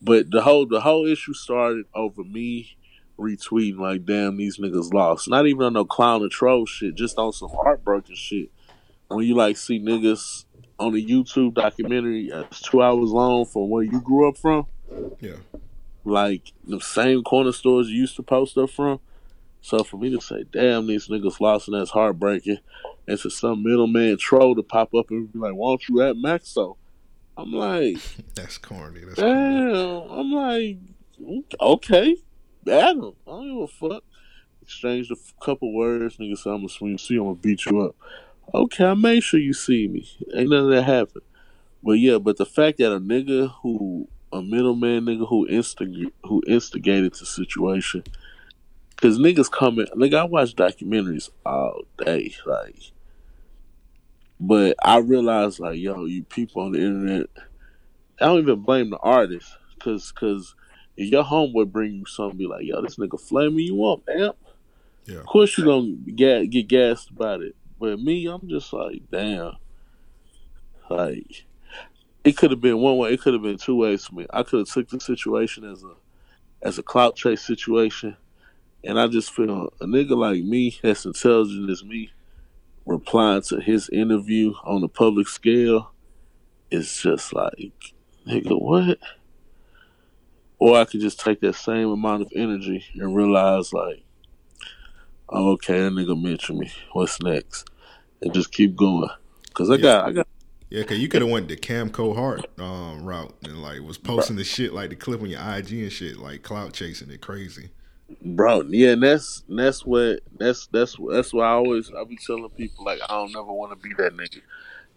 But 0.00 0.30
the 0.30 0.42
whole 0.42 0.66
the 0.66 0.80
whole 0.80 1.06
issue 1.06 1.34
started 1.34 1.86
over 1.94 2.24
me 2.24 2.76
retweeting 3.18 3.78
like, 3.78 4.04
"Damn, 4.04 4.36
these 4.36 4.58
niggas 4.58 4.92
lost." 4.92 5.28
Not 5.28 5.46
even 5.46 5.62
on 5.62 5.74
no 5.74 5.84
clown 5.84 6.22
and 6.22 6.30
troll 6.30 6.66
shit, 6.66 6.94
just 6.94 7.18
on 7.18 7.32
some 7.32 7.50
heartbroken 7.50 8.16
shit. 8.16 8.50
When 9.08 9.26
you 9.26 9.34
like 9.34 9.56
see 9.56 9.78
niggas 9.78 10.44
on 10.78 10.94
a 10.94 10.98
YouTube 10.98 11.54
documentary 11.54 12.30
that's 12.30 12.60
two 12.60 12.82
hours 12.82 13.10
long 13.10 13.44
from 13.44 13.70
where 13.70 13.84
you 13.84 14.00
grew 14.00 14.28
up 14.28 14.36
from 14.36 14.66
Yeah, 15.20 15.36
like 16.04 16.52
the 16.64 16.80
same 16.80 17.22
corner 17.22 17.52
stores 17.52 17.88
you 17.88 18.00
used 18.00 18.16
to 18.16 18.22
post 18.22 18.58
up 18.58 18.70
from. 18.70 19.00
So 19.60 19.84
for 19.84 19.96
me 19.96 20.10
to 20.10 20.20
say, 20.20 20.44
damn, 20.50 20.86
these 20.88 21.08
niggas 21.08 21.40
lost 21.40 21.68
and 21.68 21.78
that's 21.78 21.90
heartbreaking, 21.90 22.58
and 23.06 23.20
for 23.20 23.30
some 23.30 23.62
middleman 23.62 24.18
troll 24.18 24.56
to 24.56 24.62
pop 24.62 24.92
up 24.94 25.10
and 25.10 25.32
be 25.32 25.38
like, 25.38 25.52
why 25.54 25.70
don't 25.70 25.88
you 25.88 26.02
at 26.02 26.16
Maxo? 26.16 26.76
I'm 27.36 27.52
like, 27.52 27.96
that's 28.34 28.58
corny. 28.58 29.00
That's 29.00 29.20
corny. 29.20 29.72
damn. 29.72 30.10
I'm 30.10 30.32
like, 30.32 30.78
Okay, 31.60 32.16
at 32.66 32.96
him. 32.96 33.12
I 33.26 33.30
don't 33.30 33.48
give 33.54 33.62
a 33.62 33.66
fuck. 33.68 34.04
Exchanged 34.62 35.10
a 35.10 35.14
f- 35.14 35.34
couple 35.40 35.72
words. 35.72 36.16
Nigga 36.16 36.36
said, 36.36 36.50
I'm 36.50 36.58
gonna 36.58 36.68
swing 36.68 36.92
you. 36.92 36.98
See, 36.98 37.16
I'm 37.16 37.22
gonna 37.24 37.34
beat 37.34 37.66
you 37.66 37.80
up. 37.80 37.96
Okay, 38.54 38.84
I 38.84 38.94
made 38.94 39.22
sure 39.22 39.40
you 39.40 39.52
see 39.52 39.88
me. 39.88 40.08
Ain't 40.34 40.50
none 40.50 40.64
of 40.64 40.70
that 40.70 40.82
happen. 40.82 41.22
But 41.82 41.92
yeah, 41.92 42.18
but 42.18 42.36
the 42.36 42.46
fact 42.46 42.78
that 42.78 42.92
a 42.92 43.00
nigga 43.00 43.52
who 43.62 44.08
a 44.32 44.42
middleman 44.42 45.04
nigga 45.04 45.28
who 45.28 45.46
instig 45.48 46.10
who 46.24 46.42
instigated 46.46 47.14
the 47.14 47.26
situation, 47.26 48.02
because 48.90 49.18
niggas 49.18 49.50
coming. 49.50 49.86
Nigga, 49.94 50.14
I 50.14 50.24
watch 50.24 50.54
documentaries 50.54 51.30
all 51.44 51.82
day, 51.98 52.34
like. 52.46 52.92
But 54.44 54.74
I 54.82 54.98
realized, 54.98 55.60
like, 55.60 55.78
yo, 55.78 56.04
you 56.04 56.24
people 56.24 56.62
on 56.62 56.72
the 56.72 56.80
internet. 56.80 57.28
I 58.20 58.26
don't 58.26 58.40
even 58.40 58.60
blame 58.62 58.90
the 58.90 58.98
artist, 58.98 59.56
cause, 59.78 60.10
cause 60.10 60.56
if 60.96 61.10
your 61.10 61.22
homeboy 61.22 61.70
bring 61.70 61.94
you 61.94 62.04
something, 62.06 62.38
be 62.38 62.46
like, 62.46 62.64
yo, 62.64 62.82
this 62.82 62.96
nigga 62.96 63.20
flaming 63.20 63.66
you 63.66 63.84
up, 63.84 64.00
man. 64.06 64.32
Yeah. 65.06 65.18
Of 65.18 65.26
course 65.26 65.56
you 65.56 65.64
gonna 65.64 65.92
get 65.92 66.50
get 66.50 66.68
gassed 66.68 67.10
about 67.10 67.42
it. 67.42 67.54
But 67.78 68.00
me, 68.00 68.26
I'm 68.26 68.48
just 68.48 68.72
like, 68.72 69.02
damn. 69.10 69.56
Like, 70.90 71.44
it 72.24 72.36
could 72.36 72.50
have 72.50 72.60
been 72.60 72.78
one 72.78 72.96
way. 72.98 73.12
It 73.12 73.20
could 73.20 73.32
have 73.34 73.42
been 73.42 73.58
two 73.58 73.76
ways 73.76 74.04
for 74.06 74.14
me. 74.14 74.26
I 74.30 74.42
could 74.42 74.60
have 74.60 74.68
took 74.68 74.88
the 74.88 75.00
situation 75.00 75.64
as 75.64 75.82
a 75.82 75.94
as 76.62 76.78
a 76.78 76.82
clout 76.82 77.16
chase 77.16 77.42
situation, 77.42 78.16
and 78.84 78.98
I 78.98 79.08
just 79.08 79.32
feel 79.32 79.72
a 79.80 79.84
nigga 79.84 80.16
like 80.16 80.42
me, 80.44 80.78
that's 80.82 81.04
intelligent 81.04 81.68
as 81.68 81.82
me, 81.84 82.10
replying 82.86 83.42
to 83.42 83.60
his 83.60 83.88
interview 83.88 84.52
on 84.64 84.84
a 84.84 84.88
public 84.88 85.26
scale, 85.26 85.92
is 86.70 87.02
just 87.02 87.34
like, 87.34 87.94
nigga, 88.26 88.60
what? 88.60 88.98
Or 90.60 90.78
I 90.78 90.84
could 90.84 91.00
just 91.00 91.18
take 91.18 91.40
that 91.40 91.56
same 91.56 91.88
amount 91.88 92.22
of 92.22 92.32
energy 92.36 92.84
and 92.94 93.16
realize, 93.16 93.72
like, 93.72 94.04
oh, 95.28 95.52
okay, 95.52 95.80
that 95.80 95.92
nigga 95.92 96.20
mentioned 96.20 96.60
me. 96.60 96.70
What's 96.92 97.20
next? 97.22 97.68
And 98.20 98.32
just 98.32 98.52
keep 98.52 98.76
going. 98.76 99.08
Cause 99.54 99.68
I 99.70 99.74
Yeah. 99.74 99.82
got, 99.82 100.06
I 100.06 100.12
got, 100.12 100.28
Yeah, 100.72 100.84
cause 100.84 100.96
you 100.96 101.08
could 101.08 101.20
have 101.20 101.30
went 101.30 101.48
the 101.48 101.56
Camco 101.58 102.16
Hart 102.16 102.46
um, 102.58 103.04
route 103.04 103.34
and 103.44 103.60
like 103.60 103.82
was 103.82 103.98
posting 103.98 104.36
the 104.36 104.44
shit 104.44 104.72
like 104.72 104.88
the 104.88 104.96
clip 104.96 105.20
on 105.20 105.28
your 105.28 105.38
IG 105.38 105.72
and 105.72 105.92
shit, 105.92 106.16
like 106.16 106.42
clout 106.42 106.72
chasing 106.72 107.10
it 107.10 107.20
crazy. 107.20 107.68
bro. 108.22 108.62
Yeah, 108.62 108.92
and 108.92 109.02
that's 109.02 109.44
that's 109.50 109.84
what 109.84 110.20
that's 110.38 110.68
that's 110.68 110.96
that's 111.10 111.34
why 111.34 111.44
I 111.44 111.50
always 111.50 111.92
I 111.92 112.04
be 112.04 112.16
telling 112.16 112.48
people 112.56 112.86
like 112.86 113.00
I 113.02 113.08
don't 113.08 113.34
never 113.34 113.52
want 113.52 113.72
to 113.72 113.86
be 113.86 113.92
that 113.98 114.16
nigga. 114.16 114.40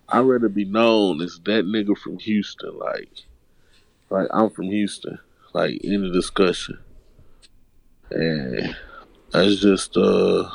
I'd 0.08 0.22
rather 0.22 0.48
be 0.48 0.64
known 0.64 1.22
as 1.22 1.42
that 1.44 1.66
nigga 1.66 1.98
from 1.98 2.20
Houston, 2.20 2.80
like 2.80 3.26
like 4.10 4.30
I'm 4.32 4.52
from 4.52 4.68
Houston, 4.68 5.20
like 5.52 5.84
in 5.84 6.04
the 6.04 6.10
discussion. 6.10 6.80
And 8.12 8.78
that's 9.34 9.58
just 9.58 9.98
uh 9.98 10.50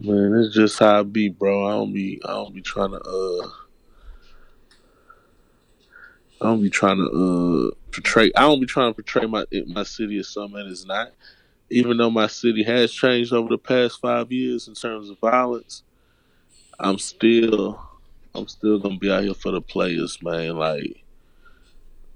man, 0.00 0.34
it's 0.34 0.54
just 0.54 0.78
how 0.78 1.00
I 1.00 1.02
be, 1.02 1.28
bro. 1.28 1.66
I 1.66 1.72
don't 1.72 1.92
be 1.92 2.20
I 2.24 2.28
don't 2.32 2.54
be 2.54 2.62
trying 2.62 2.90
to 2.90 3.00
uh 3.00 3.48
I 6.40 6.46
don't 6.46 6.62
be 6.62 6.70
trying 6.70 6.98
to 6.98 7.04
uh 7.04 7.74
portray 7.92 8.30
I 8.36 8.42
don't 8.42 8.60
be 8.60 8.66
trying 8.66 8.90
to 8.90 8.94
portray 8.94 9.26
my 9.26 9.44
my 9.66 9.82
city 9.82 10.18
as 10.18 10.28
something 10.28 10.54
that 10.54 10.66
is 10.66 10.86
not. 10.86 11.12
Even 11.70 11.96
though 11.98 12.10
my 12.10 12.26
city 12.28 12.62
has 12.62 12.92
changed 12.92 13.32
over 13.32 13.48
the 13.50 13.58
past 13.58 14.00
five 14.00 14.32
years 14.32 14.68
in 14.68 14.74
terms 14.74 15.10
of 15.10 15.18
violence, 15.20 15.82
I'm 16.78 16.98
still 16.98 17.82
I'm 18.34 18.48
still 18.48 18.78
gonna 18.78 18.98
be 18.98 19.10
out 19.10 19.24
here 19.24 19.34
for 19.34 19.52
the 19.52 19.60
players, 19.60 20.18
man. 20.22 20.56
Like 20.56 21.04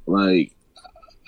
like 0.07 0.55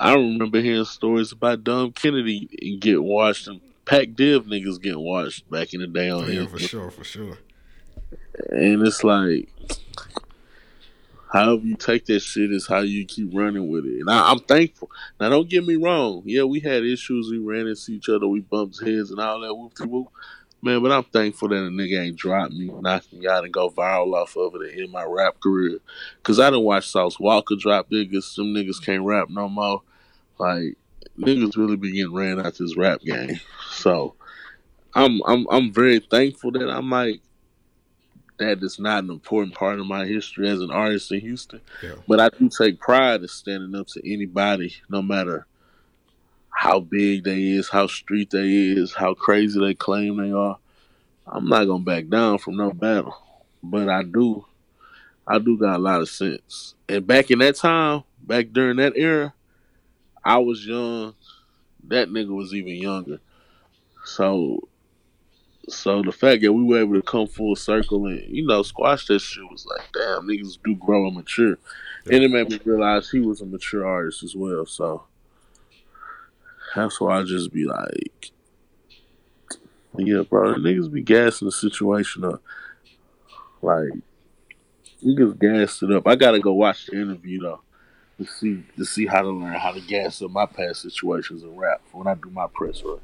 I 0.00 0.14
remember 0.14 0.60
hearing 0.60 0.84
stories 0.84 1.32
about 1.32 1.64
Dom 1.64 1.92
Kennedy 1.92 2.78
get 2.80 3.02
washed 3.02 3.48
and 3.48 3.60
Pac 3.84 4.14
Div 4.14 4.44
niggas 4.46 4.80
getting 4.80 5.00
watched 5.00 5.48
back 5.50 5.74
in 5.74 5.80
the 5.80 5.86
day 5.86 6.10
Oh, 6.10 6.20
on 6.20 6.32
yeah, 6.32 6.46
for 6.46 6.58
sure, 6.58 6.90
for 6.90 7.04
sure. 7.04 7.38
And 8.50 8.86
it's 8.86 9.04
like, 9.04 9.48
however 11.32 11.62
you 11.62 11.76
take 11.76 12.06
that 12.06 12.20
shit 12.20 12.52
is 12.52 12.66
how 12.66 12.80
you 12.80 13.04
keep 13.04 13.30
running 13.32 13.68
with 13.68 13.84
it. 13.84 14.00
And 14.00 14.10
I, 14.10 14.30
I'm 14.30 14.40
thankful. 14.40 14.90
Now, 15.20 15.28
don't 15.28 15.48
get 15.48 15.66
me 15.66 15.76
wrong. 15.76 16.22
Yeah, 16.24 16.44
we 16.44 16.60
had 16.60 16.84
issues. 16.84 17.30
We 17.30 17.38
ran 17.38 17.66
into 17.66 17.92
each 17.92 18.08
other. 18.08 18.26
We 18.26 18.40
bumped 18.40 18.82
heads 18.82 19.10
and 19.10 19.20
all 19.20 19.40
that 19.40 19.54
whoop 19.54 19.74
de 19.74 19.86
whoop. 19.86 20.08
Man, 20.62 20.82
but 20.82 20.92
I'm 20.92 21.04
thankful 21.04 21.48
that 21.48 21.56
a 21.56 21.68
nigga 21.68 22.06
ain't 22.06 22.16
dropped 22.16 22.54
me, 22.54 22.70
knocked 22.80 23.12
me 23.12 23.28
out, 23.28 23.44
and 23.44 23.52
go 23.52 23.68
viral 23.68 24.14
off 24.14 24.34
of 24.34 24.54
it 24.62 24.78
in 24.78 24.90
my 24.90 25.04
rap 25.04 25.38
career. 25.38 25.78
Because 26.16 26.40
I 26.40 26.48
didn't 26.48 26.64
watch 26.64 26.88
Sauce 26.88 27.18
Walka 27.18 27.58
drop 27.60 27.90
niggas. 27.90 28.22
Some 28.22 28.46
niggas 28.46 28.82
can't 28.82 29.04
rap 29.04 29.28
no 29.28 29.46
more. 29.50 29.82
Like, 30.38 30.78
niggas 31.18 31.56
really 31.56 31.76
be 31.76 31.92
getting 31.92 32.14
ran 32.14 32.40
out 32.40 32.54
this 32.54 32.76
rap 32.76 33.00
game. 33.00 33.40
So, 33.70 34.14
I'm 34.94 35.20
I'm 35.26 35.46
I'm 35.50 35.72
very 35.72 35.98
thankful 35.98 36.52
that 36.52 36.70
I'm 36.70 36.90
like 36.90 37.20
that 38.38 38.62
is 38.62 38.78
not 38.78 39.04
an 39.04 39.10
important 39.10 39.54
part 39.54 39.78
of 39.78 39.86
my 39.86 40.04
history 40.06 40.48
as 40.48 40.60
an 40.60 40.70
artist 40.70 41.12
in 41.12 41.20
Houston. 41.20 41.60
Yeah. 41.82 41.94
But 42.08 42.20
I 42.20 42.28
do 42.30 42.48
take 42.48 42.80
pride 42.80 43.22
in 43.22 43.28
standing 43.28 43.78
up 43.78 43.86
to 43.88 44.12
anybody, 44.12 44.74
no 44.88 45.02
matter 45.02 45.46
how 46.50 46.80
big 46.80 47.24
they 47.24 47.42
is, 47.42 47.68
how 47.68 47.86
street 47.86 48.30
they 48.30 48.48
is, 48.48 48.92
how 48.92 49.14
crazy 49.14 49.60
they 49.60 49.74
claim 49.74 50.16
they 50.16 50.32
are. 50.32 50.58
I'm 51.26 51.48
not 51.48 51.64
gonna 51.64 51.84
back 51.84 52.08
down 52.08 52.38
from 52.38 52.56
no 52.56 52.72
battle. 52.72 53.16
But 53.62 53.88
I 53.88 54.02
do 54.02 54.44
I 55.26 55.38
do 55.38 55.56
got 55.56 55.76
a 55.76 55.82
lot 55.82 56.00
of 56.00 56.08
sense. 56.08 56.74
And 56.88 57.06
back 57.06 57.30
in 57.30 57.38
that 57.38 57.56
time, 57.56 58.04
back 58.22 58.48
during 58.52 58.76
that 58.76 58.92
era, 58.96 59.32
I 60.24 60.38
was 60.38 60.66
young. 60.66 61.14
That 61.88 62.08
nigga 62.08 62.34
was 62.34 62.54
even 62.54 62.76
younger. 62.76 63.20
So 64.04 64.68
so 65.68 66.02
the 66.02 66.12
fact 66.12 66.42
that 66.42 66.52
we 66.52 66.62
were 66.62 66.80
able 66.80 66.94
to 66.94 67.02
come 67.02 67.26
full 67.26 67.56
circle 67.56 68.06
and, 68.06 68.20
you 68.28 68.46
know, 68.46 68.62
squash 68.62 69.06
that 69.06 69.20
shit 69.20 69.44
was 69.50 69.66
like, 69.66 69.88
damn, 69.92 70.26
niggas 70.26 70.58
do 70.62 70.74
grow 70.74 71.06
and 71.06 71.16
mature. 71.16 71.56
And 72.06 72.22
it 72.22 72.30
made 72.30 72.50
me 72.50 72.60
realize 72.64 73.10
he 73.10 73.20
was 73.20 73.40
a 73.40 73.46
mature 73.46 73.86
artist 73.86 74.22
as 74.22 74.36
well. 74.36 74.66
So 74.66 75.04
that's 76.74 77.00
why 77.00 77.18
I 77.18 77.22
just 77.22 77.50
be 77.50 77.64
like, 77.64 78.30
yeah, 79.96 80.22
bro, 80.22 80.54
niggas 80.54 80.92
be 80.92 81.02
gassing 81.02 81.46
the 81.46 81.52
situation 81.52 82.24
up. 82.24 82.42
Like, 83.62 83.90
niggas 85.02 85.38
gassed 85.38 85.82
it 85.82 85.92
up. 85.92 86.06
I 86.06 86.14
gotta 86.14 86.40
go 86.40 86.52
watch 86.52 86.86
the 86.86 87.00
interview 87.00 87.40
though 87.40 87.60
to 88.18 88.26
see 88.26 88.62
to 88.76 88.84
see 88.84 89.06
how 89.06 89.22
to 89.22 89.30
learn 89.30 89.54
how 89.54 89.72
to 89.72 89.80
gas 89.80 90.22
up 90.22 90.30
my 90.30 90.46
past 90.46 90.82
situations 90.82 91.42
in 91.42 91.56
rap 91.56 91.80
when 91.92 92.06
I 92.06 92.14
do 92.14 92.30
my 92.30 92.46
press 92.52 92.82
run. 92.82 93.00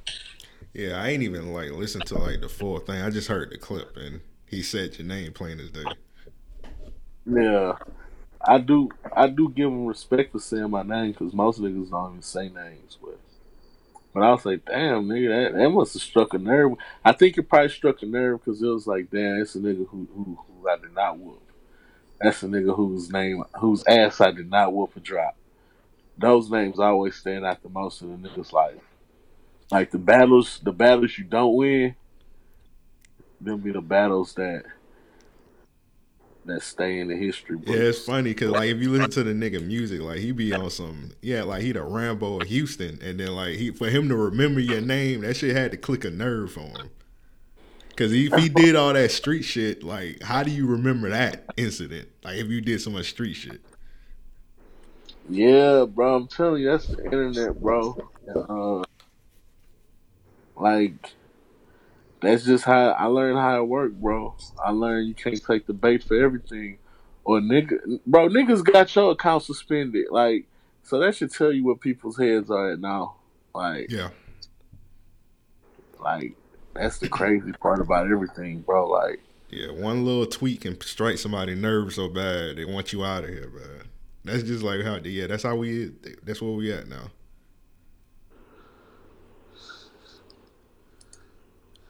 Yeah, 0.72 1.02
I 1.02 1.08
ain't 1.08 1.22
even 1.22 1.52
like 1.52 1.70
listen 1.72 2.02
to 2.02 2.18
like 2.18 2.40
the 2.40 2.48
full 2.48 2.78
thing. 2.78 3.02
I 3.02 3.11
just 3.11 3.28
heard 3.28 3.50
the 3.50 3.58
clip 3.58 3.96
and 3.96 4.20
he 4.46 4.62
said 4.62 4.98
your 4.98 5.06
name 5.06 5.32
plain 5.32 5.61
as 5.61 5.70
day. 5.70 5.84
Yeah, 7.26 7.76
I 8.40 8.58
do. 8.58 8.88
I 9.14 9.28
do 9.28 9.48
give 9.48 9.68
him 9.68 9.86
respect 9.86 10.32
for 10.32 10.38
saying 10.38 10.70
my 10.70 10.82
name 10.82 11.12
because 11.12 11.32
most 11.32 11.61
niggas 11.61 11.90
don't 11.90 12.11
even 12.12 12.22
say 12.22 12.48
names. 12.48 12.98
But 13.02 13.18
but 14.12 14.22
I 14.22 14.30
was 14.30 14.44
like, 14.44 14.64
damn, 14.64 15.06
nigga, 15.06 15.52
that, 15.52 15.58
that 15.58 15.70
must 15.70 15.94
have 15.94 16.02
struck 16.02 16.34
a 16.34 16.38
nerve. 16.38 16.72
I 17.04 17.12
think 17.12 17.38
it 17.38 17.48
probably 17.48 17.68
struck 17.68 18.02
a 18.02 18.06
nerve 18.06 18.40
because 18.40 18.62
it 18.62 18.66
was 18.66 18.86
like, 18.86 19.11
damn, 19.11 19.40
it's 19.40 19.54
a 19.54 19.61
nigga 19.61 19.86
who 19.88 20.08
who, 20.14 20.38
who 20.61 20.68
I 20.68 20.76
did 20.76 20.94
not 20.94 21.18
whoop. 21.18 21.42
That's 22.20 22.42
a 22.42 22.46
nigga 22.46 22.76
whose 22.76 23.10
name, 23.10 23.44
whose 23.58 23.82
ass 23.86 24.20
I 24.20 24.30
did 24.30 24.50
not 24.50 24.72
whoop 24.72 24.96
or 24.96 25.00
drop. 25.00 25.36
Those 26.18 26.50
names 26.50 26.78
always 26.78 27.16
stand 27.16 27.46
out 27.46 27.62
the 27.62 27.70
most 27.70 28.02
in 28.02 28.12
a 28.12 28.16
nigga's 28.16 28.52
life. 28.52 28.76
Like 29.70 29.90
the 29.90 29.98
battles, 29.98 30.60
the 30.62 30.72
battles 30.72 31.16
you 31.16 31.24
don't 31.24 31.54
win, 31.54 31.94
them 33.40 33.60
be 33.60 33.72
the 33.72 33.80
battles 33.80 34.34
that 34.34 34.64
that 36.46 36.62
stay 36.62 36.98
in 36.98 37.08
the 37.08 37.16
history 37.16 37.56
books. 37.56 37.70
Yeah, 37.70 37.84
it's 37.84 38.04
funny 38.04 38.30
because 38.30 38.50
like 38.50 38.68
if 38.68 38.78
you 38.78 38.90
listen 38.90 39.10
to 39.10 39.22
the 39.22 39.32
nigga 39.32 39.64
music, 39.64 40.00
like 40.00 40.18
he 40.18 40.32
be 40.32 40.52
on 40.52 40.70
some 40.70 41.12
yeah, 41.22 41.42
like 41.42 41.62
he 41.62 41.72
the 41.72 41.82
Rambo 41.82 42.40
of 42.40 42.48
Houston, 42.48 42.98
and 43.02 43.18
then 43.20 43.34
like 43.34 43.56
he 43.56 43.70
for 43.70 43.88
him 43.88 44.08
to 44.08 44.16
remember 44.16 44.60
your 44.60 44.80
name, 44.80 45.22
that 45.22 45.36
shit 45.36 45.56
had 45.56 45.70
to 45.70 45.76
click 45.76 46.04
a 46.04 46.10
nerve 46.10 46.52
for 46.52 46.60
him. 46.60 46.90
Cause 48.01 48.12
if 48.12 48.32
he 48.32 48.48
did 48.48 48.76
all 48.76 48.94
that 48.94 49.11
street 49.11 49.42
shit, 49.42 49.82
like 49.82 50.22
how 50.22 50.42
do 50.42 50.51
you 50.51 50.66
remember 50.66 51.11
that 51.11 51.44
incident? 51.59 52.09
Like 52.24 52.38
if 52.38 52.46
you 52.46 52.62
did 52.62 52.80
so 52.80 52.90
much 52.90 53.11
street 53.11 53.34
shit. 53.34 53.61
Yeah, 55.28 55.84
bro, 55.84 56.16
I'm 56.16 56.26
telling 56.26 56.62
you, 56.62 56.70
that's 56.70 56.86
the 56.86 57.05
internet, 57.05 57.61
bro. 57.61 57.98
Uh, 58.34 58.84
like, 60.57 61.12
that's 62.22 62.42
just 62.44 62.64
how 62.64 62.88
I 62.92 63.05
learned 63.05 63.36
how 63.36 63.59
it 63.59 63.68
worked, 63.68 64.01
bro. 64.01 64.34
I 64.64 64.70
learned 64.70 65.07
you 65.07 65.14
can't 65.14 65.44
take 65.44 65.66
the 65.66 65.74
bait 65.74 66.03
for 66.03 66.16
everything, 66.16 66.78
or 67.22 67.40
nigga, 67.40 68.01
bro, 68.07 68.30
niggas 68.30 68.64
got 68.64 68.96
your 68.96 69.12
account 69.12 69.42
suspended, 69.42 70.07
like, 70.11 70.46
so 70.84 70.98
that 71.01 71.16
should 71.16 71.34
tell 71.34 71.53
you 71.53 71.64
what 71.64 71.82
people's 71.82 72.16
heads 72.16 72.51
are 72.51 72.72
at 72.72 72.80
now. 72.80 73.16
Like, 73.55 73.90
Yeah, 73.90 74.09
like 76.03 76.34
that's 76.74 76.98
the 76.98 77.08
crazy 77.08 77.52
part 77.52 77.80
about 77.80 78.10
everything, 78.10 78.60
bro. 78.60 78.88
Like, 78.88 79.20
yeah, 79.50 79.70
one 79.72 80.04
little 80.04 80.26
tweet 80.26 80.60
can 80.60 80.80
strike 80.80 81.18
somebody 81.18 81.54
nerve 81.54 81.92
so 81.92 82.08
bad 82.08 82.56
they 82.56 82.64
want 82.64 82.92
you 82.92 83.04
out 83.04 83.24
of 83.24 83.30
here, 83.30 83.48
bro. 83.48 83.62
That's 84.24 84.42
just 84.42 84.62
like 84.62 84.82
how 84.82 84.96
yeah, 84.96 85.26
that's 85.26 85.42
how 85.42 85.56
we 85.56 85.92
that's 86.22 86.40
where 86.40 86.52
we 86.52 86.72
at 86.72 86.88
now. 86.88 87.10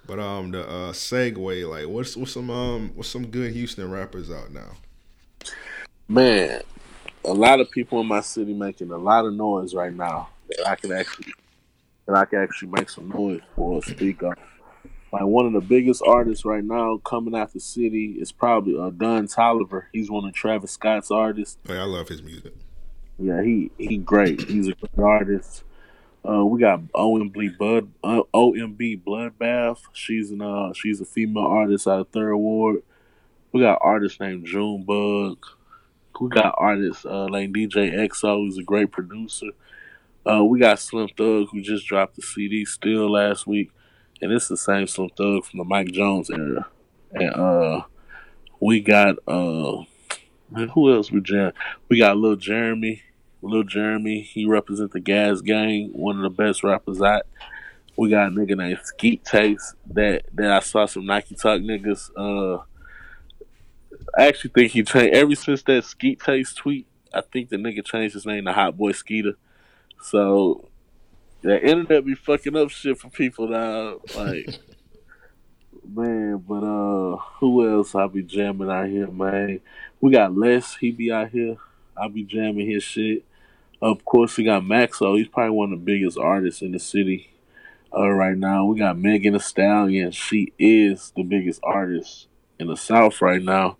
But 0.07 0.19
um, 0.19 0.51
the 0.51 0.69
uh, 0.69 0.93
segue, 0.93 1.71
like, 1.71 1.87
what's 1.87 2.17
what's 2.17 2.33
some 2.33 2.51
um, 2.51 2.91
what's 2.97 3.09
some 3.09 3.27
good 3.29 3.53
Houston 3.53 3.91
rappers 3.91 4.29
out 4.29 4.51
now? 4.51 4.73
Man, 6.09 6.63
a 7.25 7.33
lot 7.33 7.61
of 7.61 7.71
people 7.71 8.01
in 8.01 8.09
my 8.09 8.21
city 8.21 8.53
making 8.53 8.91
a 8.91 8.97
lot 8.97 9.25
of 9.25 9.35
noise 9.35 9.73
right 9.73 9.95
now 9.95 10.29
that 10.49 10.67
I 10.67 10.75
can 10.75 10.91
actually 10.91 11.33
that 12.07 12.17
I 12.17 12.25
can 12.25 12.41
actually 12.41 12.71
make 12.71 12.91
some 12.91 13.09
noise 13.09 13.41
for, 13.55 13.81
speak 13.83 14.25
up. 14.25 14.37
Like 15.13 15.25
one 15.25 15.47
of 15.47 15.53
the 15.53 15.61
biggest 15.61 16.03
artists 16.07 16.45
right 16.45 16.63
now 16.63 16.99
coming 16.99 17.35
out 17.35 17.53
the 17.53 17.61
city 17.61 18.17
is 18.21 18.31
probably 18.31 18.79
uh, 18.79 18.91
Don 18.91 19.27
Toliver. 19.27 19.85
He's 19.93 20.11
one 20.11 20.25
of 20.25 20.33
Travis 20.33 20.71
Scott's 20.73 21.11
artists. 21.11 21.59
Like, 21.67 21.79
I 21.79 21.85
love 21.85 22.09
his 22.09 22.23
music. 22.23 22.55
Yeah, 23.19 23.43
he 23.43 23.71
he 23.77 23.99
great. 23.99 24.43
He's 24.43 24.69
a 24.69 24.75
great 24.75 25.05
artist. 25.05 25.65
Uh, 26.27 26.45
we 26.45 26.61
got 26.61 26.81
OMB 26.93 27.59
Blood 27.59 27.91
uh, 28.05 28.23
OMB 28.33 29.03
Bloodbath. 29.03 29.79
She's 29.93 30.31
an 30.31 30.43
uh, 30.43 30.73
she's 30.75 31.01
a 31.01 31.05
female 31.05 31.45
artist 31.45 31.89
out 31.89 32.01
of 32.01 32.09
Third 32.09 32.37
Ward. 32.37 32.83
We 33.53 33.61
got 33.61 33.79
artist 33.81 34.21
named 34.21 34.47
June 34.47 34.85
Bug. 34.85 35.45
We 36.21 36.29
got 36.29 36.55
artists 36.59 37.05
uh, 37.05 37.27
like 37.31 37.51
DJ 37.51 37.93
EXO, 37.95 38.37
who's 38.37 38.59
a 38.59 38.63
great 38.63 38.93
producer. 38.93 39.47
Uh, 40.31 40.45
we 40.45 40.61
got 40.61 40.79
Slim 40.79 41.09
Thug, 41.17 41.49
who 41.51 41.63
just 41.63 41.87
dropped 41.87 42.17
the 42.17 42.23
CD 42.23 42.65
still 42.65 43.11
last 43.11 43.47
week, 43.47 43.71
and 44.21 44.33
it's 44.33 44.49
the 44.49 44.57
same 44.57 44.87
Slim 44.87 45.11
Thug 45.17 45.45
from 45.45 45.59
the 45.59 45.65
Mike 45.65 45.93
Jones 45.93 46.31
era. 46.31 46.67
And 47.13 47.35
uh, 47.35 47.83
we 48.61 48.81
got 48.81 49.17
uh, 49.27 49.85
man, 50.51 50.69
who 50.69 50.93
else 50.93 51.11
we 51.11 51.21
jam? 51.21 51.53
We 51.89 51.99
got 51.99 52.17
Lil 52.17 52.37
Jeremy. 52.37 53.03
Lil 53.43 53.65
Jeremy, 53.65 54.21
he 54.21 54.45
represents 54.45 54.93
the 54.93 55.01
Gas 55.01 55.41
Gang, 55.41 55.91
one 55.93 56.17
of 56.17 56.23
the 56.23 56.31
best 56.31 56.63
rappers 56.63 57.01
out. 57.01 57.23
We 57.97 58.11
got 58.11 58.29
a 58.29 58.31
nigga 58.31 58.57
named 58.57 58.81
Skeet 58.83 59.25
Taste 59.25 59.75
that 59.93 60.25
that 60.35 60.51
I 60.51 60.61
saw 60.61 60.87
some 60.87 61.07
Nike 61.07 61.35
Talk 61.35 61.61
niggas. 61.61 62.11
Uh, 62.17 62.63
I 64.17 64.27
actually 64.29 64.51
think 64.51 64.73
he 64.73 64.83
changed 64.83 65.15
ever 65.15 65.35
since 65.35 65.63
that 65.65 65.85
Skeet 65.85 66.21
Taste 66.21 66.57
tweet. 66.57 66.87
I 67.13 67.23
think 67.23 67.49
the 67.49 67.57
nigga 67.57 67.85
changed 67.85 68.15
his 68.15 68.27
name 68.27 68.45
to 68.45 68.53
Hot 68.53 68.77
Boy 68.77 68.93
Skeeter. 68.93 69.35
So 70.03 70.70
the 71.43 71.61
internet 71.63 72.05
be 72.05 72.15
fucking 72.15 72.57
up 72.57 72.71
shit 72.71 72.99
for 72.99 73.09
people 73.09 73.49
now. 73.49 74.01
Like 74.17 74.59
man, 75.89 76.39
but 76.39 76.63
uh 76.63 77.17
who 77.39 77.69
else 77.69 77.95
I 77.95 78.07
be 78.07 78.23
jamming 78.23 78.71
out 78.71 78.89
here, 78.89 79.09
man? 79.09 79.61
We 80.01 80.13
got 80.13 80.37
Les, 80.37 80.77
he 80.77 80.91
be 80.91 81.13
out 81.13 81.31
here. 81.31 81.57
I 81.97 82.09
be 82.09 82.25
jamming 82.25 82.71
his 82.71 82.83
shit. 82.83 83.25
Of 83.83 84.05
course 84.05 84.37
we 84.37 84.45
got 84.45 84.63
Maxo, 84.63 85.17
he's 85.17 85.29
probably 85.29 85.57
one 85.57 85.73
of 85.73 85.79
the 85.81 85.85
biggest 85.85 86.19
artists 86.19 86.63
in 86.63 86.73
the 86.73 86.79
city 86.79 87.31
uh 87.97 88.09
right 88.09 88.37
now. 88.37 88.67
We 88.67 88.79
got 88.79 88.99
Megan 88.99 89.33
Thee 89.33 89.39
Stallion, 89.39 90.11
she 90.13 90.53
is 90.59 91.13
the 91.17 91.23
biggest 91.23 91.61
artist 91.63 92.29
in 92.59 92.67
the 92.69 92.77
South 92.77 93.21
right 93.23 93.43
now. 93.43 93.79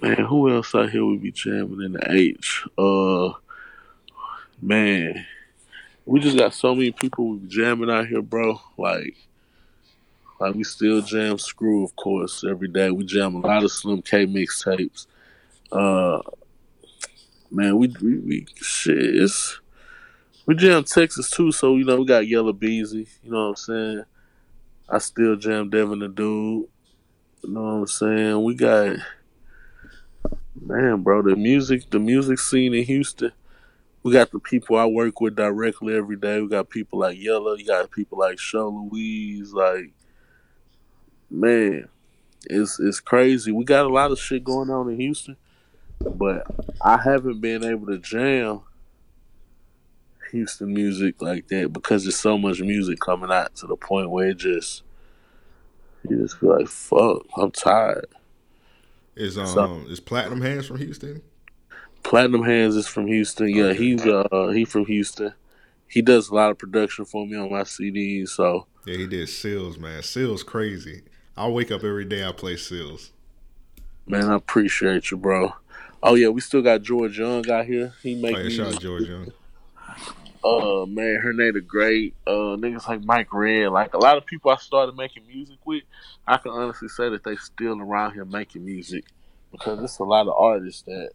Man, 0.00 0.26
who 0.26 0.48
else 0.48 0.74
out 0.76 0.90
here 0.90 1.04
we 1.04 1.16
be 1.16 1.32
jamming 1.32 1.82
in 1.82 1.92
the 1.92 2.12
H? 2.12 2.64
Uh 2.78 3.32
man, 4.62 5.26
we 6.08 6.20
just 6.20 6.38
got 6.38 6.54
so 6.54 6.74
many 6.74 6.90
people 6.90 7.38
jamming 7.46 7.90
out 7.90 8.06
here, 8.06 8.22
bro. 8.22 8.58
Like, 8.78 9.14
like 10.40 10.54
we 10.54 10.64
still 10.64 11.02
jam 11.02 11.38
Screw, 11.38 11.84
of 11.84 11.94
course, 11.96 12.44
every 12.48 12.68
day. 12.68 12.90
We 12.90 13.04
jam 13.04 13.34
a 13.34 13.40
lot 13.40 13.62
of 13.62 13.70
Slim 13.70 14.00
K 14.00 14.26
mixtapes. 14.26 15.06
Uh, 15.70 16.22
man, 17.50 17.76
we, 17.76 17.94
we 18.00 18.18
we 18.20 18.46
shit. 18.56 19.30
We 20.46 20.54
jam 20.54 20.82
Texas 20.84 21.30
too, 21.30 21.52
so 21.52 21.76
you 21.76 21.84
know 21.84 21.96
we 21.96 22.06
got 22.06 22.26
Yella 22.26 22.54
Beezy. 22.54 23.06
You 23.22 23.30
know 23.30 23.42
what 23.42 23.48
I'm 23.48 23.56
saying? 23.56 24.04
I 24.88 24.98
still 24.98 25.36
jam 25.36 25.68
Devin 25.68 25.98
the 25.98 26.08
Dude. 26.08 26.68
You 27.42 27.50
know 27.50 27.62
what 27.62 27.70
I'm 27.70 27.86
saying? 27.86 28.44
We 28.44 28.54
got 28.54 28.96
man, 30.58 31.02
bro. 31.02 31.20
The 31.20 31.36
music, 31.36 31.90
the 31.90 31.98
music 31.98 32.38
scene 32.38 32.72
in 32.72 32.84
Houston. 32.84 33.32
We 34.02 34.12
got 34.12 34.30
the 34.30 34.38
people 34.38 34.76
I 34.76 34.86
work 34.86 35.20
with 35.20 35.36
directly 35.36 35.94
every 35.96 36.16
day. 36.16 36.40
We 36.40 36.48
got 36.48 36.70
people 36.70 37.00
like 37.00 37.18
Yella. 37.18 37.58
You 37.58 37.66
got 37.66 37.90
people 37.90 38.18
like 38.18 38.38
Show 38.38 38.68
Louise. 38.68 39.52
Like, 39.52 39.92
man, 41.30 41.88
it's 42.48 42.78
it's 42.78 43.00
crazy. 43.00 43.52
We 43.52 43.64
got 43.64 43.86
a 43.86 43.92
lot 43.92 44.12
of 44.12 44.18
shit 44.18 44.44
going 44.44 44.70
on 44.70 44.88
in 44.90 45.00
Houston, 45.00 45.36
but 46.00 46.46
I 46.80 46.98
haven't 46.98 47.40
been 47.40 47.64
able 47.64 47.86
to 47.88 47.98
jam 47.98 48.62
Houston 50.30 50.72
music 50.72 51.20
like 51.20 51.48
that 51.48 51.72
because 51.72 52.04
there's 52.04 52.18
so 52.18 52.38
much 52.38 52.60
music 52.60 53.00
coming 53.00 53.30
out 53.30 53.54
to 53.56 53.66
the 53.66 53.76
point 53.76 54.10
where 54.10 54.28
it 54.28 54.36
just 54.36 54.82
you 56.08 56.18
just 56.18 56.38
feel 56.38 56.56
like 56.56 56.68
fuck. 56.68 57.26
I'm 57.36 57.50
tired. 57.50 58.06
Is 59.16 59.36
um 59.36 59.46
So 59.46 59.82
is 59.90 60.00
Platinum 60.00 60.40
Hands 60.40 60.66
from 60.66 60.78
Houston? 60.78 61.22
Platinum 62.02 62.42
Hands 62.42 62.74
is 62.74 62.86
from 62.86 63.06
Houston. 63.06 63.48
Yeah, 63.48 63.72
he's 63.72 64.04
uh 64.06 64.50
he 64.54 64.64
from 64.64 64.86
Houston. 64.86 65.34
He 65.86 66.02
does 66.02 66.28
a 66.28 66.34
lot 66.34 66.50
of 66.50 66.58
production 66.58 67.04
for 67.04 67.26
me 67.26 67.36
on 67.36 67.50
my 67.50 67.62
CDs. 67.62 68.30
So 68.30 68.66
Yeah, 68.86 68.96
he 68.96 69.06
did 69.06 69.28
Seals, 69.28 69.78
man. 69.78 70.02
Seals 70.02 70.42
crazy. 70.42 71.02
I 71.36 71.48
wake 71.48 71.70
up 71.70 71.84
every 71.84 72.04
day. 72.04 72.26
I 72.26 72.32
play 72.32 72.56
Seals. 72.56 73.10
man, 74.06 74.30
I 74.30 74.34
appreciate 74.36 75.10
you, 75.10 75.16
bro. 75.16 75.52
Oh 76.02 76.14
yeah, 76.14 76.28
we 76.28 76.40
still 76.40 76.62
got 76.62 76.82
George 76.82 77.18
Young 77.18 77.48
out 77.50 77.66
here. 77.66 77.92
He 78.02 78.20
make 78.20 78.36
Oh, 78.36 78.40
yeah, 78.40 78.48
shout 78.64 78.74
out. 78.74 78.80
George 78.80 79.02
Young. 79.08 79.32
Uh 80.44 80.86
man, 80.86 81.16
her 81.20 81.32
name 81.32 81.54
the 81.54 81.60
great. 81.60 82.14
Uh 82.26 82.56
niggas 82.56 82.88
like 82.88 83.02
Mike 83.04 83.32
Red. 83.34 83.70
Like 83.70 83.94
a 83.94 83.98
lot 83.98 84.16
of 84.16 84.24
people 84.24 84.50
I 84.50 84.56
started 84.56 84.94
making 84.96 85.26
music 85.26 85.58
with, 85.64 85.82
I 86.26 86.36
can 86.38 86.52
honestly 86.52 86.88
say 86.88 87.08
that 87.10 87.24
they 87.24 87.36
still 87.36 87.80
around 87.80 88.14
here 88.14 88.24
making 88.24 88.64
music. 88.64 89.04
Because 89.50 89.82
it's 89.82 89.98
a 89.98 90.04
lot 90.04 90.28
of 90.28 90.34
artists 90.36 90.82
that 90.82 91.10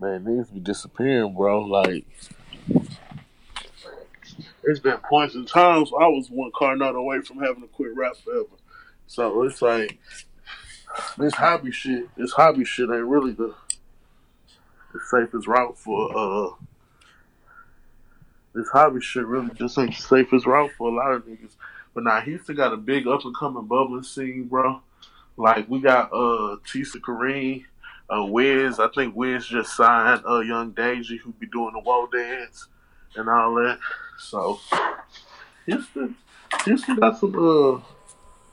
man 0.00 0.24
niggas 0.24 0.52
be 0.52 0.60
disappearing, 0.60 1.34
bro. 1.34 1.62
Like 1.62 2.04
there's 4.62 4.80
been 4.80 4.98
points 4.98 5.34
in 5.34 5.44
times 5.46 5.90
I 5.92 6.06
was 6.06 6.30
one 6.30 6.52
car 6.54 6.76
not 6.76 6.94
away 6.94 7.20
from 7.20 7.38
having 7.38 7.62
to 7.62 7.68
quit 7.68 7.94
rap 7.94 8.16
forever. 8.16 8.46
So 9.06 9.42
it's 9.42 9.60
like 9.60 9.98
this 11.18 11.34
hobby 11.34 11.72
shit, 11.72 12.14
this 12.16 12.32
hobby 12.32 12.64
shit 12.64 12.90
ain't 12.90 13.04
really 13.04 13.32
the, 13.32 13.54
the 14.92 15.00
safest 15.10 15.46
route 15.46 15.78
for 15.78 16.16
uh 16.16 16.50
this 18.54 18.68
hobby 18.68 19.00
shit 19.00 19.26
really 19.26 19.50
just 19.54 19.78
ain't 19.78 19.96
the 19.96 20.02
safest 20.02 20.46
route 20.46 20.70
for 20.76 20.88
a 20.88 20.94
lot 20.94 21.12
of 21.12 21.26
niggas. 21.26 21.56
But 21.94 22.04
now 22.04 22.20
Houston 22.20 22.56
got 22.56 22.72
a 22.72 22.76
big 22.76 23.06
up 23.06 23.24
and 23.24 23.36
coming 23.36 23.66
bubbling 23.66 24.02
scene, 24.02 24.44
bro. 24.44 24.80
Like 25.36 25.68
we 25.68 25.80
got 25.80 26.12
uh 26.12 26.56
Tisakorean, 26.66 27.64
uh 28.14 28.24
Wiz, 28.24 28.78
I 28.80 28.88
think 28.88 29.14
Wiz 29.14 29.46
just 29.46 29.76
signed 29.76 30.22
uh 30.28 30.40
Young 30.40 30.72
Daisy 30.72 31.16
who 31.18 31.32
be 31.32 31.46
doing 31.46 31.72
the 31.72 31.80
wall 31.80 32.06
dance 32.06 32.66
and 33.16 33.28
all 33.28 33.54
that. 33.56 33.78
So 34.18 34.60
Houston 35.66 36.16
Houston 36.64 36.96
got 36.96 37.18
some 37.18 37.34
uh 37.34 37.80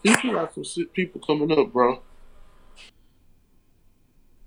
Houston 0.04 0.34
got 0.34 0.54
some 0.54 0.86
people 0.94 1.22
coming 1.26 1.58
up, 1.58 1.72
bro. 1.74 2.02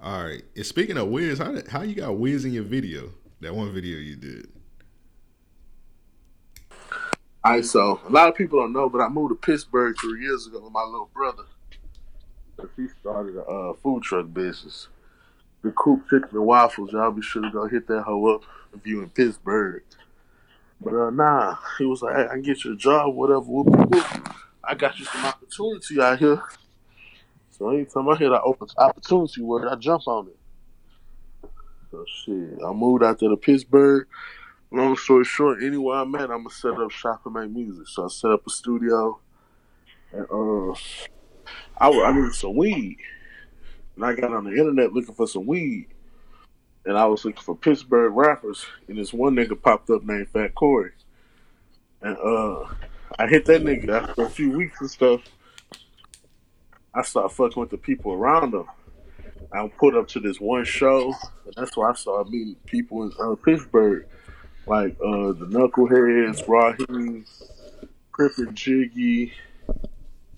All 0.02 0.24
right. 0.24 0.42
And 0.56 0.64
speaking 0.66 0.96
of 0.96 1.08
Wiz, 1.08 1.38
how 1.38 1.52
did- 1.52 1.68
how 1.68 1.82
you 1.82 1.94
got 1.94 2.16
Wiz 2.16 2.44
in 2.44 2.52
your 2.52 2.64
video? 2.64 3.11
That 3.40 3.54
one 3.54 3.72
video 3.72 3.98
you 3.98 4.16
did. 4.16 4.48
Alright, 7.44 7.64
so 7.64 8.00
a 8.06 8.11
lot 8.11 8.28
of 8.28 8.34
people 8.34 8.61
don't 8.61 8.72
know, 8.74 8.90
but 8.90 9.00
I 9.00 9.08
moved 9.08 9.30
to 9.30 9.34
Pittsburgh 9.34 9.96
three 9.98 10.22
years 10.22 10.46
ago 10.46 10.61
with 10.61 10.72
my 10.72 10.82
little 10.82 11.11
brother. 11.14 11.44
He 12.76 12.86
started 13.00 13.36
a 13.36 13.42
uh, 13.42 13.72
food 13.82 14.02
truck 14.02 14.32
business. 14.32 14.88
The 15.62 15.70
Coop 15.72 16.08
Chicken 16.08 16.28
and 16.32 16.46
Waffles, 16.46 16.92
y'all 16.92 17.11
be 17.11 17.22
sure 17.22 17.42
to 17.42 17.50
go 17.50 17.68
hit 17.68 17.86
that 17.88 18.02
hoe 18.02 18.34
up 18.34 18.42
if 18.74 18.86
you 18.86 19.02
in 19.02 19.11
Pittsburgh. 19.11 19.82
But 20.80 20.94
uh, 20.94 21.11
nah, 21.11 21.56
he 21.78 21.84
was 21.84 22.00
like, 22.02 22.16
hey, 22.16 22.24
I 22.24 22.28
can 22.28 22.42
get 22.42 22.64
you 22.64 22.72
a 22.72 22.76
job, 22.76 23.14
whatever. 23.14 23.40
Whoop, 23.40 23.66
whoop. 23.68 24.34
I 24.64 24.74
got 24.74 24.98
you 24.98 25.04
some 25.04 25.24
opportunity 25.24 26.00
out 26.00 26.18
here. 26.18 26.42
So 27.50 27.68
anytime 27.68 28.08
I 28.08 28.16
hear 28.16 28.30
that 28.30 28.42
open 28.42 28.68
opportunity 28.78 29.42
word, 29.42 29.68
I 29.68 29.74
jump 29.76 30.06
on 30.06 30.28
it. 30.28 30.36
So 31.90 32.04
shit, 32.06 32.58
I 32.64 32.72
moved 32.72 33.02
out 33.02 33.18
to 33.18 33.36
Pittsburgh. 33.36 34.06
Long 34.70 34.96
story 34.96 35.24
short, 35.24 35.62
anywhere 35.62 35.98
I'm 35.98 36.14
at, 36.14 36.30
I'm 36.30 36.44
gonna 36.44 36.50
set 36.50 36.78
up 36.78 36.90
shop 36.92 37.22
and 37.26 37.34
make 37.34 37.50
music. 37.50 37.88
So 37.88 38.04
I 38.04 38.08
set 38.08 38.30
up 38.30 38.46
a 38.46 38.50
studio, 38.50 39.18
and 40.12 40.26
uh, 40.30 40.72
I, 41.76 41.90
I 41.90 42.12
needed 42.12 42.34
some 42.34 42.54
weed, 42.54 42.96
and 44.01 44.09
I 44.09 44.18
got 44.18 44.32
on 44.32 44.44
the 44.44 44.53
internet 44.53 44.94
looking 44.94 45.14
for 45.14 45.26
some 45.26 45.44
weed, 45.44 45.88
and 46.86 46.96
I 46.96 47.05
was 47.05 47.22
looking 47.22 47.42
for 47.42 47.55
Pittsburgh 47.55 48.14
rappers, 48.14 48.64
and 48.88 48.96
this 48.96 49.12
one 49.12 49.36
nigga 49.36 49.61
popped 49.61 49.90
up 49.90 50.03
named 50.05 50.30
Fat 50.30 50.55
Corey, 50.55 50.92
and 52.01 52.16
uh, 52.16 52.64
I 53.18 53.26
hit 53.26 53.44
that 53.44 53.62
nigga 53.62 53.90
after 53.90 54.22
a 54.22 54.30
few 54.30 54.53
weeks 54.53 54.80
and 54.80 54.90
stuff. 54.90 55.20
I 56.94 57.03
started 57.03 57.34
fucking 57.34 57.61
with 57.61 57.68
the 57.68 57.76
people 57.76 58.12
around 58.12 58.55
him. 58.55 58.64
I 59.53 59.68
put 59.78 59.94
up 59.94 60.09
to 60.09 60.20
this 60.20 60.40
one 60.40 60.64
show, 60.64 61.12
and 61.44 61.55
that's 61.55 61.76
where 61.76 61.90
I 61.90 61.94
started 61.94 62.32
meeting 62.32 62.57
people 62.64 63.03
in 63.03 63.12
uh, 63.20 63.34
Pittsburgh 63.34 64.07
like 64.66 64.92
uh 65.01 65.32
the 65.32 65.46
Knuckleheads, 65.51 66.48
Raheem, 66.48 67.26
Crippin' 68.12 68.55
Jiggy, 68.55 69.34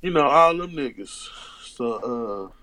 you 0.00 0.10
know, 0.10 0.26
all 0.26 0.56
them 0.56 0.72
niggas. 0.72 1.28
So, 1.64 2.50
uh, 2.50 2.61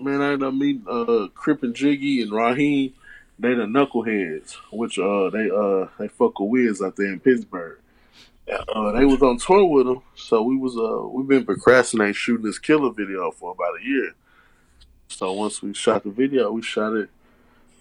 man, 0.00 0.20
I 0.20 0.32
ended 0.32 0.48
up 0.48 0.54
meeting 0.54 0.84
uh, 0.88 1.28
Crip 1.34 1.62
and 1.62 1.74
Jiggy 1.74 2.22
and 2.22 2.32
Raheem. 2.32 2.94
They 3.38 3.54
the 3.54 3.62
knuckleheads, 3.62 4.56
which 4.70 4.98
uh 4.98 5.30
they 5.30 5.50
uh 5.50 5.88
they 5.98 6.08
fuck 6.08 6.38
with 6.40 6.50
Wiz 6.50 6.82
out 6.82 6.96
there 6.96 7.06
in 7.06 7.20
Pittsburgh. 7.20 7.78
Uh, 8.68 8.92
they 8.92 9.04
was 9.04 9.22
on 9.22 9.38
tour 9.38 9.64
with 9.64 9.86
them, 9.86 10.02
so 10.14 10.42
we 10.42 10.56
was 10.56 10.76
uh 10.76 11.08
we 11.08 11.22
been 11.22 11.46
procrastinating 11.46 12.12
shooting 12.12 12.44
this 12.44 12.58
killer 12.58 12.90
video 12.90 13.30
for 13.30 13.52
about 13.52 13.80
a 13.80 13.84
year. 13.84 14.12
So 15.08 15.32
once 15.32 15.62
we 15.62 15.72
shot 15.72 16.04
the 16.04 16.10
video, 16.10 16.52
we 16.52 16.60
shot 16.60 16.94
it. 16.94 17.08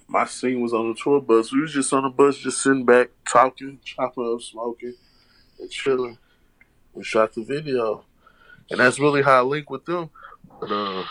My 0.08 0.26
scene 0.26 0.62
was 0.62 0.74
on 0.74 0.90
the 0.90 0.96
tour 0.96 1.20
bus. 1.22 1.52
We 1.52 1.62
was 1.62 1.74
just 1.74 1.92
on 1.92 2.04
the 2.04 2.10
bus, 2.10 2.38
just 2.38 2.62
sitting 2.64 2.86
back, 2.86 3.10
talking, 3.28 3.80
chopping 3.84 4.34
up, 4.34 4.42
smoking, 4.42 4.96
and 5.60 5.70
chilling. 5.70 6.18
We 6.94 7.04
shot 7.04 7.34
the 7.34 7.44
video, 7.44 8.06
and 8.72 8.80
that's 8.80 8.98
really 8.98 9.22
how 9.22 9.40
I 9.40 9.42
link 9.42 9.70
with 9.70 9.86
them. 9.86 10.10
But 10.60 10.72
uh, 10.72 11.04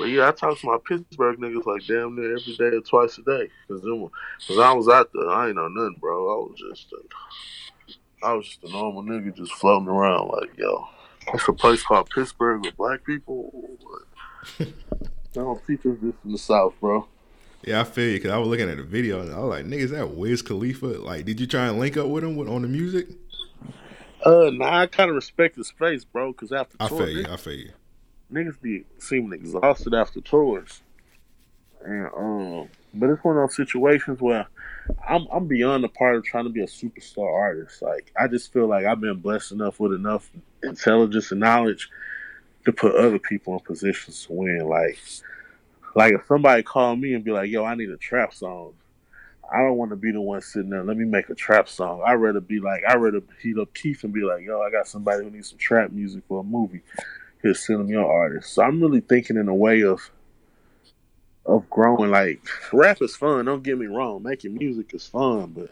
but 0.00 0.08
yeah, 0.08 0.28
I 0.28 0.32
talk 0.32 0.58
to 0.58 0.66
my 0.66 0.78
Pittsburgh 0.88 1.38
niggas 1.38 1.66
like 1.66 1.86
damn 1.86 2.16
near 2.16 2.34
every 2.34 2.56
day 2.56 2.74
or 2.76 2.80
twice 2.80 3.18
a 3.18 3.22
day. 3.22 3.50
Cause 3.68 3.82
them, 3.82 4.08
cause 4.48 4.58
I 4.58 4.72
was 4.72 4.88
out 4.88 5.10
there, 5.12 5.28
I 5.28 5.48
ain't 5.48 5.56
know 5.56 5.68
nothing, 5.68 5.98
bro. 6.00 6.32
I 6.32 6.48
was 6.48 6.58
just, 6.58 6.90
a, 6.94 8.26
I 8.26 8.32
was 8.32 8.46
just 8.46 8.64
a 8.64 8.70
normal 8.70 9.02
nigga 9.02 9.36
just 9.36 9.52
floating 9.52 9.88
around 9.88 10.28
like, 10.28 10.56
yo, 10.56 10.88
it's 11.34 11.46
a 11.46 11.52
place 11.52 11.82
called 11.82 12.08
Pittsburgh 12.08 12.64
with 12.64 12.78
black 12.78 13.04
people. 13.04 13.68
they 14.58 14.72
don't 15.34 15.60
teach 15.66 15.80
us 15.80 15.98
this 16.00 16.14
in 16.24 16.32
the 16.32 16.38
South, 16.38 16.72
bro. 16.80 17.06
Yeah, 17.62 17.82
I 17.82 17.84
feel 17.84 18.08
you 18.08 18.14
because 18.14 18.30
I 18.30 18.38
was 18.38 18.48
looking 18.48 18.70
at 18.70 18.78
the 18.78 18.82
video 18.82 19.20
and 19.20 19.34
I 19.34 19.38
was 19.38 19.50
like, 19.50 19.66
niggas, 19.66 19.90
that 19.90 20.12
Wiz 20.12 20.40
Khalifa?" 20.40 20.86
Like, 20.86 21.26
did 21.26 21.38
you 21.38 21.46
try 21.46 21.66
and 21.66 21.78
link 21.78 21.98
up 21.98 22.06
with 22.06 22.24
him 22.24 22.36
with, 22.36 22.48
on 22.48 22.62
the 22.62 22.68
music? 22.68 23.08
Uh, 24.24 24.50
nah, 24.50 24.80
I 24.80 24.86
kind 24.86 25.10
of 25.10 25.16
respect 25.16 25.56
his 25.56 25.70
face, 25.70 26.04
bro. 26.04 26.32
Cause 26.32 26.52
after 26.52 26.78
I 26.80 26.88
tour, 26.88 27.06
feel 27.06 27.10
you. 27.10 27.26
I 27.28 27.36
feel 27.36 27.52
you. 27.52 27.72
Niggas 28.32 28.60
be 28.60 28.84
seeming 28.98 29.32
exhausted 29.32 29.94
after 29.94 30.20
tours. 30.20 30.82
And 31.84 32.06
um 32.16 32.68
but 32.92 33.10
it's 33.10 33.24
one 33.24 33.36
of 33.36 33.42
those 33.42 33.56
situations 33.56 34.20
where 34.20 34.46
I'm 35.08 35.26
I'm 35.32 35.46
beyond 35.46 35.84
the 35.84 35.88
part 35.88 36.16
of 36.16 36.24
trying 36.24 36.44
to 36.44 36.50
be 36.50 36.62
a 36.62 36.66
superstar 36.66 37.32
artist. 37.32 37.82
Like 37.82 38.12
I 38.18 38.26
just 38.26 38.52
feel 38.52 38.66
like 38.66 38.86
I've 38.86 39.00
been 39.00 39.20
blessed 39.20 39.52
enough 39.52 39.80
with 39.80 39.92
enough 39.92 40.30
intelligence 40.62 41.30
and 41.30 41.40
knowledge 41.40 41.88
to 42.64 42.72
put 42.72 42.94
other 42.94 43.18
people 43.18 43.54
in 43.54 43.60
positions 43.60 44.26
to 44.26 44.32
win. 44.32 44.66
Like 44.68 44.98
like 45.94 46.14
if 46.14 46.26
somebody 46.26 46.62
called 46.62 47.00
me 47.00 47.14
and 47.14 47.24
be 47.24 47.32
like, 47.32 47.50
yo, 47.50 47.64
I 47.64 47.74
need 47.74 47.90
a 47.90 47.96
trap 47.96 48.34
song. 48.34 48.74
I 49.52 49.58
don't 49.58 49.76
want 49.76 49.90
to 49.90 49.96
be 49.96 50.12
the 50.12 50.20
one 50.20 50.40
sitting 50.42 50.70
there. 50.70 50.84
Let 50.84 50.96
me 50.96 51.04
make 51.04 51.28
a 51.28 51.34
trap 51.34 51.68
song. 51.68 52.04
I'd 52.06 52.14
rather 52.14 52.40
be 52.40 52.60
like, 52.60 52.82
I'd 52.88 53.00
rather 53.00 53.20
heat 53.42 53.58
up 53.58 53.74
Keith 53.74 54.04
and 54.04 54.12
be 54.12 54.20
like, 54.20 54.44
yo, 54.44 54.62
I 54.62 54.70
got 54.70 54.86
somebody 54.86 55.24
who 55.24 55.30
needs 55.30 55.50
some 55.50 55.58
trap 55.58 55.90
music 55.90 56.22
for 56.28 56.40
a 56.40 56.44
movie 56.44 56.82
them 57.42 57.88
your 57.88 58.10
artist. 58.10 58.54
So 58.54 58.62
I'm 58.62 58.80
really 58.80 59.00
thinking 59.00 59.36
in 59.36 59.48
a 59.48 59.54
way 59.54 59.82
of 59.82 60.10
of 61.46 61.68
growing. 61.70 62.10
Like 62.10 62.42
rap 62.72 62.98
is 63.00 63.16
fun. 63.16 63.46
Don't 63.46 63.62
get 63.62 63.78
me 63.78 63.86
wrong. 63.86 64.22
Making 64.22 64.54
music 64.54 64.94
is 64.94 65.06
fun, 65.06 65.52
but 65.56 65.70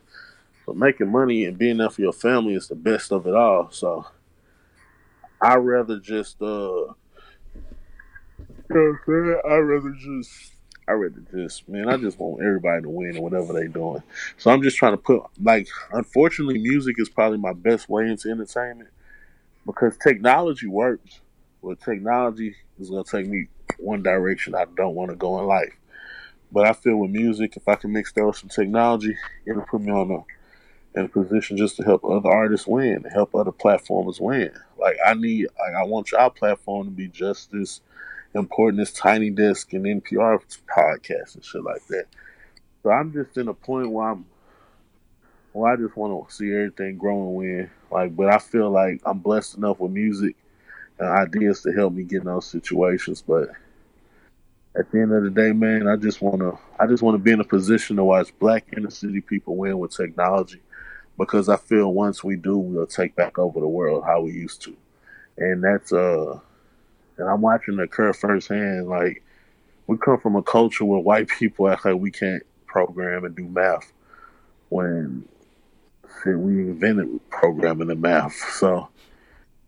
but 0.66 0.76
making 0.76 1.10
money 1.10 1.44
and 1.44 1.58
being 1.58 1.78
there 1.78 1.90
for 1.90 2.02
your 2.02 2.12
family 2.12 2.54
is 2.54 2.68
the 2.68 2.74
best 2.74 3.12
of 3.12 3.26
it 3.26 3.34
all. 3.34 3.70
So 3.70 4.06
I 5.40 5.56
rather 5.56 5.98
just 5.98 6.40
uh, 6.42 6.46
you 6.46 6.94
know 8.70 9.40
I'm 9.44 9.66
rather 9.66 9.90
just. 9.90 10.52
I 10.86 10.92
rather 10.92 11.22
just, 11.30 11.68
man, 11.68 11.90
I 11.90 11.98
just 11.98 12.18
want 12.18 12.42
everybody 12.42 12.80
to 12.80 12.88
win 12.88 13.14
in 13.14 13.22
whatever 13.22 13.52
they 13.52 13.66
doing. 13.68 14.02
So 14.38 14.50
I'm 14.50 14.62
just 14.62 14.78
trying 14.78 14.94
to 14.94 14.96
put, 14.96 15.22
like, 15.38 15.68
unfortunately, 15.92 16.56
music 16.56 16.96
is 16.98 17.10
probably 17.10 17.36
my 17.36 17.52
best 17.52 17.90
way 17.90 18.08
into 18.08 18.30
entertainment 18.30 18.88
because 19.66 19.98
technology 19.98 20.66
works 20.66 21.20
with 21.62 21.80
technology 21.80 22.54
is 22.78 22.90
going 22.90 23.04
to 23.04 23.10
take 23.10 23.26
me 23.26 23.48
one 23.78 24.02
direction 24.02 24.54
I 24.54 24.66
don't 24.76 24.94
want 24.94 25.10
to 25.10 25.16
go 25.16 25.38
in 25.40 25.46
life. 25.46 25.74
But 26.50 26.66
I 26.66 26.72
feel 26.72 26.96
with 26.96 27.10
music, 27.10 27.56
if 27.56 27.68
I 27.68 27.74
can 27.74 27.92
mix 27.92 28.12
that 28.12 28.26
with 28.26 28.36
some 28.36 28.48
technology, 28.48 29.16
it'll 29.46 29.62
put 29.62 29.82
me 29.82 29.92
on 29.92 30.10
a 30.10 30.24
in 30.98 31.04
a 31.04 31.08
position 31.08 31.56
just 31.56 31.76
to 31.76 31.82
help 31.84 32.04
other 32.04 32.30
artists 32.30 32.66
win, 32.66 33.04
help 33.04 33.34
other 33.34 33.52
platformers 33.52 34.20
win. 34.20 34.50
Like 34.78 34.96
I 35.04 35.14
need, 35.14 35.46
like 35.58 35.74
I 35.76 35.84
want 35.84 36.12
our 36.14 36.30
platform 36.30 36.86
to 36.86 36.90
be 36.90 37.08
just 37.08 37.54
as 37.54 37.80
important 38.34 38.80
as 38.80 38.92
Tiny 38.92 39.30
Desk 39.30 39.72
and 39.72 39.84
NPR 39.84 40.42
podcasts 40.66 41.34
and 41.34 41.44
shit 41.44 41.62
like 41.62 41.86
that. 41.88 42.06
So 42.82 42.90
I'm 42.90 43.12
just 43.12 43.36
in 43.36 43.48
a 43.48 43.54
point 43.54 43.90
where 43.90 44.10
I'm, 44.10 44.24
well, 45.52 45.72
I 45.72 45.76
just 45.76 45.96
want 45.96 46.28
to 46.28 46.34
see 46.34 46.52
everything 46.52 46.96
grow 46.96 47.22
and 47.22 47.34
win. 47.34 47.70
Like, 47.90 48.16
but 48.16 48.32
I 48.32 48.38
feel 48.38 48.70
like 48.70 49.00
I'm 49.04 49.18
blessed 49.18 49.56
enough 49.56 49.80
with 49.80 49.92
music 49.92 50.36
ideas 51.00 51.62
to 51.62 51.72
help 51.72 51.92
me 51.92 52.02
get 52.02 52.20
in 52.20 52.26
those 52.26 52.46
situations. 52.46 53.22
But 53.26 53.50
at 54.76 54.90
the 54.90 55.00
end 55.00 55.12
of 55.12 55.22
the 55.24 55.30
day, 55.30 55.52
man, 55.52 55.88
I 55.88 55.96
just 55.96 56.20
want 56.20 56.38
to 56.40 56.58
I 56.78 56.86
just 56.86 57.02
want 57.02 57.14
to 57.14 57.22
be 57.22 57.32
in 57.32 57.40
a 57.40 57.44
position 57.44 57.96
to 57.96 58.04
watch 58.04 58.36
black 58.38 58.66
inner 58.76 58.90
city 58.90 59.20
people 59.20 59.56
win 59.56 59.78
with 59.78 59.96
technology 59.96 60.60
because 61.18 61.48
I 61.48 61.56
feel 61.56 61.92
once 61.92 62.22
we 62.22 62.36
do, 62.36 62.56
we'll 62.56 62.86
take 62.86 63.16
back 63.16 63.38
over 63.38 63.60
the 63.60 63.68
world 63.68 64.04
how 64.04 64.20
we 64.22 64.32
used 64.32 64.62
to, 64.62 64.76
and 65.36 65.62
that's 65.62 65.92
uh, 65.92 66.38
and 67.18 67.28
I'm 67.28 67.40
watching 67.40 67.78
it 67.78 67.82
occur 67.82 68.12
firsthand. 68.12 68.88
Like 68.88 69.22
we 69.86 69.96
come 69.98 70.20
from 70.20 70.36
a 70.36 70.42
culture 70.42 70.84
where 70.84 71.00
white 71.00 71.28
people 71.28 71.68
act 71.68 71.84
like 71.84 71.96
we 71.96 72.10
can't 72.10 72.42
program 72.66 73.24
and 73.24 73.34
do 73.34 73.44
math 73.44 73.92
when 74.68 75.26
we 76.24 76.32
invented 76.34 77.20
programming 77.30 77.90
and 77.90 78.00
math. 78.00 78.34
So 78.52 78.88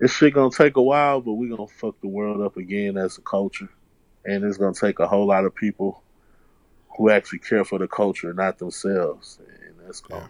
this 0.01 0.13
shit 0.13 0.35
gonna 0.35 0.51
take 0.51 0.77
a 0.77 0.83
while, 0.83 1.21
but 1.21 1.35
we 1.35 1.49
gonna 1.49 1.69
fuck 1.69 2.01
the 2.01 2.09
world 2.09 2.41
up 2.41 2.57
again 2.57 2.97
as 2.97 3.19
a 3.19 3.21
culture, 3.21 3.69
and 4.25 4.43
it's 4.43 4.57
gonna 4.57 4.75
take 4.75 4.99
a 4.99 5.07
whole 5.07 5.27
lot 5.27 5.45
of 5.45 5.55
people 5.55 6.03
who 6.97 7.11
actually 7.11 7.39
care 7.39 7.65
for 7.65 7.79
the 7.79 7.87
culture, 7.87 8.33
not 8.33 8.59
themselves, 8.59 9.39
and 9.39 9.75
that's 9.87 10.01
gonna. 10.01 10.23
Yeah. 10.23 10.29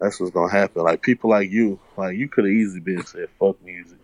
That's 0.00 0.18
what's 0.18 0.32
gonna 0.32 0.50
happen. 0.50 0.82
Like 0.82 1.02
people 1.02 1.30
like 1.30 1.50
you, 1.50 1.78
like 1.96 2.16
you 2.16 2.28
could 2.28 2.44
have 2.44 2.52
easily 2.52 2.80
been 2.80 3.04
said 3.04 3.28
fuck 3.38 3.62
music, 3.64 3.98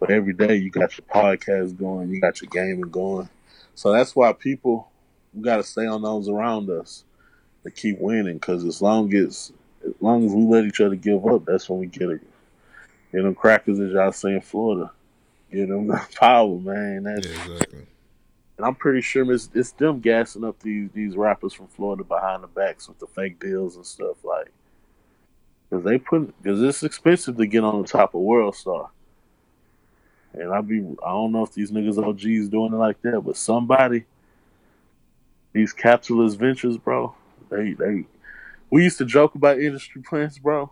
but 0.00 0.10
every 0.10 0.32
day 0.32 0.56
you 0.56 0.70
got 0.70 0.96
your 0.96 1.06
podcast 1.06 1.76
going, 1.76 2.08
you 2.08 2.20
got 2.20 2.40
your 2.40 2.48
gaming 2.48 2.90
going, 2.90 3.28
so 3.74 3.92
that's 3.92 4.16
why 4.16 4.32
people 4.32 4.88
we 5.34 5.42
got 5.42 5.58
to 5.58 5.62
stay 5.62 5.86
on 5.86 6.02
those 6.02 6.28
around 6.28 6.70
us 6.70 7.04
to 7.62 7.70
keep 7.70 8.00
winning. 8.00 8.34
Because 8.34 8.64
as 8.64 8.80
long 8.80 9.12
as 9.14 9.52
as 9.86 9.92
long 10.00 10.24
as 10.24 10.32
we 10.32 10.42
let 10.42 10.64
each 10.64 10.80
other 10.80 10.96
give 10.96 11.24
up, 11.26 11.44
that's 11.44 11.68
when 11.68 11.80
we 11.80 11.86
get 11.86 12.10
it. 12.10 12.20
Get 13.12 13.22
them 13.22 13.34
crackers, 13.34 13.80
as 13.80 13.92
y'all 13.92 14.12
say 14.12 14.34
in 14.34 14.40
Florida. 14.40 14.90
Get 15.52 15.68
them 15.68 15.90
power, 16.18 16.58
man. 16.58 17.04
That's, 17.04 17.26
Yeah, 17.26 17.52
exactly. 17.52 17.86
and 18.56 18.66
I'm 18.66 18.74
pretty 18.74 19.00
sure 19.00 19.30
it's, 19.32 19.48
it's 19.54 19.72
them 19.72 20.00
gassing 20.00 20.44
up 20.44 20.60
these 20.60 20.90
these 20.92 21.16
rappers 21.16 21.52
from 21.52 21.68
Florida 21.68 22.04
behind 22.04 22.42
the 22.42 22.48
backs 22.48 22.88
with 22.88 22.98
the 22.98 23.06
fake 23.06 23.40
deals 23.40 23.76
and 23.76 23.86
stuff 23.86 24.24
like. 24.24 24.52
Because 25.68 25.84
they 25.84 25.98
put 25.98 26.34
because 26.42 26.62
it's 26.62 26.82
expensive 26.82 27.36
to 27.36 27.46
get 27.46 27.64
on 27.64 27.82
the 27.82 27.88
top 27.88 28.14
of 28.14 28.20
World 28.20 28.54
Star. 28.54 28.90
And 30.34 30.52
I 30.52 30.60
be 30.60 30.80
I 31.04 31.10
don't 31.10 31.32
know 31.32 31.44
if 31.44 31.52
these 31.52 31.70
niggas 31.70 32.02
OGs 32.02 32.48
doing 32.48 32.72
it 32.72 32.76
like 32.76 33.00
that, 33.02 33.20
but 33.22 33.36
somebody 33.36 34.04
these 35.52 35.72
capitalist 35.72 36.38
ventures, 36.38 36.76
bro. 36.76 37.14
They 37.50 37.72
they 37.72 38.04
we 38.70 38.84
used 38.84 38.98
to 38.98 39.04
joke 39.06 39.34
about 39.34 39.58
industry 39.58 40.02
plans, 40.02 40.38
bro. 40.38 40.70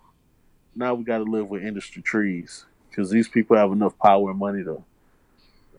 Now 0.77 0.95
we 0.95 1.05
got 1.05 1.19
to 1.19 1.25
live 1.25 1.49
with 1.49 1.63
industry 1.65 2.03
trees 2.03 2.65
because 2.91 3.11
these 3.11 3.29
people 3.29 3.57
have 3.57 3.73
enough 3.73 3.99
power 3.99 4.31
and 4.31 4.39
money 4.39 4.65
to 4.65 4.83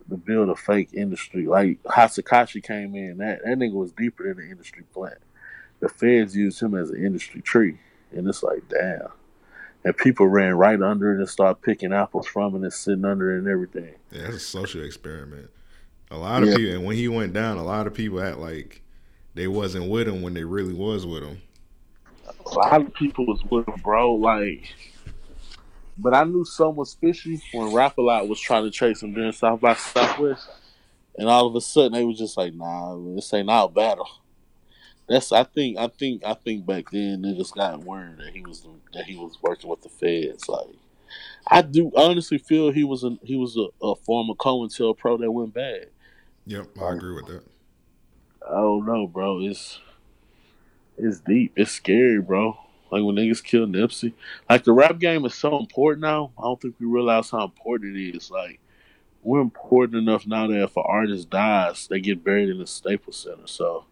to 0.10 0.18
build 0.18 0.50
a 0.50 0.56
fake 0.56 0.90
industry. 0.94 1.48
Like 1.48 1.82
Hasakashi 1.84 2.64
came 2.64 2.96
in, 2.96 3.18
that 3.18 3.40
that 3.44 3.58
nigga 3.58 3.74
was 3.74 3.92
deeper 3.92 4.24
than 4.28 4.38
the 4.46 4.52
industry 4.52 4.84
plant. 4.94 5.18
The 5.80 5.90
feds 5.90 6.36
used 6.36 6.62
him 6.62 6.76
as 6.76 6.90
an 6.92 7.04
industry 7.04 7.42
tree, 7.42 7.80
and 8.12 8.28
it's 8.28 8.44
like 8.44 8.68
damn. 8.70 9.08
And 9.84 9.96
people 9.96 10.28
ran 10.28 10.56
right 10.56 10.82
under 10.82 11.14
it 11.14 11.20
and 11.20 11.30
started 11.30 11.62
picking 11.62 11.94
apples 11.94 12.26
from 12.26 12.56
it 12.56 12.62
and 12.64 12.74
sitting 12.74 13.06
under 13.06 13.36
it 13.36 13.40
and 13.40 13.48
everything. 13.48 13.94
Yeah, 14.12 14.24
that's 14.24 14.36
a 14.38 14.40
social 14.40 14.84
experiment. 14.84 15.50
A 16.10 16.18
lot 16.18 16.42
of 16.44 16.50
Yeah. 16.50 16.56
people, 16.58 16.76
and 16.76 16.86
when 16.86 16.96
he 16.96 17.08
went 17.08 17.34
down, 17.34 17.58
a 17.58 17.64
lot 17.64 17.86
of 17.88 17.94
people 17.94 18.22
act 18.22 18.38
like 18.38 18.82
they 19.36 19.48
wasn't 19.48 19.90
with 19.90 20.08
him 20.08 20.22
when 20.22 20.34
they 20.34 20.44
really 20.44 20.74
was 20.74 21.06
with 21.06 21.24
him. 21.24 21.42
A 22.28 22.50
lot 22.50 22.82
of 22.82 22.94
people 22.94 23.26
was 23.26 23.44
with 23.46 23.68
him, 23.68 23.76
bro. 23.82 24.14
Like, 24.16 24.74
but 25.98 26.14
I 26.14 26.24
knew 26.24 26.46
something 26.46 26.76
was 26.76 26.94
fishy 26.96 27.42
when 27.54 27.74
Rap 27.74 27.98
a 27.98 28.02
Lot 28.02 28.28
was 28.28 28.40
trying 28.40 28.64
to 28.64 28.72
chase 28.72 29.02
him 29.02 29.14
during 29.14 29.32
South 29.32 29.62
by 29.62 29.76
Southwest, 29.76 30.50
and 31.18 31.30
all 31.30 31.48
of 31.48 31.56
a 31.56 31.62
sudden 31.62 31.94
they 31.94 32.04
was 32.04 32.18
just 32.18 32.38
like, 32.38 32.54
"Nah, 32.54 32.98
this 33.16 33.34
ain't 33.34 33.50
our 33.50 33.70
battle." 33.70 34.10
That's 35.08 35.32
I 35.32 35.44
think 35.44 35.78
I 35.78 35.88
think 35.88 36.24
I 36.26 36.34
think 36.34 36.66
back 36.66 36.90
then 36.92 37.22
niggas 37.22 37.54
got 37.54 37.84
word 37.84 38.18
that 38.18 38.34
he 38.34 38.42
was 38.42 38.68
that 38.94 39.06
he 39.06 39.16
was 39.16 39.38
working 39.42 39.70
with 39.70 39.82
the 39.82 39.90
feds. 39.90 40.50
Like, 40.50 40.76
I 41.48 41.62
do 41.62 41.92
honestly 41.96 42.40
feel 42.40 42.72
he 42.72 42.84
was 42.84 43.04
a 43.04 43.18
he 43.22 43.36
was 43.36 43.56
a, 43.56 43.68
a 43.86 43.96
former 43.96 44.34
COINTELPRO 44.34 45.20
that 45.20 45.32
went 45.32 45.54
bad. 45.54 45.88
Yep, 46.48 46.68
I 46.82 46.94
agree 46.94 47.14
with 47.14 47.28
that. 47.28 47.44
I 48.48 48.56
don't 48.56 48.86
know, 48.86 49.08
bro. 49.08 49.40
It's 49.42 49.80
it's 50.98 51.20
deep. 51.20 51.54
It's 51.56 51.72
scary, 51.72 52.22
bro. 52.22 52.58
Like 52.92 53.04
when 53.04 53.16
niggas 53.16 53.44
kill 53.44 53.66
Nipsey. 53.68 54.14
Like 54.50 54.64
the 54.64 54.74
rap 54.74 55.00
game 55.00 55.26
is 55.26 55.34
so 55.36 55.58
important 55.60 56.02
now. 56.02 56.32
I 56.38 56.44
don't 56.44 56.62
think 56.62 56.76
we 56.80 56.86
realize 56.86 57.30
how 57.30 57.46
important 57.46 57.98
it 57.98 58.16
is. 58.16 58.32
Like 58.32 58.60
we're 59.24 59.42
important 59.42 59.98
enough 59.98 60.28
now 60.28 60.48
that 60.48 60.64
if 60.64 60.78
an 60.78 60.84
artist 60.86 61.30
dies, 61.30 61.88
they 61.88 62.00
get 62.00 62.24
buried 62.24 62.50
in 62.50 62.60
the 62.60 62.68
Staples 62.68 63.18
Center. 63.18 63.48
So, 63.48 63.86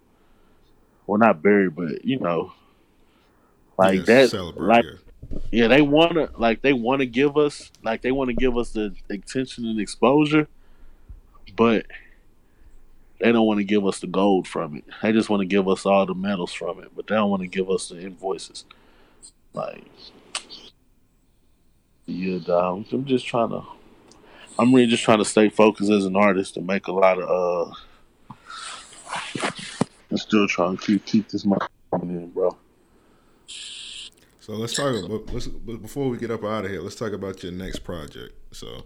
well, 1.07 1.19
not 1.19 1.41
buried, 1.41 1.75
but 1.75 2.05
you 2.05 2.19
know, 2.19 2.53
like 3.77 4.07
Yeah, 4.07 4.25
that. 4.27 4.53
Like 4.57 4.85
yeah. 4.85 4.91
yeah, 5.51 5.67
they 5.67 5.81
wanna 5.81 6.29
like 6.37 6.61
they 6.61 6.73
want 6.73 6.99
to 7.01 7.05
give 7.05 7.37
us 7.37 7.71
like 7.83 8.01
they 8.01 8.11
want 8.11 8.29
to 8.29 8.33
give 8.35 8.57
us 8.57 8.71
the 8.71 8.95
attention 9.09 9.65
and 9.65 9.79
exposure, 9.79 10.47
but 11.55 11.85
they 13.23 13.31
don't 13.31 13.47
want 13.47 13.59
to 13.59 13.63
give 13.63 13.85
us 13.85 14.01
the 14.01 14.07
gold 14.07 14.49
from 14.49 14.75
it. 14.75 14.83
They 15.01 15.13
just 15.13 15.29
want 15.29 15.39
to 15.39 15.45
give 15.45 15.69
us 15.69 15.85
all 15.85 16.05
the 16.05 16.13
medals 16.13 16.51
from 16.51 16.83
it, 16.83 16.91
but 16.93 17.07
they 17.07 17.15
don't 17.15 17.29
want 17.29 17.41
to 17.41 17.47
give 17.47 17.69
us 17.69 17.87
the 17.87 18.01
invoices. 18.01 18.65
Like, 19.53 19.85
yeah. 22.05 22.39
I'm 22.57 23.05
just 23.05 23.25
trying 23.25 23.49
to. 23.51 23.63
I'm 24.59 24.73
really 24.73 24.87
just 24.87 25.03
trying 25.03 25.19
to 25.19 25.25
stay 25.25 25.47
focused 25.47 25.89
as 25.89 26.03
an 26.05 26.17
artist 26.17 26.57
and 26.57 26.67
make 26.67 26.87
a 26.87 26.91
lot 26.91 27.17
of 27.17 27.71
uh. 27.71 27.73
And 30.09 30.19
still 30.19 30.45
trying 30.47 30.75
to 30.77 30.85
keep 30.85 31.05
keep 31.05 31.29
this 31.29 31.45
money 31.45 31.65
in, 31.93 32.29
bro. 32.31 32.57
So 33.47 34.51
let's 34.51 34.73
talk 34.73 34.93
about 34.93 35.33
let's, 35.33 35.47
before 35.47 36.09
we 36.09 36.17
get 36.17 36.29
up 36.29 36.43
out 36.43 36.65
of 36.65 36.71
here. 36.71 36.81
Let's 36.81 36.95
talk 36.95 37.13
about 37.13 37.41
your 37.41 37.53
next 37.53 37.79
project. 37.79 38.33
So, 38.51 38.83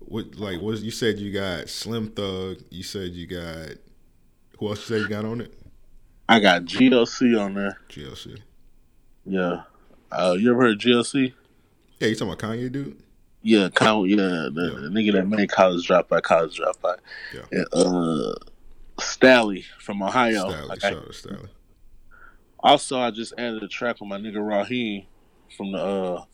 what 0.00 0.36
like 0.36 0.60
what 0.60 0.78
you 0.78 0.90
said 0.90 1.18
you 1.18 1.32
got 1.32 1.68
Slim 1.68 2.10
Thug. 2.10 2.58
You 2.70 2.82
said 2.82 3.12
you 3.12 3.26
got 3.26 3.70
who 4.58 4.68
else? 4.68 4.80
You 4.88 4.96
said 4.96 5.00
you 5.02 5.08
got 5.08 5.24
on 5.24 5.40
it? 5.40 5.54
I 6.28 6.40
got 6.40 6.64
GLC 6.64 7.40
on 7.40 7.54
there. 7.54 7.78
GLC. 7.88 8.38
Yeah. 9.24 9.62
Uh, 10.10 10.36
you 10.38 10.50
ever 10.50 10.62
heard 10.62 10.72
of 10.72 10.78
GLC? 10.78 11.32
Yeah, 11.98 12.08
you 12.08 12.14
talking 12.14 12.32
about 12.32 12.38
Kanye, 12.38 12.70
dude? 12.70 13.02
Yeah, 13.42 13.68
count. 13.70 14.08
Yeah, 14.10 14.16
the, 14.16 14.78
the 14.82 14.88
nigga 14.88 15.12
that 15.12 15.26
made 15.28 15.50
College 15.50 15.86
Dropout, 15.88 16.22
College 16.22 16.58
Dropout. 16.60 16.98
Yeah. 17.34 17.42
And, 17.52 17.66
uh, 17.72 18.34
Stalley 18.98 19.64
from 19.78 20.02
Ohio. 20.02 20.50
Stalley, 20.50 20.68
Like, 20.68 20.84
I- 20.84 20.90
shout 20.90 20.98
out 21.02 21.06
to 21.06 21.28
Stalley. 21.28 21.48
also, 22.60 22.98
I 23.00 23.10
just 23.10 23.32
added 23.38 23.62
a 23.62 23.68
track 23.68 24.00
with 24.00 24.08
my 24.08 24.18
nigga 24.18 24.46
Raheem 24.46 25.06
from 25.56 25.72
the 25.72 25.78
uh 25.78 26.24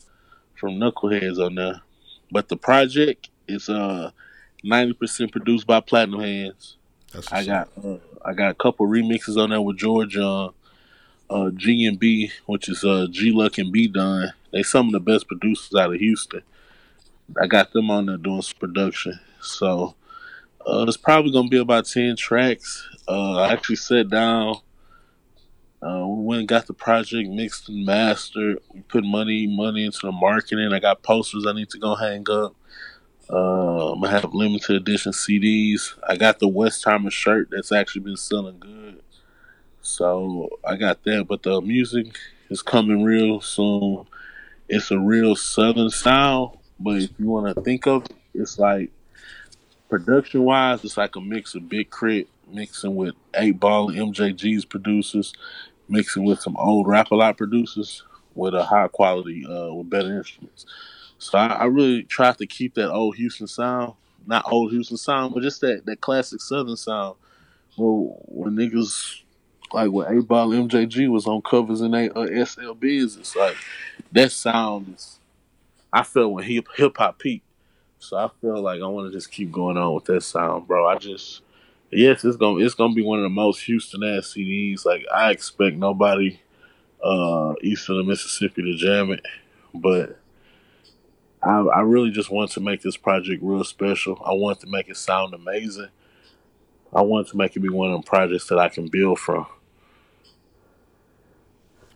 from 0.57 0.73
Knuckleheads 0.81 1.39
on 1.45 1.55
there. 1.57 1.81
But 2.33 2.49
the 2.49 2.57
project 2.57 3.29
is 3.49 3.68
uh 3.68 4.11
ninety 4.62 4.95
percent 4.95 5.32
produced 5.32 5.66
by 5.66 5.80
Platinum 5.80 6.20
Hands. 6.20 6.76
I 7.30 7.45
got 7.45 7.68
uh, 7.84 7.97
I 8.24 8.32
got 8.34 8.51
a 8.51 8.55
couple 8.55 8.86
remixes 8.86 9.36
on 9.36 9.51
there 9.51 9.61
with 9.61 9.76
George 9.76 10.16
Young, 10.16 10.55
uh, 11.30 11.51
G 11.51 11.86
and 11.86 11.99
B, 11.99 12.30
which 12.47 12.68
is 12.68 12.84
uh, 12.84 13.07
G 13.11 13.30
Luck 13.32 13.59
and 13.59 13.72
B 13.72 13.86
Done. 13.88 14.32
They 14.51 14.62
some 14.62 14.86
of 14.86 14.92
the 14.92 15.01
best 15.01 15.28
producers 15.28 15.74
out 15.74 15.92
of 15.92 16.01
Houston. 16.01 16.42
I 17.40 17.47
got 17.47 17.72
them 17.72 17.90
on 17.90 18.07
there 18.07 18.16
doing 18.16 18.42
some 18.42 18.59
production. 18.59 19.18
So 19.40 19.95
uh, 20.66 20.84
it's 20.88 20.97
probably 20.97 21.32
gonna 21.32 21.49
be 21.49 21.59
about 21.59 21.86
ten 21.86 22.16
tracks. 22.16 22.88
Uh, 23.07 23.40
I 23.40 23.53
actually 23.53 23.76
sat 23.76 24.09
down. 24.09 24.57
Uh, 25.82 26.07
we 26.07 26.24
went 26.24 26.38
and 26.40 26.49
got 26.49 26.66
the 26.66 26.72
project 26.72 27.28
mixed 27.28 27.68
and 27.68 27.84
mastered. 27.84 28.59
We 28.72 28.80
put 28.80 29.05
money 29.05 29.47
money 29.47 29.84
into 29.84 30.01
the 30.03 30.12
marketing. 30.12 30.72
I 30.72 30.78
got 30.78 31.03
posters 31.03 31.47
I 31.47 31.53
need 31.53 31.68
to 31.70 31.78
go 31.78 31.95
hang 31.95 32.24
up. 32.30 32.55
I'm 33.29 34.01
gonna 34.01 34.11
have 34.11 34.35
limited 34.35 34.77
edition 34.77 35.12
CDs. 35.12 35.95
I 36.07 36.16
got 36.16 36.39
the 36.39 36.49
Westheimer 36.49 37.11
shirt 37.11 37.49
that's 37.51 37.72
actually 37.72 38.03
been 38.03 38.16
selling 38.16 38.59
good. 38.59 39.03
So 39.83 40.59
I 40.64 40.77
got 40.77 41.05
that, 41.05 41.27
but 41.29 41.43
the 41.43 41.61
music 41.61 42.18
is 42.51 42.62
coming 42.62 43.03
real 43.03 43.41
soon. 43.41 44.07
It's 44.68 44.91
a 44.91 44.99
real 44.99 45.37
southern 45.37 45.91
sound, 45.91 46.57
but 46.79 47.03
if 47.03 47.11
you 47.18 47.29
want 47.29 47.55
to 47.55 47.62
think 47.62 47.87
of 47.87 48.05
it, 48.05 48.16
it's 48.35 48.59
like 48.59 48.91
production 49.89 50.43
wise, 50.43 50.85
it's 50.85 50.97
like 50.97 51.16
a 51.16 51.20
mix 51.20 51.55
of 51.55 51.68
Big 51.68 51.91
K.R.I.T. 51.91 52.29
mixing 52.51 52.97
with 52.97 53.14
Eight 53.35 53.61
Ball 53.61 53.91
and 53.91 54.14
MJG's 54.14 54.64
producers, 54.64 55.33
mixing 55.89 56.25
with 56.25 56.41
some 56.41 56.57
old 56.57 56.89
rap 56.89 57.11
a 57.11 57.14
lot 57.14 57.37
producers 57.37 58.03
with 58.35 58.55
a 58.55 58.64
high 58.64 58.89
quality, 58.89 59.47
uh, 59.47 59.72
with 59.72 59.91
better 59.91 60.16
instruments. 60.16 60.66
So 61.25 61.39
I, 61.39 61.47
I 61.47 61.64
really 61.64 62.03
tried 62.03 62.37
to 62.37 62.47
keep 62.47 62.75
that 62.75 62.93
old 62.93 63.16
Houston 63.16 63.47
sound, 63.47 63.95
not 64.27 64.45
old 64.53 64.72
Houston 64.72 64.99
sound, 64.99 65.33
but 65.33 65.43
just 65.43 65.62
that, 65.62 65.87
that 65.87 66.03
classic 66.03 66.43
Southern 66.43 66.77
sound. 66.77 67.16
Well, 67.79 68.18
when 68.27 68.57
niggas 68.57 69.22
like 69.72 69.91
when 69.91 70.14
Eight 70.14 70.29
Ball 70.29 70.51
MJG 70.51 71.09
was 71.09 71.27
on 71.27 71.41
covers 71.41 71.81
in 71.81 71.93
they 71.93 72.11
uh, 72.11 72.27
SLBs, 72.27 73.18
it's 73.18 73.35
like 73.35 73.57
that 74.12 74.33
sound 74.33 74.95
is. 74.95 75.18
I 75.91 76.03
felt 76.03 76.33
when 76.33 76.45
hip 76.45 76.68
hip 76.77 76.99
hop 76.99 77.18
peaked, 77.18 77.47
so 77.99 78.18
I 78.18 78.29
feel 78.43 78.61
like 78.61 78.83
I 78.83 78.87
want 78.87 79.11
to 79.11 79.18
just 79.18 79.33
keep 79.33 79.51
going 79.51 79.79
on 79.79 79.95
with 79.95 80.05
that 80.05 80.25
sound, 80.25 80.68
bro. 80.68 80.87
I 80.87 80.99
just 80.99 81.41
yes, 81.91 82.22
it's 82.22 82.37
gonna 82.37 82.62
it's 82.62 82.75
gonna 82.75 82.93
be 82.93 83.03
one 83.03 83.20
of 83.20 83.22
the 83.22 83.31
most 83.31 83.62
Houston 83.62 84.03
ass 84.05 84.35
CDs. 84.37 84.85
Like 84.85 85.07
I 85.11 85.31
expect 85.31 85.77
nobody 85.77 86.39
uh 87.03 87.55
east 87.62 87.89
of 87.89 87.97
the 87.97 88.05
Mississippi 88.05 88.61
to 88.61 88.77
jam 88.77 89.11
it, 89.11 89.25
but 89.72 90.18
I, 91.45 91.59
I 91.61 91.80
really 91.80 92.11
just 92.11 92.30
want 92.30 92.51
to 92.53 92.61
make 92.61 92.82
this 92.82 92.97
project 92.97 93.42
real 93.42 93.64
special. 93.64 94.20
I 94.24 94.32
want 94.32 94.61
to 94.61 94.66
make 94.66 94.88
it 94.88 94.97
sound 94.97 95.34
amazing. 95.34 95.88
I 96.92 97.03
want 97.03 97.28
to 97.28 97.36
make 97.36 97.57
it 97.57 97.61
be 97.61 97.68
one 97.68 97.92
of 97.92 98.01
the 98.01 98.07
projects 98.07 98.47
that 98.49 98.59
I 98.59 98.68
can 98.68 98.88
build 98.88 99.18
from. 99.18 99.47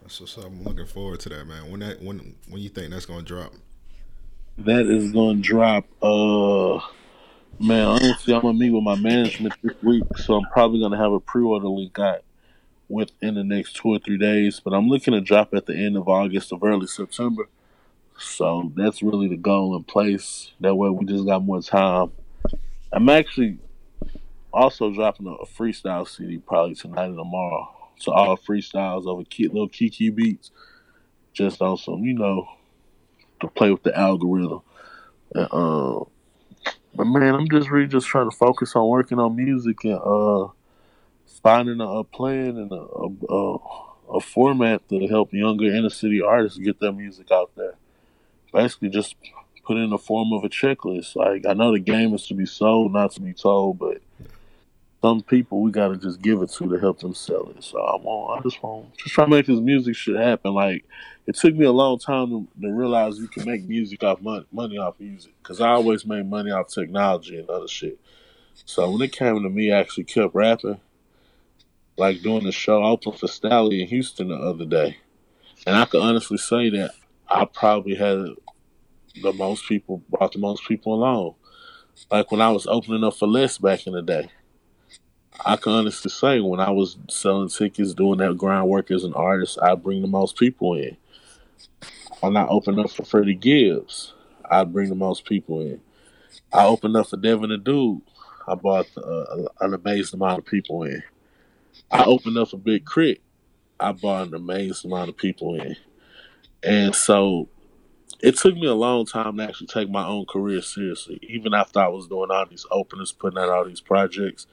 That's 0.02 0.20
what's 0.20 0.38
up. 0.38 0.46
I'm 0.46 0.64
looking 0.64 0.86
forward 0.86 1.20
to 1.20 1.28
that, 1.30 1.44
man. 1.46 1.70
When 1.70 1.80
that 1.80 2.02
when 2.02 2.34
when 2.48 2.62
you 2.62 2.68
think 2.68 2.90
that's 2.90 3.06
gonna 3.06 3.22
drop? 3.22 3.52
That 4.58 4.86
is 4.86 5.12
going 5.12 5.36
to 5.36 5.42
drop. 5.42 5.84
Uh, 6.02 6.80
man, 7.60 7.86
honestly, 7.86 8.34
I'm 8.34 8.42
gonna 8.42 8.58
meet 8.58 8.70
with 8.70 8.82
my 8.82 8.96
management 8.96 9.54
this 9.62 9.74
week, 9.82 10.02
so 10.16 10.34
I'm 10.34 10.50
probably 10.50 10.80
gonna 10.80 10.96
have 10.96 11.12
a 11.12 11.20
pre-order 11.20 11.68
link 11.68 11.98
out 11.98 12.22
within 12.88 13.34
the 13.34 13.44
next 13.44 13.76
two 13.76 13.88
or 13.88 13.98
three 13.98 14.18
days. 14.18 14.60
But 14.60 14.72
I'm 14.72 14.88
looking 14.88 15.12
to 15.12 15.20
drop 15.20 15.54
at 15.54 15.66
the 15.66 15.76
end 15.76 15.96
of 15.96 16.08
August 16.08 16.52
or 16.52 16.58
early 16.62 16.86
September. 16.86 17.48
So 18.18 18.72
that's 18.74 19.02
really 19.02 19.28
the 19.28 19.36
goal 19.36 19.76
in 19.76 19.84
place. 19.84 20.50
That 20.60 20.74
way, 20.74 20.90
we 20.90 21.06
just 21.06 21.24
got 21.24 21.44
more 21.44 21.62
time. 21.62 22.10
I'm 22.92 23.08
actually 23.08 23.58
also 24.52 24.90
dropping 24.92 25.26
a, 25.26 25.44
freestyle 25.46 26.08
CD 26.08 26.38
probably 26.38 26.74
tonight 26.74 27.06
and 27.06 27.16
tomorrow. 27.16 27.68
So 27.96 28.12
all 28.12 28.36
freestyles 28.36 29.06
over 29.06 29.24
little 29.38 29.68
Kiki 29.68 30.10
beats, 30.10 30.50
just 31.32 31.62
on 31.62 31.76
some, 31.76 32.04
you 32.04 32.14
know, 32.14 32.48
to 33.40 33.48
play 33.48 33.70
with 33.70 33.82
the 33.82 33.96
algorithm. 33.96 34.62
And, 35.34 35.48
uh, 35.52 36.04
but 36.94 37.04
man, 37.04 37.34
I'm 37.34 37.48
just 37.48 37.70
really 37.70 37.86
just 37.86 38.06
trying 38.06 38.30
to 38.30 38.36
focus 38.36 38.74
on 38.74 38.88
working 38.88 39.18
on 39.18 39.36
music 39.36 39.84
and 39.84 40.00
uh, 40.02 40.48
finding 41.42 41.80
a, 41.80 41.86
a 41.86 42.04
plan 42.04 42.56
and 42.56 42.72
a, 42.72 43.32
a, 43.32 43.56
a 44.14 44.20
format 44.20 44.88
to 44.88 45.06
help 45.06 45.32
younger 45.32 45.66
inner 45.66 45.90
city 45.90 46.22
artists 46.22 46.58
get 46.58 46.80
their 46.80 46.92
music 46.92 47.30
out 47.30 47.50
there. 47.56 47.67
Basically, 48.52 48.88
just 48.88 49.14
put 49.68 49.76
in 49.76 49.90
the 49.90 49.98
form 49.98 50.32
of 50.32 50.42
a 50.44 50.48
checklist. 50.48 51.14
Like 51.14 51.46
I 51.46 51.52
know 51.52 51.72
the 51.72 51.78
game 51.78 52.14
is 52.14 52.26
to 52.28 52.34
be 52.34 52.46
sold, 52.46 52.92
not 52.92 53.12
to 53.12 53.20
be 53.20 53.34
told, 53.34 53.78
but 53.78 54.00
some 55.02 55.22
people 55.22 55.60
we 55.60 55.70
gotta 55.70 55.96
just 55.96 56.20
give 56.20 56.42
it 56.42 56.50
to 56.52 56.68
to 56.68 56.80
help 56.80 57.00
them 57.00 57.14
sell 57.14 57.52
it. 57.54 57.62
So 57.62 57.78
I 57.78 57.96
want, 57.96 58.40
I 58.40 58.42
just 58.42 58.62
want, 58.62 58.96
just 58.96 59.14
try 59.14 59.24
to 59.24 59.30
make 59.30 59.46
this 59.46 59.60
music 59.60 59.94
shit 59.94 60.16
happen. 60.16 60.54
Like 60.54 60.84
it 61.26 61.36
took 61.36 61.54
me 61.54 61.66
a 61.66 61.72
long 61.72 61.98
time 61.98 62.30
to, 62.30 62.48
to 62.62 62.72
realize 62.72 63.18
you 63.18 63.28
can 63.28 63.44
make 63.44 63.68
music 63.68 64.02
off 64.02 64.22
money, 64.22 64.46
money 64.50 64.78
off 64.78 64.98
music. 64.98 65.32
Cause 65.42 65.60
I 65.60 65.68
always 65.68 66.06
made 66.06 66.28
money 66.28 66.50
off 66.50 66.68
technology 66.68 67.38
and 67.38 67.48
other 67.50 67.68
shit. 67.68 68.00
So 68.64 68.90
when 68.90 69.02
it 69.02 69.12
came 69.12 69.42
to 69.42 69.50
me, 69.50 69.70
I 69.70 69.78
actually 69.78 70.04
kept 70.04 70.34
rapping, 70.34 70.80
like 71.96 72.22
doing 72.22 72.44
the 72.44 72.52
show. 72.52 72.82
I 72.82 72.88
opened 72.88 73.18
for 73.18 73.26
Stalley 73.26 73.82
in 73.82 73.88
Houston 73.88 74.28
the 74.28 74.36
other 74.36 74.64
day, 74.64 74.96
and 75.66 75.76
I 75.76 75.84
can 75.84 76.00
honestly 76.00 76.38
say 76.38 76.70
that 76.70 76.92
I 77.28 77.44
probably 77.44 77.94
had 77.94 78.26
the 79.22 79.32
most 79.32 79.66
people, 79.68 80.02
brought 80.10 80.32
the 80.32 80.38
most 80.38 80.66
people 80.66 80.94
along. 80.94 81.34
Like 82.10 82.30
when 82.30 82.40
I 82.40 82.50
was 82.50 82.66
opening 82.66 83.04
up 83.04 83.16
for 83.16 83.26
Les 83.26 83.58
back 83.58 83.86
in 83.86 83.92
the 83.92 84.02
day. 84.02 84.30
I 85.44 85.56
can 85.56 85.72
honestly 85.72 86.10
say 86.10 86.40
when 86.40 86.58
I 86.58 86.70
was 86.70 86.96
selling 87.08 87.48
tickets, 87.48 87.94
doing 87.94 88.18
that 88.18 88.36
groundwork 88.36 88.90
as 88.90 89.04
an 89.04 89.14
artist, 89.14 89.58
I 89.62 89.74
bring 89.76 90.02
the 90.02 90.08
most 90.08 90.36
people 90.36 90.74
in. 90.74 90.96
When 92.20 92.36
I 92.36 92.46
opened 92.48 92.80
up 92.80 92.90
for 92.90 93.04
Freddie 93.04 93.36
Gibbs, 93.36 94.14
I 94.50 94.64
bring 94.64 94.88
the 94.88 94.96
most 94.96 95.24
people 95.24 95.60
in. 95.60 95.80
I 96.52 96.66
opened 96.66 96.96
up 96.96 97.08
for 97.08 97.16
Devin 97.16 97.50
the 97.50 97.58
Dude, 97.58 98.02
I 98.48 98.54
brought 98.54 98.86
uh, 98.96 99.46
an 99.60 99.74
amazing 99.74 100.20
amount 100.20 100.40
of 100.40 100.46
people 100.46 100.82
in. 100.84 101.02
I 101.90 102.04
opened 102.04 102.38
up 102.38 102.48
for 102.48 102.56
Big 102.56 102.84
K.R.I.T., 102.86 103.20
I 103.78 103.92
brought 103.92 104.28
an 104.28 104.34
amazing 104.34 104.90
amount 104.90 105.10
of 105.10 105.16
people 105.16 105.54
in. 105.54 105.76
And 106.62 106.94
so 106.94 107.48
it 108.20 108.36
took 108.36 108.54
me 108.54 108.66
a 108.66 108.74
long 108.74 109.06
time 109.06 109.36
to 109.36 109.44
actually 109.44 109.68
take 109.68 109.90
my 109.90 110.04
own 110.06 110.26
career 110.26 110.60
seriously, 110.62 111.18
even 111.22 111.54
after 111.54 111.80
I 111.80 111.88
was 111.88 112.08
doing 112.08 112.30
all 112.30 112.46
these 112.46 112.66
openers, 112.70 113.12
putting 113.12 113.38
out 113.38 113.48
all 113.48 113.64
these 113.64 113.80
projects. 113.80 114.46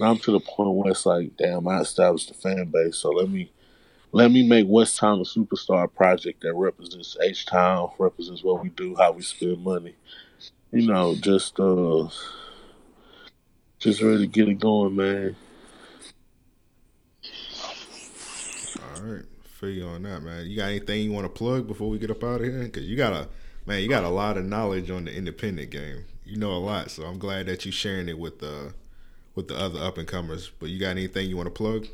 I'm 0.00 0.18
to 0.18 0.32
the 0.32 0.40
point 0.40 0.70
where 0.74 0.92
it's 0.92 1.04
like, 1.04 1.36
damn, 1.36 1.68
I 1.68 1.80
established 1.80 2.30
a 2.30 2.34
fan 2.34 2.66
base, 2.66 2.96
so 2.96 3.10
let 3.10 3.28
me 3.28 3.50
let 4.12 4.30
me 4.32 4.46
make 4.48 4.66
West 4.68 4.98
Town 4.98 5.20
a 5.20 5.24
superstar 5.24 5.92
project 5.92 6.40
that 6.42 6.54
represents 6.54 7.16
H 7.22 7.46
Town, 7.46 7.90
represents 7.98 8.42
what 8.42 8.62
we 8.62 8.70
do, 8.70 8.96
how 8.96 9.12
we 9.12 9.22
spend 9.22 9.62
money. 9.62 9.94
You 10.72 10.86
know, 10.86 11.14
just 11.16 11.60
uh 11.60 12.08
just 13.78 14.00
ready 14.00 14.18
to 14.18 14.26
get 14.26 14.48
it 14.48 14.58
going, 14.58 14.96
man. 14.96 15.36
All 18.82 19.02
right, 19.02 19.24
feel 19.60 19.70
you 19.70 19.86
on 19.86 20.02
that, 20.04 20.22
man. 20.22 20.46
You 20.46 20.56
got 20.56 20.70
anything 20.70 21.02
you 21.02 21.12
want 21.12 21.26
to 21.26 21.28
plug 21.28 21.66
before 21.66 21.90
we 21.90 21.98
get 21.98 22.10
up 22.10 22.24
out 22.24 22.40
of 22.40 22.46
here? 22.46 22.64
Because 22.64 22.84
you 22.84 22.96
got 22.96 23.12
a 23.12 23.28
man, 23.66 23.82
you 23.82 23.88
got 23.88 24.04
a 24.04 24.08
lot 24.08 24.38
of 24.38 24.46
knowledge 24.46 24.90
on 24.90 25.04
the 25.04 25.14
independent 25.14 25.70
game. 25.70 26.04
You 26.24 26.38
know 26.38 26.52
a 26.52 26.58
lot, 26.58 26.90
so 26.90 27.04
I'm 27.04 27.18
glad 27.18 27.46
that 27.46 27.66
you 27.66 27.72
sharing 27.72 28.08
it 28.08 28.18
with 28.18 28.38
the 28.38 28.72
with 29.34 29.48
the 29.48 29.58
other 29.58 29.80
up 29.80 29.98
and 29.98 30.08
comers. 30.08 30.50
But 30.58 30.70
you 30.70 30.80
got 30.80 30.90
anything 30.90 31.28
you 31.28 31.36
want 31.36 31.48
to 31.48 31.50
plug? 31.50 31.86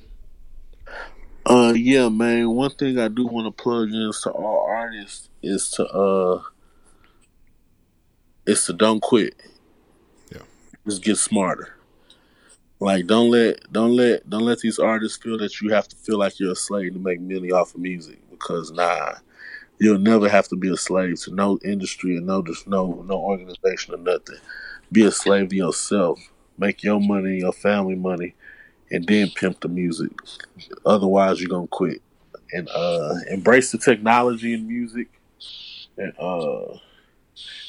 Uh, 1.45 1.73
yeah, 1.77 2.09
man. 2.09 2.51
One 2.51 2.71
thing 2.71 2.99
I 2.99 3.09
do 3.09 3.27
want 3.27 3.47
to 3.47 3.63
plug 3.63 3.89
in 3.89 4.13
to 4.23 4.31
all 4.31 4.67
artists 4.69 5.29
is 5.43 5.69
to 5.71 5.87
uh, 5.87 6.43
is 8.47 8.65
to 8.67 8.73
don't 8.73 9.03
quit. 9.03 9.35
Yeah. 10.31 10.43
Just 10.87 11.03
get 11.03 11.17
smarter. 11.19 11.76
Like 12.79 13.07
don't 13.07 13.31
let 13.31 13.73
don't 13.73 13.97
let 13.97 14.29
don't 14.29 14.45
let 14.45 14.59
these 14.59 14.79
artists 14.79 15.17
feel 15.17 15.39
that 15.39 15.61
you 15.61 15.71
have 15.73 15.89
to 15.89 15.97
feel 15.97 16.19
like 16.19 16.39
you're 16.39 16.53
a 16.53 16.57
slave 16.57 16.93
to 16.93 16.99
make 16.99 17.21
money 17.21 17.51
off 17.51 17.75
of 17.75 17.81
music 17.81 18.19
because 18.31 18.71
nah, 18.71 19.15
you'll 19.79 19.99
never 19.99 20.29
have 20.29 20.49
to 20.49 20.57
be 20.57 20.71
a 20.71 20.77
slave 20.77 21.21
to 21.23 21.35
no 21.35 21.59
industry 21.65 22.17
and 22.17 22.27
no 22.27 22.43
just 22.43 22.67
no 22.67 23.03
no 23.07 23.17
organization 23.17 23.95
or 23.95 23.99
nothing. 23.99 24.37
Be 24.93 25.05
a 25.05 25.11
slave 25.11 25.49
to 25.51 25.57
yourself. 25.57 26.21
Make 26.59 26.83
your 26.83 27.01
money, 27.01 27.39
your 27.39 27.53
family 27.53 27.95
money, 27.95 28.35
and 28.91 29.07
then 29.07 29.31
pimp 29.31 29.61
the 29.61 29.69
music. 29.69 30.13
Otherwise, 30.85 31.41
you're 31.41 31.51
gonna 31.51 31.67
quit. 31.67 32.03
And 32.53 32.69
uh, 32.69 33.15
embrace 33.31 33.73
the 33.73 33.79
technology 33.79 34.55
in 34.55 34.69
music, 34.69 35.09
and 35.97 36.13
uh, 36.19 36.79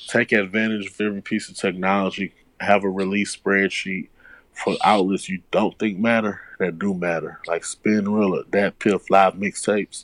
take 0.09 0.33
advantage 0.33 0.87
of 0.87 1.01
every 1.01 1.21
piece 1.21 1.49
of 1.49 1.55
technology. 1.55 2.33
Have 2.59 2.83
a 2.83 2.89
release 2.89 3.35
spreadsheet 3.35 4.09
for 4.57 4.75
outlets 4.83 5.29
you 5.29 5.41
don't 5.51 5.77
think 5.77 5.99
matter 5.99 6.41
that 6.59 6.79
do 6.79 6.93
matter, 6.93 7.39
like 7.47 7.61
Spinrilla, 7.61 8.43
DatPiff, 8.45 9.09
live 9.09 9.33
mixtapes. 9.35 10.01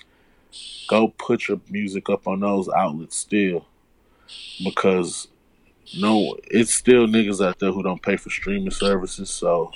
Go 0.88 1.08
put 1.08 1.47
your 1.47 1.60
music 1.70 2.10
up 2.10 2.28
on 2.28 2.41
those 2.41 2.70
outlets 2.70 3.18
still, 3.18 3.66
because 4.64 5.28
no, 5.97 6.38
it's 6.45 6.74
still 6.74 7.08
niggas 7.08 7.45
out 7.45 7.60
there 7.60 7.72
who 7.72 7.84
don't 7.84 8.01
pay 8.01 8.16
for 8.16 8.30
streaming 8.30 8.72
services. 8.72 9.30
So, 9.30 9.72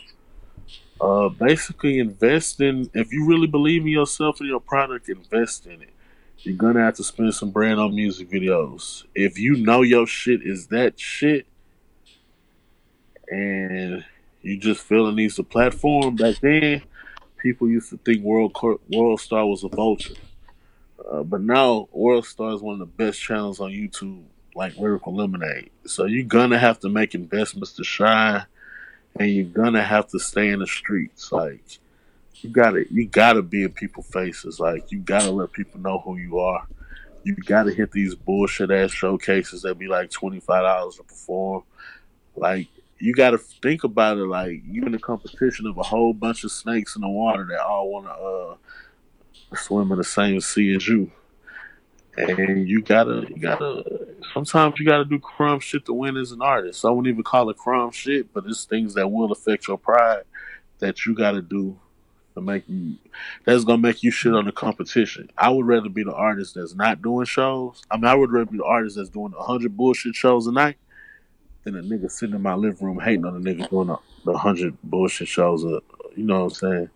uh, 1.01 1.29
basically, 1.29 1.99
invest 1.99 2.61
in 2.61 2.89
if 2.93 3.11
you 3.11 3.25
really 3.25 3.47
believe 3.47 3.81
in 3.81 3.87
yourself 3.87 4.39
and 4.39 4.49
your 4.49 4.59
product, 4.59 5.09
invest 5.09 5.65
in 5.65 5.81
it. 5.81 5.89
You're 6.39 6.55
gonna 6.55 6.81
have 6.81 6.95
to 6.95 7.03
spend 7.03 7.33
some 7.33 7.49
brand 7.49 7.79
on 7.79 7.95
music 7.95 8.29
videos. 8.29 9.03
If 9.15 9.39
you 9.39 9.57
know 9.57 9.81
your 9.81 10.05
shit 10.05 10.41
is 10.43 10.67
that 10.67 10.99
shit, 10.99 11.47
and 13.29 14.05
you 14.41 14.57
just 14.57 14.81
feel 14.81 15.07
it 15.07 15.15
needs 15.15 15.39
a 15.39 15.43
platform. 15.43 16.15
Back 16.15 16.37
then, 16.41 16.83
people 17.37 17.67
used 17.67 17.89
to 17.89 17.97
think 17.97 18.23
World 18.23 18.55
World 18.89 19.19
Star 19.19 19.45
was 19.45 19.63
a 19.63 19.69
vulture, 19.69 20.15
uh, 21.09 21.23
but 21.23 21.41
now 21.41 21.87
World 21.91 22.25
Star 22.25 22.53
is 22.53 22.61
one 22.61 22.73
of 22.73 22.79
the 22.79 22.85
best 22.85 23.19
channels 23.21 23.59
on 23.59 23.71
YouTube, 23.71 24.23
like 24.55 24.77
Lyrical 24.77 25.15
Lemonade. 25.15 25.71
So 25.85 26.05
you're 26.05 26.23
gonna 26.23 26.59
have 26.59 26.79
to 26.81 26.89
make 26.89 27.15
investments 27.15 27.73
to 27.73 27.83
shine, 27.83 28.45
and 29.19 29.29
you're 29.29 29.45
gonna 29.45 29.83
have 29.83 30.07
to 30.09 30.19
stay 30.19 30.49
in 30.49 30.59
the 30.59 30.67
streets. 30.67 31.31
Like 31.31 31.79
you 32.35 32.49
gotta, 32.49 32.85
you 32.91 33.07
gotta 33.07 33.41
be 33.41 33.63
in 33.63 33.71
people's 33.71 34.07
faces. 34.07 34.59
Like 34.59 34.91
you 34.91 34.99
gotta 34.99 35.31
let 35.31 35.51
people 35.51 35.79
know 35.79 35.99
who 35.99 36.17
you 36.17 36.39
are. 36.39 36.65
You 37.23 37.35
gotta 37.35 37.71
hit 37.71 37.91
these 37.91 38.15
bullshit 38.15 38.71
ass 38.71 38.91
showcases 38.91 39.63
that 39.63 39.77
be 39.77 39.87
like 39.87 40.11
twenty 40.11 40.39
five 40.39 40.63
dollars 40.63 40.97
to 40.97 41.03
perform. 41.03 41.63
Like 42.35 42.67
you 42.99 43.13
got 43.13 43.31
to 43.31 43.37
think 43.37 43.83
about 43.83 44.17
it 44.17 44.25
like 44.25 44.61
you're 44.65 44.87
in 44.87 44.93
a 44.93 44.99
competition 44.99 45.67
of 45.67 45.77
a 45.77 45.83
whole 45.83 46.13
bunch 46.13 46.43
of 46.43 46.51
snakes 46.51 46.95
in 46.95 47.01
the 47.01 47.09
water 47.09 47.45
that 47.49 47.61
all 47.61 47.91
want 47.91 48.05
to 48.05 48.11
uh, 48.11 49.55
swim 49.55 49.91
in 49.91 49.97
the 49.97 50.03
same 50.03 50.39
sea 50.41 50.75
as 50.75 50.87
you, 50.87 51.11
and 52.17 52.67
you 52.67 52.81
gotta 52.81 53.27
you 53.29 53.37
gotta 53.39 54.07
sometimes 54.33 54.79
you 54.79 54.85
gotta 54.85 55.05
do 55.05 55.19
crumb 55.19 55.59
shit 55.59 55.85
to 55.85 55.93
win 55.93 56.17
as 56.17 56.31
an 56.31 56.41
artist. 56.41 56.83
I 56.83 56.89
wouldn't 56.89 57.11
even 57.11 57.23
call 57.23 57.49
it 57.49 57.57
crumb 57.57 57.91
shit, 57.91 58.33
but 58.33 58.45
it's 58.45 58.65
things 58.65 58.95
that 58.95 59.07
will 59.07 59.31
affect 59.31 59.67
your 59.67 59.77
pride 59.77 60.23
that 60.79 61.05
you 61.05 61.13
gotta 61.13 61.41
do 61.41 61.77
to 62.33 62.41
make 62.41 62.63
you 62.67 62.95
that's 63.45 63.63
gonna 63.63 63.77
make 63.77 64.03
you 64.03 64.11
shit 64.11 64.33
on 64.33 64.45
the 64.45 64.51
competition. 64.51 65.29
I 65.37 65.49
would 65.49 65.67
rather 65.67 65.89
be 65.89 66.03
the 66.03 66.13
artist 66.13 66.55
that's 66.55 66.75
not 66.75 67.01
doing 67.01 67.25
shows. 67.25 67.83
I 67.91 67.97
mean, 67.97 68.05
I 68.05 68.15
would 68.15 68.31
rather 68.31 68.51
be 68.51 68.57
the 68.57 68.65
artist 68.65 68.95
that's 68.95 69.09
doing 69.09 69.33
hundred 69.37 69.77
bullshit 69.77 70.15
shows 70.15 70.47
a 70.47 70.51
night 70.51 70.77
than 71.67 71.77
a 71.77 71.83
nigga 71.83 72.09
sitting 72.09 72.35
in 72.35 72.41
my 72.41 72.55
living 72.55 72.85
room 72.85 72.99
hating 72.99 73.25
on 73.25 73.35
a 73.35 73.39
nigga 73.39 73.69
doing 73.69 73.87
the, 73.87 73.97
the 74.25 74.37
hundred 74.37 74.77
bullshit 74.83 75.27
shows. 75.27 75.65
Uh, 75.65 75.79
you 76.15 76.23
know 76.23 76.45
what 76.45 76.45
I'm 76.45 76.49
saying? 76.71 76.89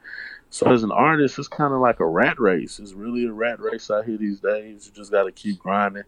So 0.49 0.71
as 0.71 0.83
an 0.83 0.91
artist, 0.91 1.39
it's 1.39 1.47
kind 1.47 1.73
of 1.73 1.79
like 1.79 1.99
a 1.99 2.05
rat 2.05 2.39
race. 2.39 2.79
It's 2.79 2.93
really 2.93 3.25
a 3.25 3.31
rat 3.31 3.59
race 3.59 3.91
out 3.91 4.05
here 4.05 4.17
these 4.17 4.39
days. 4.39 4.85
You 4.85 4.91
just 4.93 5.11
got 5.11 5.23
to 5.23 5.31
keep 5.31 5.59
grinding. 5.59 6.03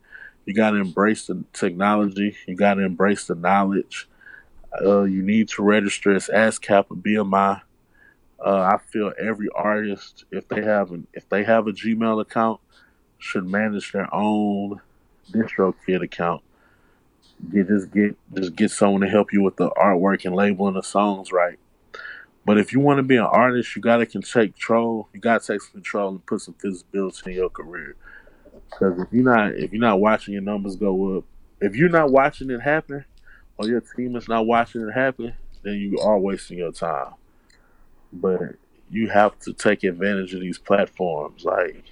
You 0.46 0.54
got 0.54 0.72
to 0.72 0.78
embrace 0.78 1.28
the 1.28 1.44
technology. 1.54 2.36
You 2.48 2.56
got 2.56 2.76
to 2.76 2.84
embrace 2.84 3.28
the 3.28 3.36
knowledge. 3.36 4.10
Uh, 4.82 5.04
you 5.04 5.22
need 5.22 5.50
to 5.50 5.64
register 5.64 6.14
as 6.16 6.28
ASCAP 6.28 6.86
or 6.90 6.98
BMI. 6.98 7.62
Uh, 8.44 8.62
I 8.74 8.78
feel 8.92 9.14
every 9.18 9.48
artist, 9.56 10.26
if 10.32 10.48
they 10.50 10.62
have 10.62 10.92
an 10.92 11.08
if 11.14 11.30
they 11.30 11.44
have 11.46 11.68
a 11.68 11.72
Gmail 11.72 12.20
account, 12.20 12.60
should 13.20 13.46
manage 13.46 13.94
their 13.94 14.14
own 14.14 14.82
DistroKid 15.32 16.04
account 16.04 16.44
get 17.52 17.68
just 17.68 17.92
get 17.92 18.16
just 18.34 18.56
get 18.56 18.72
someone 18.72 19.02
to 19.02 19.10
help 19.10 19.34
you 19.34 19.42
with 19.42 19.58
the 19.58 19.70
artwork 19.72 20.26
and 20.26 20.36
labeling 20.36 20.76
the 20.76 20.82
songs 20.82 21.32
right. 21.32 21.58
But 22.46 22.58
if 22.58 22.74
you 22.74 22.80
want 22.80 22.98
to 22.98 23.04
be 23.04 23.16
an 23.16 23.24
artist, 23.24 23.76
you 23.76 23.82
gotta 23.82 24.06
can 24.06 24.22
take 24.22 24.54
control. 24.54 25.08
You 25.14 25.20
gotta 25.20 25.46
take 25.46 25.62
some 25.62 25.74
control 25.74 26.10
and 26.10 26.26
put 26.26 26.42
some 26.42 26.56
visibility 26.62 27.32
in 27.32 27.38
your 27.38 27.50
career. 27.50 27.96
Because 28.70 29.00
if 29.00 29.08
you're 29.12 29.24
not 29.24 29.54
if 29.54 29.72
you're 29.72 29.82
not 29.82 30.00
watching 30.00 30.34
your 30.34 30.44
numbers 30.44 30.76
go 30.76 31.18
up, 31.18 31.24
if 31.62 31.76
you're 31.76 31.90
not 31.90 32.12
watching 32.12 32.50
it 32.52 32.62
happen, 32.62 33.06
or 33.58 33.68
your 33.68 33.82
team 33.82 34.16
is 34.16 34.28
not 34.28 34.46
watching 34.46 34.88
it 34.88 34.92
happen, 34.92 35.34
then 35.64 35.76
you 35.76 35.98
are 36.00 36.20
wasting 36.20 36.58
your 36.58 36.72
time. 36.72 37.14
But 38.12 38.56
you 38.90 39.10
have 39.10 39.40
to 39.40 39.54
take 39.54 39.84
advantage 39.84 40.34
of 40.34 40.42
these 40.42 40.60
platforms. 40.60 41.46
Like 41.46 41.84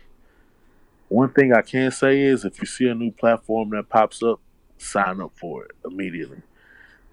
one 1.08 1.32
thing 1.32 1.54
I 1.54 1.62
can 1.62 1.92
say 1.92 2.22
is 2.22 2.46
if 2.46 2.60
you 2.60 2.68
see 2.68 2.88
a 2.88 2.96
new 2.96 3.12
platform 3.12 3.70
that 3.72 3.90
pops 3.90 4.22
up, 4.22 4.40
sign 4.82 5.22
up 5.22 5.32
for 5.36 5.66
it 5.66 5.72
immediately. 5.86 6.42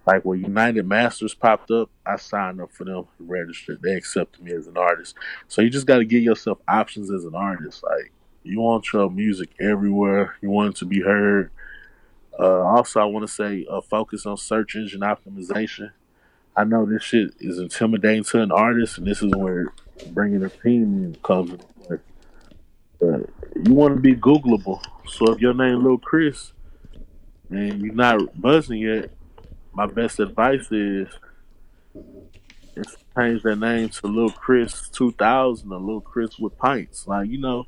Like 0.06 0.24
when 0.24 0.40
United 0.40 0.86
Masters 0.86 1.34
popped 1.34 1.70
up, 1.70 1.90
I 2.06 2.16
signed 2.16 2.62
up 2.62 2.72
for 2.72 2.84
them, 2.84 3.06
registered. 3.18 3.82
They 3.82 3.94
accepted 3.94 4.42
me 4.42 4.52
as 4.52 4.66
an 4.66 4.78
artist. 4.78 5.14
So 5.48 5.60
you 5.60 5.68
just 5.68 5.86
got 5.86 5.98
to 5.98 6.04
give 6.04 6.22
yourself 6.22 6.58
options 6.66 7.10
as 7.10 7.24
an 7.24 7.34
artist. 7.34 7.82
Like 7.82 8.12
you 8.42 8.60
want 8.60 8.90
your 8.92 9.10
music 9.10 9.50
everywhere. 9.60 10.36
You 10.40 10.48
want 10.48 10.70
it 10.70 10.76
to 10.78 10.86
be 10.86 11.02
heard. 11.02 11.50
Uh, 12.38 12.60
also, 12.62 13.00
I 13.00 13.04
want 13.04 13.26
to 13.26 13.32
say 13.32 13.66
uh, 13.68 13.82
focus 13.82 14.24
on 14.24 14.38
search 14.38 14.76
engine 14.76 15.00
optimization. 15.00 15.90
I 16.56 16.64
know 16.64 16.86
this 16.86 17.02
shit 17.02 17.34
is 17.40 17.58
intimidating 17.58 18.24
to 18.24 18.40
an 18.40 18.50
artist, 18.50 18.98
and 18.98 19.06
this 19.06 19.22
is 19.22 19.32
where 19.36 19.72
bringing 20.12 20.42
a 20.42 20.48
team 20.48 21.04
in 21.04 21.16
comes 21.22 21.50
play. 21.84 21.98
But 22.98 23.30
you 23.64 23.74
want 23.74 23.94
to 23.94 24.00
be 24.00 24.14
Googleable. 24.14 24.82
So 25.06 25.32
if 25.32 25.40
your 25.40 25.54
name 25.54 25.84
Lil 25.84 25.98
Chris, 25.98 26.52
and 27.50 27.80
you're 27.82 27.94
not 27.94 28.40
buzzing 28.40 28.80
yet, 28.80 29.10
my 29.72 29.86
best 29.86 30.20
advice 30.20 30.70
is 30.70 31.08
change 33.18 33.42
that 33.42 33.56
name 33.56 33.88
to 33.88 34.06
Lil 34.06 34.30
Chris 34.30 34.88
2000 34.90 35.72
or 35.72 35.80
Lil 35.80 36.00
Chris 36.00 36.38
with 36.38 36.56
pints. 36.58 37.06
Like 37.06 37.28
you 37.28 37.38
know, 37.38 37.66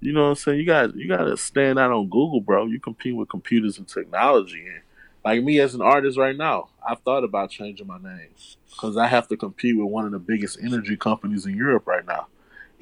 you 0.00 0.12
know 0.12 0.24
what 0.24 0.28
I'm 0.30 0.34
saying. 0.36 0.60
You 0.60 0.66
got 0.66 0.94
you 0.94 1.08
got 1.08 1.24
to 1.24 1.36
stand 1.36 1.78
out 1.78 1.92
on 1.92 2.04
Google, 2.04 2.40
bro. 2.40 2.66
You 2.66 2.80
compete 2.80 3.16
with 3.16 3.28
computers 3.28 3.78
and 3.78 3.88
technology, 3.88 4.66
and 4.66 4.82
like 5.24 5.42
me 5.42 5.60
as 5.60 5.74
an 5.74 5.82
artist 5.82 6.18
right 6.18 6.36
now, 6.36 6.68
I've 6.86 7.00
thought 7.00 7.24
about 7.24 7.50
changing 7.50 7.86
my 7.86 7.98
name 7.98 8.30
because 8.70 8.96
I 8.96 9.06
have 9.06 9.28
to 9.28 9.36
compete 9.36 9.76
with 9.76 9.88
one 9.88 10.04
of 10.04 10.12
the 10.12 10.18
biggest 10.18 10.58
energy 10.62 10.96
companies 10.96 11.46
in 11.46 11.56
Europe 11.56 11.86
right 11.86 12.06
now, 12.06 12.26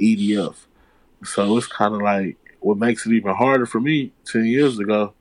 EDF. 0.01 0.55
So 1.25 1.57
it's 1.57 1.67
kind 1.67 1.95
of 1.95 2.01
like 2.01 2.37
what 2.61 2.79
makes 2.79 3.07
it 3.07 3.13
even 3.13 3.35
harder 3.35 3.67
for 3.67 3.81
me. 3.81 4.13
Ten 4.25 4.47
years 4.47 4.79
ago, 4.79 5.15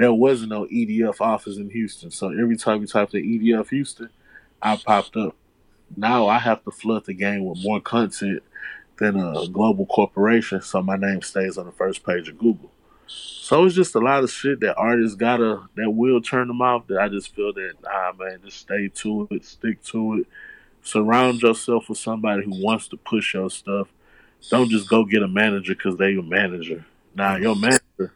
there 0.00 0.14
wasn't 0.14 0.50
no 0.50 0.64
EDF 0.64 1.20
office 1.20 1.58
in 1.58 1.68
Houston. 1.68 2.10
So 2.10 2.28
every 2.28 2.56
time 2.56 2.80
you 2.80 2.86
type 2.86 3.14
in 3.14 3.22
EDF 3.22 3.68
Houston, 3.68 4.08
I 4.62 4.76
popped 4.76 5.14
up. 5.14 5.36
Now 5.94 6.26
I 6.26 6.38
have 6.38 6.64
to 6.64 6.70
flood 6.70 7.04
the 7.04 7.12
game 7.12 7.44
with 7.44 7.62
more 7.62 7.82
content 7.82 8.42
than 8.98 9.20
a 9.20 9.46
global 9.48 9.84
corporation, 9.84 10.62
so 10.62 10.80
my 10.80 10.96
name 10.96 11.20
stays 11.20 11.58
on 11.58 11.66
the 11.66 11.72
first 11.72 12.04
page 12.04 12.30
of 12.30 12.38
Google. 12.38 12.70
So 13.06 13.66
it's 13.66 13.74
just 13.74 13.94
a 13.94 13.98
lot 13.98 14.24
of 14.24 14.30
shit 14.30 14.60
that 14.60 14.76
artists 14.76 15.16
gotta 15.16 15.68
that 15.76 15.90
will 15.90 16.22
turn 16.22 16.48
them 16.48 16.62
off. 16.62 16.86
That 16.86 17.00
I 17.00 17.08
just 17.08 17.34
feel 17.34 17.52
that 17.52 17.74
nah, 17.82 18.12
man, 18.12 18.40
just 18.42 18.58
stay 18.58 18.88
to 18.88 19.28
it, 19.30 19.44
stick 19.44 19.82
to 19.84 20.20
it. 20.20 20.26
Surround 20.82 21.42
yourself 21.42 21.90
with 21.90 21.98
somebody 21.98 22.44
who 22.44 22.64
wants 22.64 22.88
to 22.88 22.96
push 22.96 23.34
your 23.34 23.50
stuff. 23.50 23.88
don't 24.48 24.70
just 24.70 24.88
go 24.88 25.04
get 25.04 25.22
a 25.22 25.28
manager 25.28 25.74
because 25.74 25.96
they 25.98 26.12
your 26.12 26.22
manager. 26.22 26.86
Now 27.14 27.36
your 27.36 27.56
manager 27.56 28.14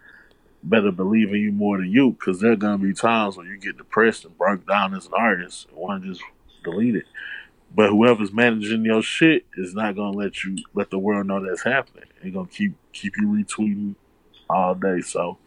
better 0.64 0.90
believe 0.90 1.28
in 1.28 1.40
you 1.40 1.52
more 1.52 1.78
than 1.78 1.90
you 1.90 2.12
because 2.12 2.40
there 2.40 2.52
are 2.52 2.56
gonna 2.56 2.78
be 2.78 2.94
times 2.94 3.36
when 3.36 3.46
you 3.46 3.56
get 3.56 3.76
depressed 3.76 4.24
and 4.24 4.36
broke 4.38 4.66
down 4.66 4.94
as 4.94 5.06
an 5.06 5.12
artist 5.14 5.68
and 5.68 5.76
want 5.76 6.02
to 6.02 6.08
just 6.08 6.22
delete 6.64 6.96
it. 6.96 7.04
But 7.74 7.90
whoever's 7.90 8.32
managing 8.32 8.84
your 8.84 9.02
shit 9.02 9.46
is 9.56 9.74
not 9.74 9.96
gonna 9.96 10.16
let 10.16 10.42
you 10.42 10.56
let 10.74 10.90
the 10.90 10.98
world 10.98 11.26
know 11.26 11.44
that's 11.44 11.64
happening. 11.64 12.04
They're 12.22 12.32
gonna 12.32 12.48
keep 12.48 12.74
keep 12.92 13.16
you 13.16 13.26
retweeting 13.26 13.96
all 14.48 14.74
day. 14.74 15.00
So 15.00 15.38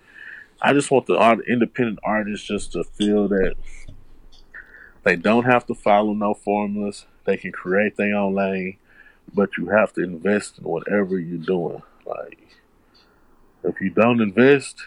I 0.61 0.73
just 0.73 0.91
want 0.91 1.07
the 1.07 1.17
art, 1.17 1.39
independent 1.47 1.99
artists 2.03 2.47
just 2.47 2.73
to 2.73 2.83
feel 2.83 3.27
that 3.29 3.55
they 5.03 5.15
don't 5.15 5.45
have 5.45 5.65
to 5.67 5.73
follow 5.73 6.13
no 6.13 6.33
formulas. 6.33 7.05
They 7.25 7.37
can 7.37 7.51
create 7.51 7.95
their 7.95 8.15
own 8.15 8.35
lane, 8.35 8.77
but 9.33 9.57
you 9.57 9.69
have 9.69 9.93
to 9.93 10.03
invest 10.03 10.59
in 10.59 10.65
whatever 10.65 11.17
you're 11.17 11.37
doing. 11.37 11.81
Like 12.05 12.39
if 13.63 13.81
you 13.81 13.89
don't 13.89 14.21
invest, 14.21 14.83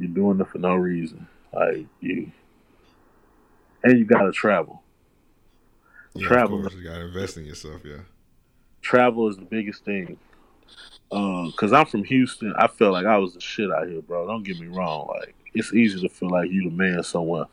you're 0.00 0.10
doing 0.10 0.40
it 0.40 0.48
for 0.48 0.58
no 0.58 0.74
reason. 0.74 1.26
Like 1.52 1.86
you, 2.00 2.30
and 3.82 3.98
you 3.98 4.04
gotta 4.04 4.32
travel. 4.32 4.82
Yeah, 6.14 6.26
Travel. 6.26 6.68
You 6.72 6.84
gotta 6.84 7.06
invest 7.06 7.36
in 7.36 7.44
yourself. 7.44 7.82
Yeah. 7.84 7.98
Travel 8.82 9.28
is 9.28 9.36
the 9.36 9.44
biggest 9.44 9.84
thing. 9.84 10.18
Uh, 11.12 11.50
Cause 11.56 11.72
I'm 11.72 11.86
from 11.86 12.04
Houston. 12.04 12.54
I 12.56 12.68
felt 12.68 12.92
like 12.92 13.06
I 13.06 13.18
was 13.18 13.34
the 13.34 13.40
shit 13.40 13.70
out 13.70 13.88
here, 13.88 14.00
bro. 14.00 14.26
Don't 14.26 14.42
get 14.42 14.58
me 14.58 14.66
wrong. 14.68 15.08
Like 15.08 15.34
it's 15.54 15.72
easy 15.72 16.00
to 16.00 16.08
feel 16.08 16.30
like 16.30 16.50
you 16.50 16.64
the 16.64 16.70
man 16.70 17.02
somewhere. 17.02 17.46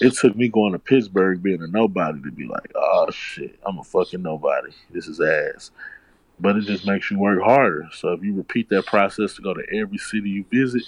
It 0.00 0.14
took 0.14 0.36
me 0.36 0.48
going 0.48 0.72
to 0.72 0.78
Pittsburgh 0.78 1.42
being 1.42 1.62
a 1.62 1.66
nobody 1.66 2.20
to 2.22 2.30
be 2.30 2.46
like, 2.46 2.72
oh 2.74 3.10
shit, 3.10 3.58
I'm 3.64 3.78
a 3.78 3.84
fucking 3.84 4.22
nobody. 4.22 4.72
This 4.90 5.06
is 5.06 5.20
ass. 5.20 5.70
But 6.40 6.56
it 6.56 6.62
just 6.62 6.86
makes 6.86 7.10
you 7.10 7.18
work 7.18 7.42
harder. 7.42 7.88
So 7.92 8.12
if 8.12 8.22
you 8.22 8.34
repeat 8.34 8.68
that 8.68 8.86
process 8.86 9.34
to 9.34 9.42
go 9.42 9.54
to 9.54 9.62
every 9.74 9.98
city 9.98 10.30
you 10.30 10.44
visit, 10.50 10.82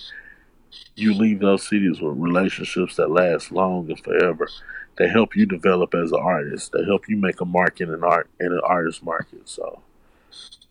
you 0.94 1.14
leave 1.14 1.40
those 1.40 1.66
cities 1.66 2.00
with 2.00 2.16
relationships 2.16 2.96
that 2.96 3.10
last 3.10 3.52
long 3.52 3.88
and 3.90 4.00
forever. 4.00 4.48
They 4.96 5.08
help 5.08 5.34
you 5.34 5.46
develop 5.46 5.94
as 5.94 6.12
an 6.12 6.20
artist. 6.20 6.72
They 6.72 6.84
help 6.84 7.08
you 7.08 7.16
make 7.16 7.40
a 7.40 7.44
mark 7.44 7.80
in 7.80 7.90
an 7.90 8.04
art 8.04 8.28
in 8.38 8.52
an 8.52 8.60
artist 8.64 9.02
market. 9.02 9.48
So 9.48 9.80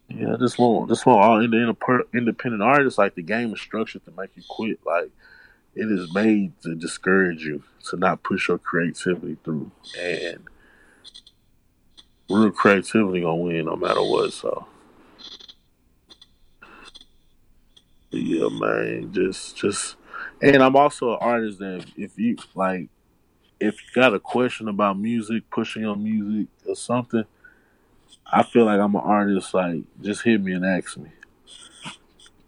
yeah, 0.10 0.36
this 0.39 0.58
want 0.58 0.89
this 0.89 1.06
want 1.06 1.24
all 1.24 1.41
independent 1.41 2.62
artists 2.62 2.97
like 2.97 3.16
the 3.16 3.22
game 3.22 3.54
is 3.54 3.62
structured 3.62 4.06
to 4.06 4.12
make 4.18 4.32
you 4.36 4.43
quit. 4.47 4.80
Like 4.86 5.10
it 5.76 5.91
is 5.91 6.14
made 6.14 6.54
to 6.62 6.76
discourage 6.76 7.43
you 7.43 7.64
to 7.89 7.97
not 7.97 8.24
push 8.24 8.47
your 8.47 8.58
creativity 8.58 9.38
through, 9.43 9.72
and 10.00 10.43
real 12.30 12.52
creativity 12.52 13.22
gonna 13.22 13.36
win 13.36 13.66
no 13.66 13.76
matter 13.76 14.02
what. 14.02 14.34
So 14.34 14.68
yeah, 18.12 18.47
man, 18.49 19.12
just 19.14 19.57
just, 19.57 19.95
and 20.41 20.62
I'm 20.64 20.76
also 20.76 21.14
an 21.14 21.20
artist 21.22 21.60
that 21.60 21.86
if 21.95 22.18
you 22.18 22.38
like, 22.55 22.89
if 23.60 23.76
you 23.76 24.01
got 24.01 24.14
a 24.14 24.20
question 24.20 24.68
about 24.68 24.97
music, 24.99 25.49
pushing 25.51 25.86
on 25.86 26.03
music 26.03 26.47
or 26.68 26.76
something. 26.76 27.26
I 28.32 28.43
feel 28.43 28.66
like 28.66 28.80
I'm 28.80 28.95
an 28.95 29.01
artist. 29.01 29.53
Like, 29.53 29.82
just 30.01 30.22
hit 30.22 30.41
me 30.41 30.53
and 30.53 30.66
ask 30.66 30.97
me, 30.97 31.10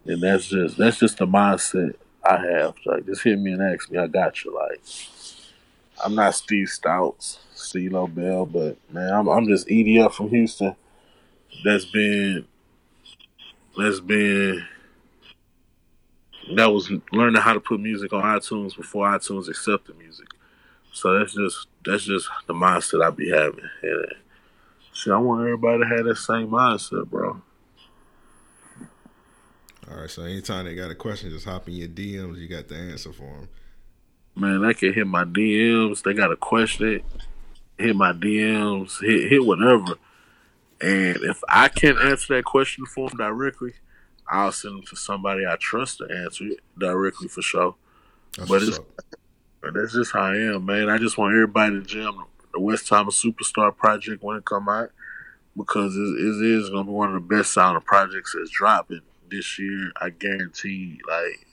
and 0.06 0.22
that's 0.22 0.48
just 0.48 0.78
that's 0.78 1.00
just 1.00 1.18
the 1.18 1.26
mindset 1.26 1.96
I 2.24 2.38
have. 2.38 2.76
Like, 2.86 3.06
just 3.06 3.24
hit 3.24 3.40
me 3.40 3.54
and 3.54 3.62
ask 3.62 3.90
me. 3.90 3.98
I 3.98 4.08
got 4.08 4.44
you. 4.44 4.54
Like, 4.54 4.82
I'm 6.04 6.16
not 6.16 6.36
Steve 6.36 6.70
Stouts, 6.70 7.40
CeeLo 7.56 8.14
Bell, 8.14 8.46
but 8.46 8.78
man, 8.92 9.12
I'm 9.12 9.28
I'm 9.28 9.48
just 9.48 9.68
EDF 9.68 10.14
from 10.14 10.30
Houston. 10.30 10.76
That's 11.64 11.86
been 11.86 12.46
that's 13.78 14.00
been 14.00 14.64
that 16.56 16.72
was 16.72 16.92
learning 17.12 17.42
how 17.42 17.54
to 17.54 17.60
put 17.60 17.80
music 17.80 18.14
on 18.14 18.24
iTunes 18.24 18.76
before 18.76 19.08
iTunes 19.08 19.48
accepted 19.48 19.98
music. 19.98 20.28
So 20.94 21.18
that's 21.18 21.34
just 21.34 21.68
that's 21.86 22.04
just 22.04 22.30
the 22.48 22.54
mindset 22.54 23.06
I 23.06 23.10
be 23.10 23.30
having. 23.30 23.70
And 23.82 24.06
shit, 24.94 25.14
I 25.14 25.18
want 25.18 25.42
everybody 25.42 25.80
to 25.80 25.86
have 25.86 26.06
that 26.06 26.18
same 26.18 26.50
mindset, 26.50 27.10
bro. 27.10 27.42
All 29.90 29.98
right. 29.98 30.10
So 30.10 30.24
anytime 30.24 30.66
they 30.66 30.76
got 30.76 30.92
a 30.92 30.96
question, 30.96 31.30
just 31.30 31.46
hop 31.46 31.68
in 31.68 31.76
your 31.76 31.88
DMs. 31.88 32.38
You 32.38 32.48
got 32.48 32.68
the 32.68 32.76
answer 32.76 33.14
for 33.14 33.24
them. 33.24 33.50
Man, 34.36 34.64
I 34.64 34.74
can 34.74 34.94
hit 34.94 35.08
my 35.08 35.26
DMs. 35.26 36.04
They 36.04 36.14
got 36.14 36.32
a 36.32 36.38
question, 36.38 37.02
hit 37.78 37.96
my 37.96 38.14
DMs, 38.14 39.02
hit 39.02 39.30
hit 39.30 39.46
whatever. 39.46 39.96
And 40.80 41.18
if 41.18 41.42
I 41.48 41.68
can't 41.68 42.00
answer 42.00 42.36
that 42.36 42.46
question 42.46 42.86
for 42.86 43.10
them 43.10 43.18
directly, 43.18 43.74
I'll 44.32 44.52
send 44.52 44.78
them 44.78 44.84
to 44.88 44.96
somebody 44.96 45.46
I 45.46 45.58
trust 45.58 45.98
to 46.00 46.06
answer 46.06 46.46
it 46.46 46.60
directly 46.78 47.28
for 47.28 47.42
sure. 47.42 47.76
That's 48.38 48.50
But 48.50 48.64
it's- 48.64 48.80
that's 49.74 49.94
just 49.94 50.14
how 50.14 50.22
I 50.22 50.38
am, 50.38 50.66
man. 50.66 50.90
I 50.90 50.98
just 50.98 51.18
want 51.18 51.34
everybody 51.36 51.76
to 51.76 51.82
jam 51.82 52.18
the 52.54 52.60
West 52.60 52.88
Thomas 52.88 53.22
Superstar 53.24 53.76
project 53.76 54.24
when 54.24 54.38
it 54.38 54.46
come 54.46 54.68
out 54.68 54.90
because 55.56 55.96
it, 55.96 56.00
it 56.02 56.42
is 56.42 56.70
gonna 56.70 56.86
be 56.86 56.92
one 56.92 57.10
of 57.10 57.14
the 57.16 57.36
best 57.36 57.52
sounding 57.54 57.84
projects 57.84 58.34
that's 58.38 58.50
dropping 58.50 59.02
this 59.30 59.60
year. 59.60 59.92
I 60.02 60.10
guarantee. 60.10 61.00
Like, 61.08 61.46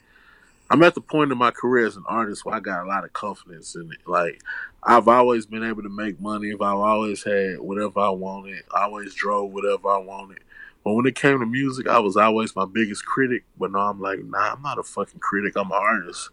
I'm 0.71 0.83
at 0.83 0.95
the 0.95 1.01
point 1.01 1.33
in 1.33 1.39
my 1.39 1.51
career 1.51 1.87
as 1.87 1.97
an 1.97 2.05
artist 2.07 2.45
where 2.45 2.55
I 2.55 2.61
got 2.61 2.85
a 2.85 2.89
lot 2.89 3.05
of 3.05 3.13
confidence 3.13 3.75
in 3.75 3.91
it. 3.93 4.07
Like, 4.07 4.41
I've 4.83 5.09
always 5.09 5.47
been 5.47 5.65
able 5.65 5.83
to 5.83 5.89
make 5.89 6.21
money. 6.21 6.51
If 6.51 6.61
I've 6.63 6.77
always 6.79 7.23
had 7.25 7.59
whatever 7.61 8.01
I 8.01 8.11
wanted. 8.11 8.63
I 8.75 8.85
always 8.85 9.15
drove 9.15 9.51
whatever 9.53 9.89
I 9.91 9.99
wanted. 9.99 10.41
But 10.85 10.95
when 10.95 11.07
it 11.07 11.15
came 11.15 11.41
to 11.41 11.47
music, 11.47 11.87
I 11.87 11.99
was 11.99 12.17
always 12.17 12.57
my 12.57 12.65
biggest 12.65 13.05
critic. 13.05 13.45
But 13.59 13.73
now 13.73 13.91
I'm 13.91 14.01
like, 14.01 14.25
nah, 14.25 14.53
I'm 14.55 14.63
not 14.63 14.79
a 14.79 14.83
fucking 14.83 15.21
critic. 15.21 15.55
I'm 15.57 15.71
an 15.71 15.79
artist 15.79 16.31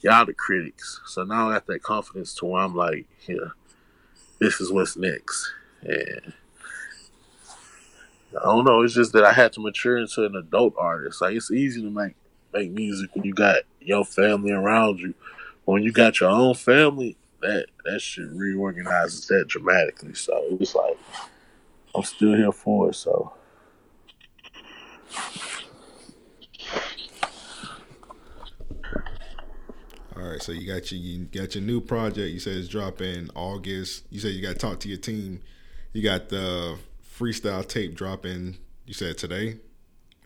y'all 0.00 0.26
the 0.26 0.34
critics. 0.34 1.00
So 1.06 1.24
now 1.24 1.48
I 1.50 1.54
got 1.54 1.66
that 1.66 1.82
confidence 1.82 2.34
to 2.34 2.46
where 2.46 2.62
I'm 2.62 2.74
like, 2.74 3.06
yeah, 3.26 3.50
this 4.38 4.60
is 4.60 4.72
what's 4.72 4.96
next. 4.96 5.52
And 5.82 6.32
I 8.40 8.44
don't 8.44 8.64
know, 8.64 8.82
it's 8.82 8.94
just 8.94 9.12
that 9.12 9.24
I 9.24 9.32
had 9.32 9.52
to 9.54 9.60
mature 9.60 9.98
into 9.98 10.24
an 10.24 10.36
adult 10.36 10.74
artist. 10.78 11.20
Like 11.20 11.34
it's 11.34 11.50
easy 11.50 11.82
to 11.82 11.90
make 11.90 12.14
make 12.52 12.70
music 12.70 13.14
when 13.14 13.24
you 13.24 13.34
got 13.34 13.62
your 13.80 14.04
family 14.04 14.52
around 14.52 15.00
you. 15.00 15.14
When 15.64 15.82
you 15.82 15.92
got 15.92 16.20
your 16.20 16.30
own 16.30 16.54
family, 16.54 17.16
that 17.40 17.66
that 17.84 18.00
shit 18.00 18.28
reorganizes 18.30 19.26
that 19.28 19.48
dramatically. 19.48 20.14
So 20.14 20.36
it 20.50 20.58
was 20.58 20.74
like 20.74 20.98
I'm 21.94 22.02
still 22.02 22.34
here 22.34 22.52
for 22.52 22.90
it, 22.90 22.94
so 22.94 23.32
All 30.16 30.22
right. 30.22 30.42
So 30.42 30.52
you 30.52 30.66
got 30.66 30.90
your 30.90 31.00
you 31.00 31.24
got 31.26 31.54
your 31.54 31.64
new 31.64 31.80
project. 31.80 32.32
You 32.32 32.40
said 32.40 32.56
it's 32.56 32.68
dropping 32.68 33.30
August. 33.34 34.04
You 34.10 34.20
said 34.20 34.32
you 34.32 34.42
got 34.42 34.54
to 34.54 34.58
talk 34.58 34.80
to 34.80 34.88
your 34.88 34.98
team. 34.98 35.40
You 35.92 36.02
got 36.02 36.28
the 36.28 36.76
freestyle 37.18 37.66
tape 37.66 37.94
dropping. 37.94 38.58
You 38.86 38.94
said 38.94 39.18
today. 39.18 39.58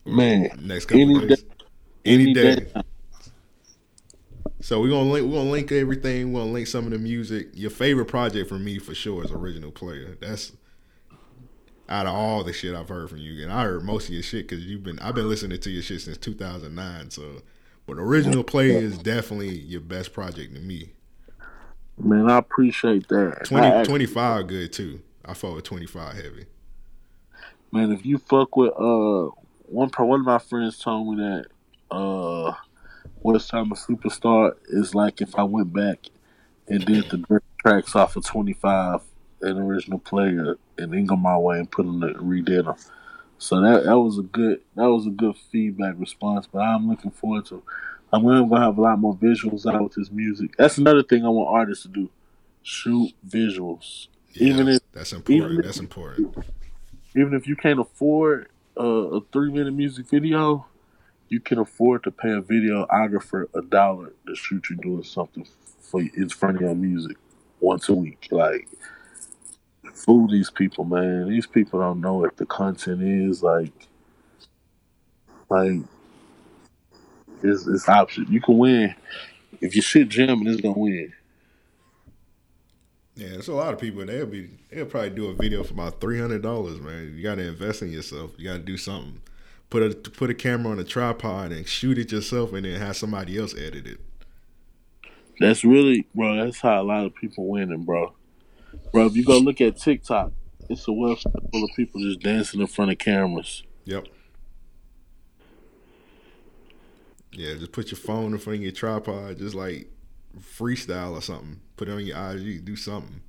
Man, 0.05 0.49
next 0.61 0.87
couple 0.87 1.03
any 1.03 1.27
days. 1.29 1.43
day- 1.43 1.49
Any, 2.05 2.23
any 2.25 2.35
day. 2.35 2.55
day. 2.57 2.73
So 4.61 4.81
we're 4.81 4.91
gonna 4.91 5.11
link 5.11 5.27
we're 5.27 5.39
gonna 5.39 5.51
link 5.51 5.73
everything, 5.73 6.33
we're 6.33 6.41
gonna 6.41 6.53
link 6.53 6.67
some 6.69 6.85
of 6.87 6.93
the 6.93 6.99
music. 6.99 7.49
Your 7.55 7.71
favorite 7.71 8.07
project 8.07 8.49
for 8.49 8.59
me 8.59 8.79
for 8.79 8.95
sure 8.95 9.25
is 9.25 9.33
original 9.33 9.73
player. 9.73 10.17
That's 10.21 10.53
out 11.89 12.07
of 12.07 12.15
all 12.15 12.45
the 12.45 12.53
shit 12.53 12.75
I've 12.75 12.89
heard 12.89 13.11
from 13.11 13.19
you. 13.19 13.43
And 13.43 13.53
I 13.53 13.65
heard 13.65 13.83
most 13.85 14.09
of 14.09 14.15
your 14.15 14.23
shit 14.23 14.49
because 14.49 14.65
you've 14.65 14.83
been 14.83 14.99
I've 15.01 15.15
been 15.15 15.29
listening 15.29 15.61
to 15.61 15.71
your 15.71 15.83
shit 15.83 16.01
since 16.01 16.17
two 16.19 16.35
thousand 16.35 16.75
nine. 16.75 17.11
So 17.11 17.43
but 17.87 17.99
original 17.99 18.45
play 18.45 18.71
is 18.71 18.97
definitely 18.99 19.59
your 19.59 19.81
best 19.81 20.13
project 20.13 20.55
to 20.55 20.61
me. 20.61 20.93
man, 21.99 22.31
I 22.31 22.39
appreciate 22.39 23.09
that. 23.09 23.45
20, 23.45 23.67
I 23.67 23.71
actually- 23.71 24.07
25 24.07 24.47
good 24.47 24.73
too. 24.73 25.01
I 25.25 25.35
fought 25.35 25.55
with 25.57 25.65
twenty 25.65 25.87
five 25.87 26.15
heavy. 26.15 26.47
Man, 27.71 27.93
if 27.93 28.05
you 28.05 28.19
fuck 28.19 28.57
with 28.57 28.73
uh 28.73 29.31
one 29.67 29.89
pro 29.91 30.07
one 30.07 30.21
of 30.21 30.27
my 30.27 30.39
friends 30.39 30.79
told 30.79 31.17
me 31.17 31.23
that 31.25 31.47
uh 31.95 32.53
West 33.21 33.51
Time 33.51 33.71
a 33.73 33.75
Superstar 33.75 34.55
is 34.69 34.95
like 34.95 35.21
if 35.21 35.37
I 35.37 35.45
went 35.45 35.73
back 35.73 36.07
and 36.69 36.85
did 36.85 37.09
the 37.11 37.41
tracks 37.61 37.95
off 37.95 38.17
of 38.17 38.25
twenty 38.25 38.53
five 38.53 39.01
an 39.43 39.59
original 39.59 39.99
player 39.99 40.57
and 40.79 40.93
then 40.93 41.07
go 41.07 41.17
my 41.17 41.37
way 41.37 41.59
and 41.59 41.71
put 41.71 41.85
them 41.87 42.01
to 42.01 42.09
redid 42.15 42.65
them. 42.65 42.77
So 43.39 43.61
that 43.61 43.85
that 43.85 43.99
was 43.99 44.19
a 44.19 44.23
good 44.23 44.61
that 44.77 44.89
was 44.89 45.07
a 45.07 45.11
good 45.11 45.37
feedback 45.51 45.95
response. 45.99 46.47
But 46.51 46.61
I'm 46.61 46.89
looking 46.89 47.11
forward 47.11 47.47
to 47.47 47.63
I'm 48.13 48.23
gonna 48.25 48.47
gonna 48.49 48.61
have 48.65 48.79
a 48.79 48.81
lot 48.81 48.99
more 48.99 49.17
visuals 49.17 49.67
out 49.73 49.83
with 49.83 49.95
this 49.95 50.11
music. 50.11 50.57
That's 50.57 50.79
another 50.79 51.03
thing 51.03 51.25
I 51.25 51.29
want 51.29 51.49
artists 51.55 51.83
to 51.85 51.89
do. 51.89 52.11
Shoot 52.63 53.13
visuals. 53.29 54.07
Yeah, 54.33 54.53
Even 54.53 54.69
if 54.69 54.81
that's 54.93 55.13
important. 55.13 55.45
even 55.53 55.59
if- 55.59 55.65
that's 55.65 55.81
important. 55.81 56.37
even 57.17 57.35
if 57.35 57.47
you 57.47 57.57
can't 57.57 57.81
afford 57.81 58.49
uh, 58.79 58.83
a 59.17 59.21
three 59.33 59.51
minute 59.51 59.73
music 59.75 60.09
video, 60.09 60.67
you 61.29 61.41
can 61.41 61.59
afford 61.59 62.05
to 62.05 62.11
pay 62.11 62.31
a 62.31 62.41
videographer 62.41 63.47
a 63.55 63.63
dollar 63.63 64.13
to 64.27 64.35
shoot 64.35 64.71
you 64.71 64.77
doing 64.77 65.03
something 65.03 65.47
for 65.81 66.01
in 66.01 66.29
front 66.29 66.57
of 66.57 66.63
your 66.63 66.75
music 66.75 67.17
once 67.61 67.89
a 67.89 67.95
week. 67.95 68.29
Like 68.31 68.69
fool 69.93 70.29
these 70.29 70.51
people, 70.51 70.85
man. 70.85 71.29
These 71.29 71.47
people 71.47 71.81
don't 71.81 72.01
know 72.01 72.15
what 72.15 72.37
the 72.37 72.47
content 72.47 73.03
is. 73.03 73.43
Like, 73.43 73.73
like 75.49 75.81
it's 77.43 77.67
it's 77.67 77.89
option. 77.89 78.27
You 78.29 78.41
can 78.41 78.59
win 78.59 78.95
if 79.61 79.75
your 79.75 79.83
shit 79.83 80.09
jamming. 80.09 80.49
It's 80.49 80.61
gonna 80.61 80.79
win. 80.79 81.13
Yeah, 83.15 83.29
there's 83.29 83.49
a 83.49 83.55
lot 83.55 83.75
of 83.75 83.81
people. 83.81 84.05
They'll 84.07 84.27
be 84.27 84.51
they'll 84.71 84.87
probably 84.87 85.11
do 85.11 85.27
a 85.27 85.35
video 85.35 85.63
for 85.63 85.75
about 85.75 86.01
three 86.01 86.19
hundred 86.19 86.43
dollars, 86.43 86.81
man. 86.81 87.13
You 87.15 87.23
got 87.23 87.37
to 87.37 87.47
invest 87.47 87.83
in 87.83 87.93
yourself. 87.93 88.33
You 88.39 88.49
got 88.49 88.55
to 88.55 88.59
do 88.61 88.77
something. 88.77 89.21
Put 89.71 89.83
a 89.83 89.95
put 90.11 90.31
a 90.31 90.35
camera 90.35 90.73
on 90.73 90.79
a 90.79 90.85
tripod 90.85 91.53
and 91.53 91.67
shoot 91.67 91.99
it 91.99 92.11
yourself, 92.13 92.53
and 92.53 92.65
then 92.65 92.81
have 92.81 92.97
somebody 92.97 93.39
else 93.39 93.55
edit 93.55 93.87
it. 93.87 94.01
That's 95.41 95.65
really, 95.65 96.07
bro. 96.15 96.37
That's 96.37 96.61
how 96.61 96.81
a 96.81 96.85
lot 96.85 97.05
of 97.05 97.15
people 97.15 97.49
winning, 97.49 97.85
bro. 97.85 98.13
Bro, 98.93 99.07
if 99.07 99.17
you 99.17 99.25
go 99.25 99.39
look 99.39 99.61
at 99.61 99.77
TikTok, 99.77 100.33
it's 100.69 100.87
a 100.89 100.91
website 100.91 101.51
full 101.51 101.65
of 101.65 101.71
people 101.77 102.01
just 102.01 102.21
dancing 102.21 102.61
in 102.61 102.67
front 102.67 102.91
of 102.91 102.99
cameras. 102.99 103.63
Yep. 103.85 104.07
Yeah, 107.33 107.55
just 107.55 107.73
put 107.73 107.91
your 107.91 107.99
phone 107.99 108.33
in 108.33 108.39
front 108.39 108.59
of 108.59 108.63
your 108.63 108.73
tripod, 108.73 109.39
just 109.39 109.55
like 109.55 109.89
freestyle 110.39 111.13
or 111.13 111.23
something. 111.23 111.61
Put 111.77 111.89
it 111.89 111.93
on 111.93 112.05
your 112.05 112.17
IG, 112.17 112.65
do 112.65 112.77
something. 112.77 113.23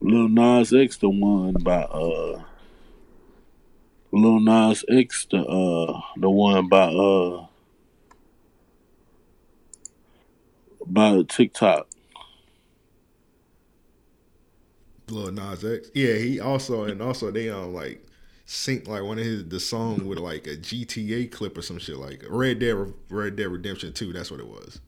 Lil 0.00 0.28
Nas 0.28 0.72
X 0.72 0.96
the 0.98 1.08
one 1.08 1.54
by 1.54 1.82
uh 1.82 2.42
Lil 4.12 4.40
Nas 4.40 4.84
X 4.88 5.26
the 5.30 5.38
uh 5.38 6.00
the 6.16 6.30
one 6.30 6.68
by 6.68 6.84
uh 6.84 7.46
by 10.86 11.22
TikTok. 11.22 11.88
Lil 15.10 15.32
Nas 15.32 15.64
X. 15.64 15.90
Yeah, 15.94 16.14
he 16.14 16.40
also 16.40 16.84
and 16.84 17.00
also 17.02 17.30
they 17.30 17.50
um 17.50 17.74
like 17.74 18.04
sync 18.46 18.88
like 18.88 19.02
one 19.02 19.18
of 19.18 19.24
his 19.24 19.44
the 19.48 19.60
song 19.60 20.06
with 20.06 20.18
like 20.18 20.46
a 20.46 20.56
GTA 20.56 21.30
clip 21.30 21.56
or 21.58 21.62
some 21.62 21.78
shit 21.78 21.96
like 21.96 22.24
Red 22.28 22.58
Dead 22.60 22.76
Red 23.10 23.36
Dead 23.36 23.48
Redemption 23.48 23.92
2, 23.92 24.12
that's 24.12 24.30
what 24.30 24.40
it 24.40 24.48
was. 24.48 24.80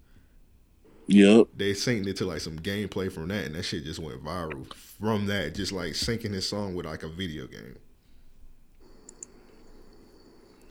Yep. 1.07 1.49
They 1.57 1.73
synced 1.73 2.07
it 2.07 2.17
to 2.19 2.25
like 2.25 2.41
some 2.41 2.59
gameplay 2.59 3.11
from 3.13 3.29
that 3.29 3.45
and 3.45 3.55
that 3.57 3.65
shit 3.65 3.85
just 3.85 3.99
went 3.99 4.23
viral 4.25 4.73
from 4.75 5.27
that, 5.27 5.55
just 5.55 5.73
like 5.73 5.93
syncing 5.93 6.33
his 6.33 6.49
song 6.49 6.75
with 6.75 6.87
like 6.87 7.03
a 7.03 7.09
video 7.09 7.47
game. 7.47 7.77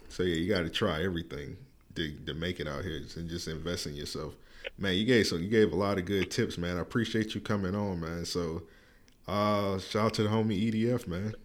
So 0.07 0.23
yeah, 0.23 0.35
you 0.35 0.47
gotta 0.47 0.69
try 0.69 1.03
everything 1.03 1.57
to, 1.95 2.11
to 2.25 2.33
make 2.33 2.59
it 2.59 2.67
out 2.67 2.83
here 2.83 3.01
and 3.15 3.29
just 3.29 3.47
invest 3.47 3.85
in 3.85 3.95
yourself. 3.95 4.33
Man, 4.77 4.95
you 4.95 5.05
gave 5.05 5.27
so 5.27 5.35
you 5.35 5.49
gave 5.49 5.73
a 5.73 5.75
lot 5.75 5.97
of 5.97 6.05
good 6.05 6.31
tips, 6.31 6.57
man. 6.57 6.77
I 6.77 6.81
appreciate 6.81 7.35
you 7.35 7.41
coming 7.41 7.75
on, 7.75 7.99
man. 7.99 8.25
So 8.25 8.63
uh 9.29 9.79
shout 9.79 10.05
out 10.05 10.13
to 10.15 10.23
the 10.23 10.29
homie 10.29 10.71
EDF, 10.71 11.07
man. 11.07 11.35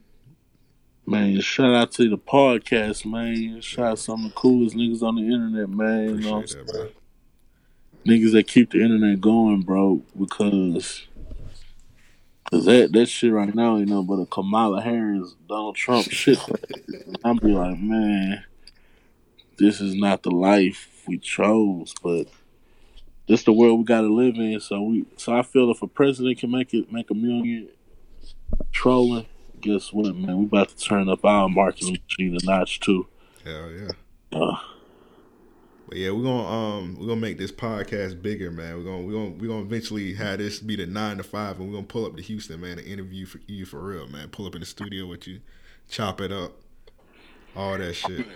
Man, 1.07 1.39
shout 1.41 1.75
out 1.75 1.93
to 1.93 2.09
the 2.09 2.17
podcast, 2.17 3.05
man. 3.05 3.61
Shout 3.61 3.85
out 3.93 3.99
some 3.99 4.25
of 4.25 4.31
the 4.31 4.35
coolest 4.35 4.75
niggas 4.75 5.03
on 5.03 5.17
the 5.17 5.23
internet, 5.23 5.69
man. 5.69 6.19
You 6.19 6.31
know 6.31 6.41
that, 6.41 6.73
man. 6.73 6.89
Niggas 8.07 8.33
that 8.33 8.49
keep 8.49 8.71
the 8.71 8.83
internet 8.83 9.21
going, 9.21 9.61
bro, 9.61 10.03
because 10.19 11.07
cause 12.51 12.65
that 12.65 12.93
that 12.93 13.07
shit 13.07 13.33
right 13.33 13.55
now, 13.55 13.77
you 13.77 13.85
know, 13.85 14.03
but 14.03 14.15
a 14.15 14.27
Kamala 14.27 14.81
Harris, 14.81 15.35
Donald 15.47 15.77
Trump 15.77 16.11
shit. 16.11 16.39
I'm 17.23 17.37
be 17.37 17.49
like, 17.49 17.79
man, 17.79 18.45
this 19.59 19.83
is 19.83 19.95
not 19.95 20.23
the 20.23 20.31
life 20.31 21.03
we 21.07 21.19
chose, 21.19 21.95
but 22.03 22.29
this 23.29 23.45
the 23.45 23.53
world 23.53 23.79
we 23.79 23.85
gotta 23.85 24.13
live 24.13 24.37
in. 24.37 24.59
So 24.61 24.83
we, 24.83 25.05
so 25.17 25.37
I 25.37 25.43
feel 25.43 25.71
if 25.71 25.83
a 25.83 25.87
president 25.87 26.39
can 26.39 26.51
make 26.51 26.73
it, 26.73 26.91
make 26.91 27.11
a 27.11 27.15
million 27.15 27.69
trolling, 28.73 29.27
guess 29.61 29.93
what, 29.93 30.15
man? 30.17 30.39
We 30.39 30.45
about 30.45 30.69
to 30.71 30.77
turn 30.77 31.09
up 31.09 31.25
our 31.25 31.49
marketing 31.49 31.99
machine 32.09 32.37
a 32.41 32.45
notch 32.45 32.81
too. 32.81 33.07
Hell 33.45 33.71
yeah. 33.71 33.91
Uh, 34.33 34.57
But 35.89 35.99
yeah, 35.99 36.11
we're 36.11 36.23
gonna 36.23 36.49
um 36.49 36.97
we're 36.99 37.07
gonna 37.09 37.21
make 37.21 37.39
this 37.39 37.53
podcast 37.53 38.23
bigger, 38.23 38.51
man. 38.51 38.77
We're 38.77 38.85
gonna 38.85 39.03
we're 39.03 39.13
gonna 39.13 39.31
we're 39.31 39.49
gonna 39.49 39.63
eventually 39.63 40.15
have 40.15 40.39
this 40.39 40.59
be 40.59 40.77
the 40.77 40.87
nine 40.87 41.19
to 41.19 41.23
five, 41.23 41.59
and 41.59 41.69
we're 41.69 41.75
gonna 41.75 41.87
pull 41.87 42.07
up 42.07 42.17
to 42.17 42.23
Houston, 42.23 42.61
man, 42.61 42.79
and 42.79 42.87
interview 42.87 43.27
for 43.27 43.39
you 43.47 43.67
for 43.67 43.81
real, 43.81 44.09
man. 44.09 44.29
Pull 44.29 44.47
up 44.47 44.55
in 44.55 44.61
the 44.61 44.67
studio 44.67 45.07
with 45.07 45.27
you, 45.29 45.41
chop 45.89 46.21
it 46.21 46.33
up, 46.33 46.53
all 47.55 47.77
that 47.77 47.95
shit. 47.95 48.27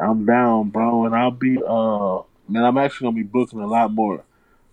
I'm 0.00 0.24
down, 0.24 0.70
bro, 0.70 1.06
and 1.06 1.14
I'll 1.14 1.30
be 1.32 1.58
uh 1.58 2.22
man. 2.48 2.64
I'm 2.64 2.78
actually 2.78 3.06
gonna 3.06 3.16
be 3.16 3.22
booking 3.24 3.60
a 3.60 3.66
lot 3.66 3.92
more, 3.92 4.22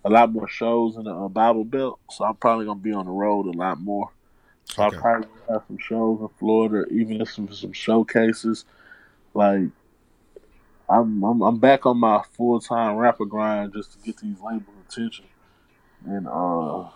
a 0.04 0.08
lot 0.08 0.32
more 0.32 0.48
shows 0.48 0.96
in 0.96 1.04
the 1.04 1.12
uh, 1.12 1.28
Bible 1.28 1.64
Belt. 1.64 1.98
So 2.10 2.24
I'm 2.24 2.36
probably 2.36 2.64
gonna 2.64 2.80
be 2.80 2.92
on 2.92 3.06
the 3.06 3.10
road 3.12 3.46
a 3.46 3.58
lot 3.58 3.80
more. 3.80 4.10
So 4.70 4.84
Okay. 4.84 4.96
I'll 4.96 5.00
probably 5.02 5.28
have 5.50 5.62
some 5.66 5.78
shows 5.78 6.20
in 6.20 6.28
Florida, 6.38 6.88
even 6.92 7.20
if 7.20 7.32
some 7.32 7.52
some 7.52 7.72
showcases. 7.72 8.64
Like 9.34 9.68
I'm 10.88 11.24
I'm, 11.24 11.42
I'm 11.42 11.58
back 11.58 11.86
on 11.86 11.98
my 11.98 12.22
full 12.32 12.60
time 12.60 12.96
rapper 12.96 13.24
grind 13.26 13.72
just 13.74 13.92
to 13.92 13.98
get 13.98 14.18
these 14.18 14.40
labels 14.40 14.76
attention, 14.88 15.26
and 16.06 16.28
uh 16.28 16.88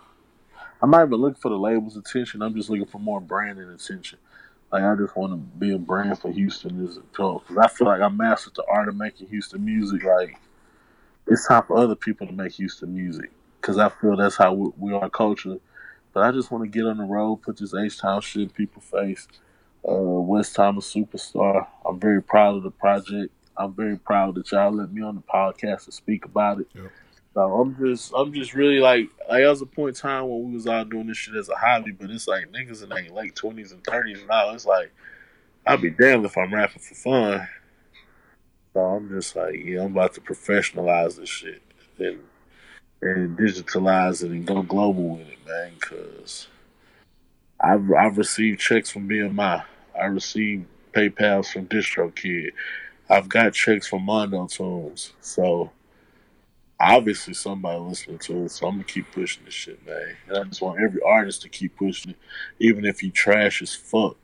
I'm 0.83 0.91
not 0.91 1.07
even 1.07 1.21
looking 1.21 1.41
for 1.41 1.49
the 1.51 1.59
labels 1.59 1.97
attention. 1.97 2.43
I'm 2.43 2.55
just 2.55 2.71
looking 2.71 2.87
for 2.87 2.99
more 2.99 3.21
branding 3.21 3.69
attention. 3.71 4.19
Like 4.73 4.83
I 4.83 4.95
just 4.97 5.17
want 5.17 5.33
to 5.33 5.37
be 5.37 5.73
a 5.75 5.79
brand 5.79 6.19
for 6.19 6.33
Houston 6.33 6.87
as 6.87 6.97
a 6.97 7.01
because 7.01 7.59
I 7.61 7.69
feel 7.69 7.87
like 7.87 8.01
I 8.01 8.09
mastered 8.09 8.55
the 8.57 8.65
art 8.69 8.89
of 8.89 8.97
making 8.97 9.29
Houston 9.29 9.65
music. 9.65 10.05
Like 10.05 10.39
it's 11.27 11.47
time 11.47 11.63
for 11.65 11.77
other 11.79 11.95
people 11.95 12.27
to 12.27 12.33
make 12.33 12.53
Houston 12.53 12.95
music 12.95 13.31
because 13.61 13.79
I 13.79 13.89
feel 13.91 14.17
that's 14.17 14.37
how 14.37 14.55
we, 14.55 14.71
we 14.79 14.93
are 14.93 15.11
culture. 15.11 15.59
But 16.13 16.25
I 16.25 16.33
just 16.33 16.51
want 16.51 16.65
to 16.65 16.71
get 16.71 16.87
on 16.87 16.99
the 16.99 17.05
road, 17.05 17.43
put 17.43 17.57
this 17.57 17.75
H 17.75 18.01
Town 18.01 18.21
shit 18.21 18.43
in 18.43 18.51
people's 18.51 18.85
face. 18.85 19.29
Uh, 19.89 19.95
West 19.95 20.55
Time 20.55 20.77
a 20.77 20.81
superstar. 20.81 21.67
I'm 21.85 21.99
very 21.99 22.23
proud 22.23 22.57
of 22.57 22.63
the 22.63 22.71
project. 22.71 23.33
I'm 23.57 23.75
very 23.75 23.99
proud 23.99 24.35
that 24.37 24.51
y'all 24.51 24.73
let 24.73 24.93
me 24.93 25.03
on 25.03 25.15
the 25.15 25.23
podcast 25.23 25.87
to 25.87 25.93
speak 25.93 26.25
about 26.25 26.61
it. 26.61 26.69
Yep. 26.75 26.93
So 27.35 27.41
I'm 27.41 27.77
just, 27.77 28.13
I'm 28.15 28.33
just 28.33 28.55
really 28.55 28.79
like, 28.79 29.09
like 29.29 29.39
there 29.39 29.49
was 29.49 29.63
a 29.63 29.67
point 29.67 29.97
in 29.97 30.01
time 30.03 30.29
when 30.29 30.49
we 30.49 30.55
was 30.55 30.67
all 30.67 30.85
doing 30.85 31.07
this 31.07 31.17
shit 31.17 31.35
as 31.35 31.49
a 31.49 31.57
hobby, 31.57 31.91
but 31.93 32.11
it's 32.11 32.29
like 32.29 32.53
niggas 32.53 32.83
in 32.83 32.91
their 32.91 33.09
late 33.11 33.35
twenties 33.35 33.73
and 33.73 33.83
thirties 33.85 34.21
now. 34.29 34.51
It's 34.51 34.67
like 34.67 34.93
I'd 35.67 35.81
be 35.81 35.91
damned 35.91 36.27
if 36.27 36.37
I'm 36.37 36.53
rapping 36.53 36.83
for 36.83 36.95
fun. 36.95 37.49
So 38.75 38.81
I'm 38.81 39.09
just 39.09 39.35
like, 39.35 39.57
yeah, 39.65 39.81
I'm 39.81 39.93
about 39.93 40.15
to 40.15 40.21
professionalize 40.21 41.17
this 41.17 41.29
shit 41.29 41.63
and 41.99 42.21
and 43.03 43.37
digitalize 43.37 44.23
it 44.23 44.31
and 44.31 44.47
go 44.47 44.63
global 44.63 45.17
with 45.17 45.29
it, 45.29 45.39
man. 45.47 45.73
Cause 45.81 46.47
I've 47.61 47.93
I've 47.93 48.17
received 48.17 48.61
checks 48.61 48.91
from 48.91 49.09
BMI. 49.09 49.65
I 50.01 50.05
received 50.07 50.67
PayPal's 50.93 51.51
from 51.51 51.67
DistroKid. 51.67 52.53
I've 53.11 53.29
got 53.29 53.53
checks 53.53 53.87
from 53.87 54.07
MondoTunes. 54.07 55.13
So 55.21 55.71
obviously 56.81 57.35
somebody 57.35 57.79
listening 57.79 58.19
to 58.19 58.45
it. 58.45 58.51
So 58.51 58.67
I'm 58.67 58.75
gonna 58.75 58.85
keep 58.85 59.11
pushing 59.13 59.45
this 59.45 59.55
shit, 59.55 59.85
man. 59.85 60.17
And 60.29 60.39
I 60.39 60.45
just 60.45 60.63
want 60.63 60.81
every 60.81 61.01
artist 61.03 61.43
to 61.43 61.49
keep 61.49 61.77
pushing 61.77 62.13
it, 62.13 62.17
even 62.59 62.85
if 62.85 63.03
you 63.03 63.11
trash 63.11 63.63
as 63.63 63.75
fuck. 63.75 64.17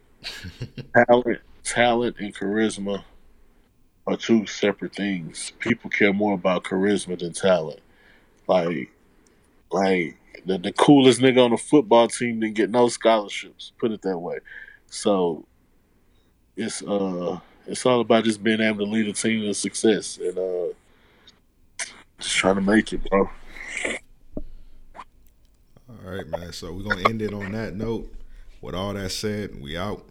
talent, 1.08 1.40
talent, 1.64 2.16
and 2.18 2.34
charisma 2.34 3.04
are 4.06 4.16
two 4.16 4.46
separate 4.46 4.94
things. 4.94 5.52
People 5.58 5.90
care 5.90 6.12
more 6.12 6.34
about 6.34 6.64
charisma 6.64 7.18
than 7.18 7.32
talent. 7.32 7.80
Like, 8.48 8.90
like 9.70 10.18
the, 10.46 10.58
the 10.58 10.72
coolest 10.72 11.20
nigga 11.20 11.44
on 11.44 11.50
the 11.50 11.56
football 11.56 12.08
team 12.08 12.40
didn't 12.40 12.54
get 12.54 12.70
no 12.70 12.88
scholarships. 12.88 13.72
Put 13.78 13.92
it 13.92 14.02
that 14.02 14.18
way. 14.18 14.38
So 14.86 15.46
it's 16.56 16.82
uh 16.82 17.38
it's 17.66 17.84
all 17.84 18.00
about 18.00 18.24
just 18.24 18.42
being 18.42 18.60
able 18.60 18.78
to 18.78 18.90
lead 18.90 19.06
a 19.08 19.12
team 19.12 19.42
to 19.42 19.54
success 19.54 20.18
and 20.18 20.38
uh 20.38 21.84
just 22.18 22.34
trying 22.34 22.56
to 22.56 22.60
make 22.60 22.92
it, 22.92 23.08
bro. 23.08 23.30
All 25.88 26.14
right, 26.16 26.26
man. 26.26 26.52
So 26.52 26.72
we're 26.72 26.82
gonna 26.82 27.08
end 27.08 27.22
it 27.22 27.32
on 27.32 27.52
that 27.52 27.74
note. 27.74 28.12
With 28.60 28.74
all 28.74 28.94
that 28.94 29.10
said, 29.10 29.60
we 29.60 29.76
out. 29.76 30.04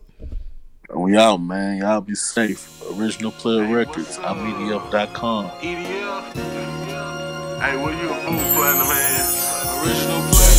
We 0.95 1.17
out, 1.17 1.37
man. 1.37 1.79
Y'all 1.79 1.99
be 1.99 2.15
safe. 2.15 2.81
Original 2.93 3.31
Player 3.31 3.67
Records. 3.67 4.17
imEDF.com. 4.17 5.49
EDF. 5.49 6.76
Hey, 7.59 7.75
what 7.75 7.97
you 7.97 8.07
a 8.07 8.13
food 8.13 8.37
planner, 8.53 8.85
man? 8.85 9.25
Original 9.81 10.21
player. 10.29 10.53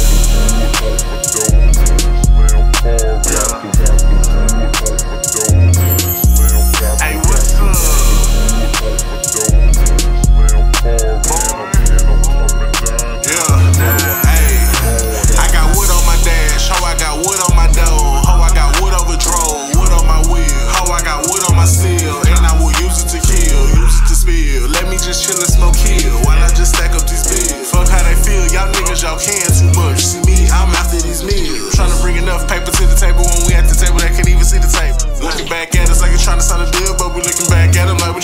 Hey, 6.98 7.14
what's 7.22 7.54
up? 7.54 7.70
Yeah, 13.22 13.62
hey. 14.26 14.58
I 15.38 15.46
got 15.52 15.70
wood 15.78 15.90
on 15.94 16.02
my 16.04 16.18
dash, 16.24 16.68
I 16.82 16.98
got 16.98 17.18
wood 17.18 17.38
on 17.48 17.54
my 17.54 17.70
I 18.42 18.50
got 18.52 18.74
wood 18.82 18.92
over 18.94 19.16
wood 19.78 19.92
on 19.94 20.04
my 20.04 20.20
wheel. 20.32 20.68
I 20.90 21.02
got 21.04 21.30
wood 21.30 21.44
on 21.48 21.54
my 21.54 21.64
seal, 21.64 22.18
and 22.26 22.42
I 22.44 22.58
will 22.58 22.72
use 22.82 23.04
it 23.04 23.08
to 23.14 23.20
kill, 23.22 23.68
use 23.78 24.02
it 24.02 24.08
to 24.08 24.16
spill. 24.16 24.68
Let 24.68 24.88
me 24.88 24.96
just 24.96 25.22
chill 25.22 25.38
and 25.38 25.46
smoke 25.46 25.76
y'all 29.02 29.18
can 29.18 29.46
too 29.54 29.70
much. 29.78 30.02
See 30.02 30.22
me, 30.26 30.50
I'm 30.50 30.74
after 30.74 30.98
these 30.98 31.22
meals. 31.22 31.74
Trying 31.74 31.94
to 31.94 31.98
bring 32.02 32.16
enough 32.16 32.48
paper 32.50 32.70
to 32.70 32.84
the 32.86 32.98
table 32.98 33.22
when 33.22 33.46
we 33.46 33.54
at 33.54 33.70
the 33.70 33.76
table 33.78 33.98
that 34.02 34.10
can't 34.14 34.26
even 34.26 34.42
see 34.42 34.58
the 34.58 34.70
table. 34.70 34.98
Looking 35.22 35.46
back 35.46 35.74
at 35.78 35.86
us 35.86 36.02
like 36.02 36.10
it's 36.10 36.24
trying 36.24 36.42
to 36.42 36.46
sign 36.46 36.66
a 36.66 36.70
deal, 36.70 36.98
but 36.98 37.14
we 37.14 37.22
looking 37.22 37.46
back 37.46 37.74
at 37.78 37.86
them 37.86 37.98
like 38.02 38.14
we 38.14 38.20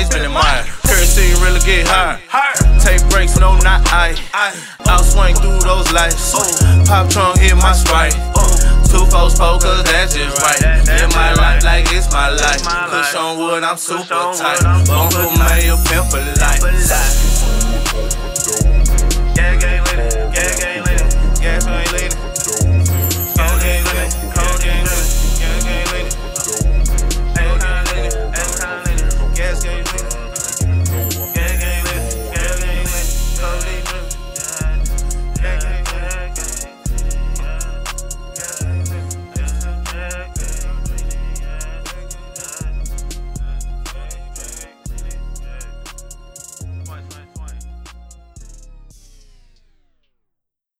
always 0.00 0.14
been 0.14 0.24
admired. 0.24 0.66
Currency 0.88 1.34
really 1.44 1.60
get 1.60 1.86
higher. 1.86 2.16
Take 2.80 3.06
breaks, 3.10 3.38
no, 3.38 3.56
not 3.58 3.86
I. 3.92 4.16
I'll 4.86 5.04
swing 5.04 5.34
through 5.36 5.60
those 5.60 5.92
lights. 5.92 6.32
Pop 6.88 7.10
trunk, 7.10 7.38
hit 7.38 7.56
my 7.56 7.72
sprite. 7.72 8.14
Two 8.88 9.04
folks 9.06 9.38
cause 9.38 9.84
that's 9.84 10.14
just 10.14 10.40
right. 10.40 10.62
In 10.88 11.10
my 11.10 11.34
life, 11.34 11.62
like 11.64 11.84
it's 11.92 12.10
my 12.12 12.30
life. 12.30 12.62
Push 12.62 13.14
on 13.14 13.38
wood, 13.38 13.62
I'm 13.62 13.76
super 13.76 14.32
tight. 14.36 14.62
Bone 14.86 15.10
for 15.10 15.28
mayor, 15.38 15.76
pimp 15.84 16.10
for 16.10 16.20
life. 16.40 18.29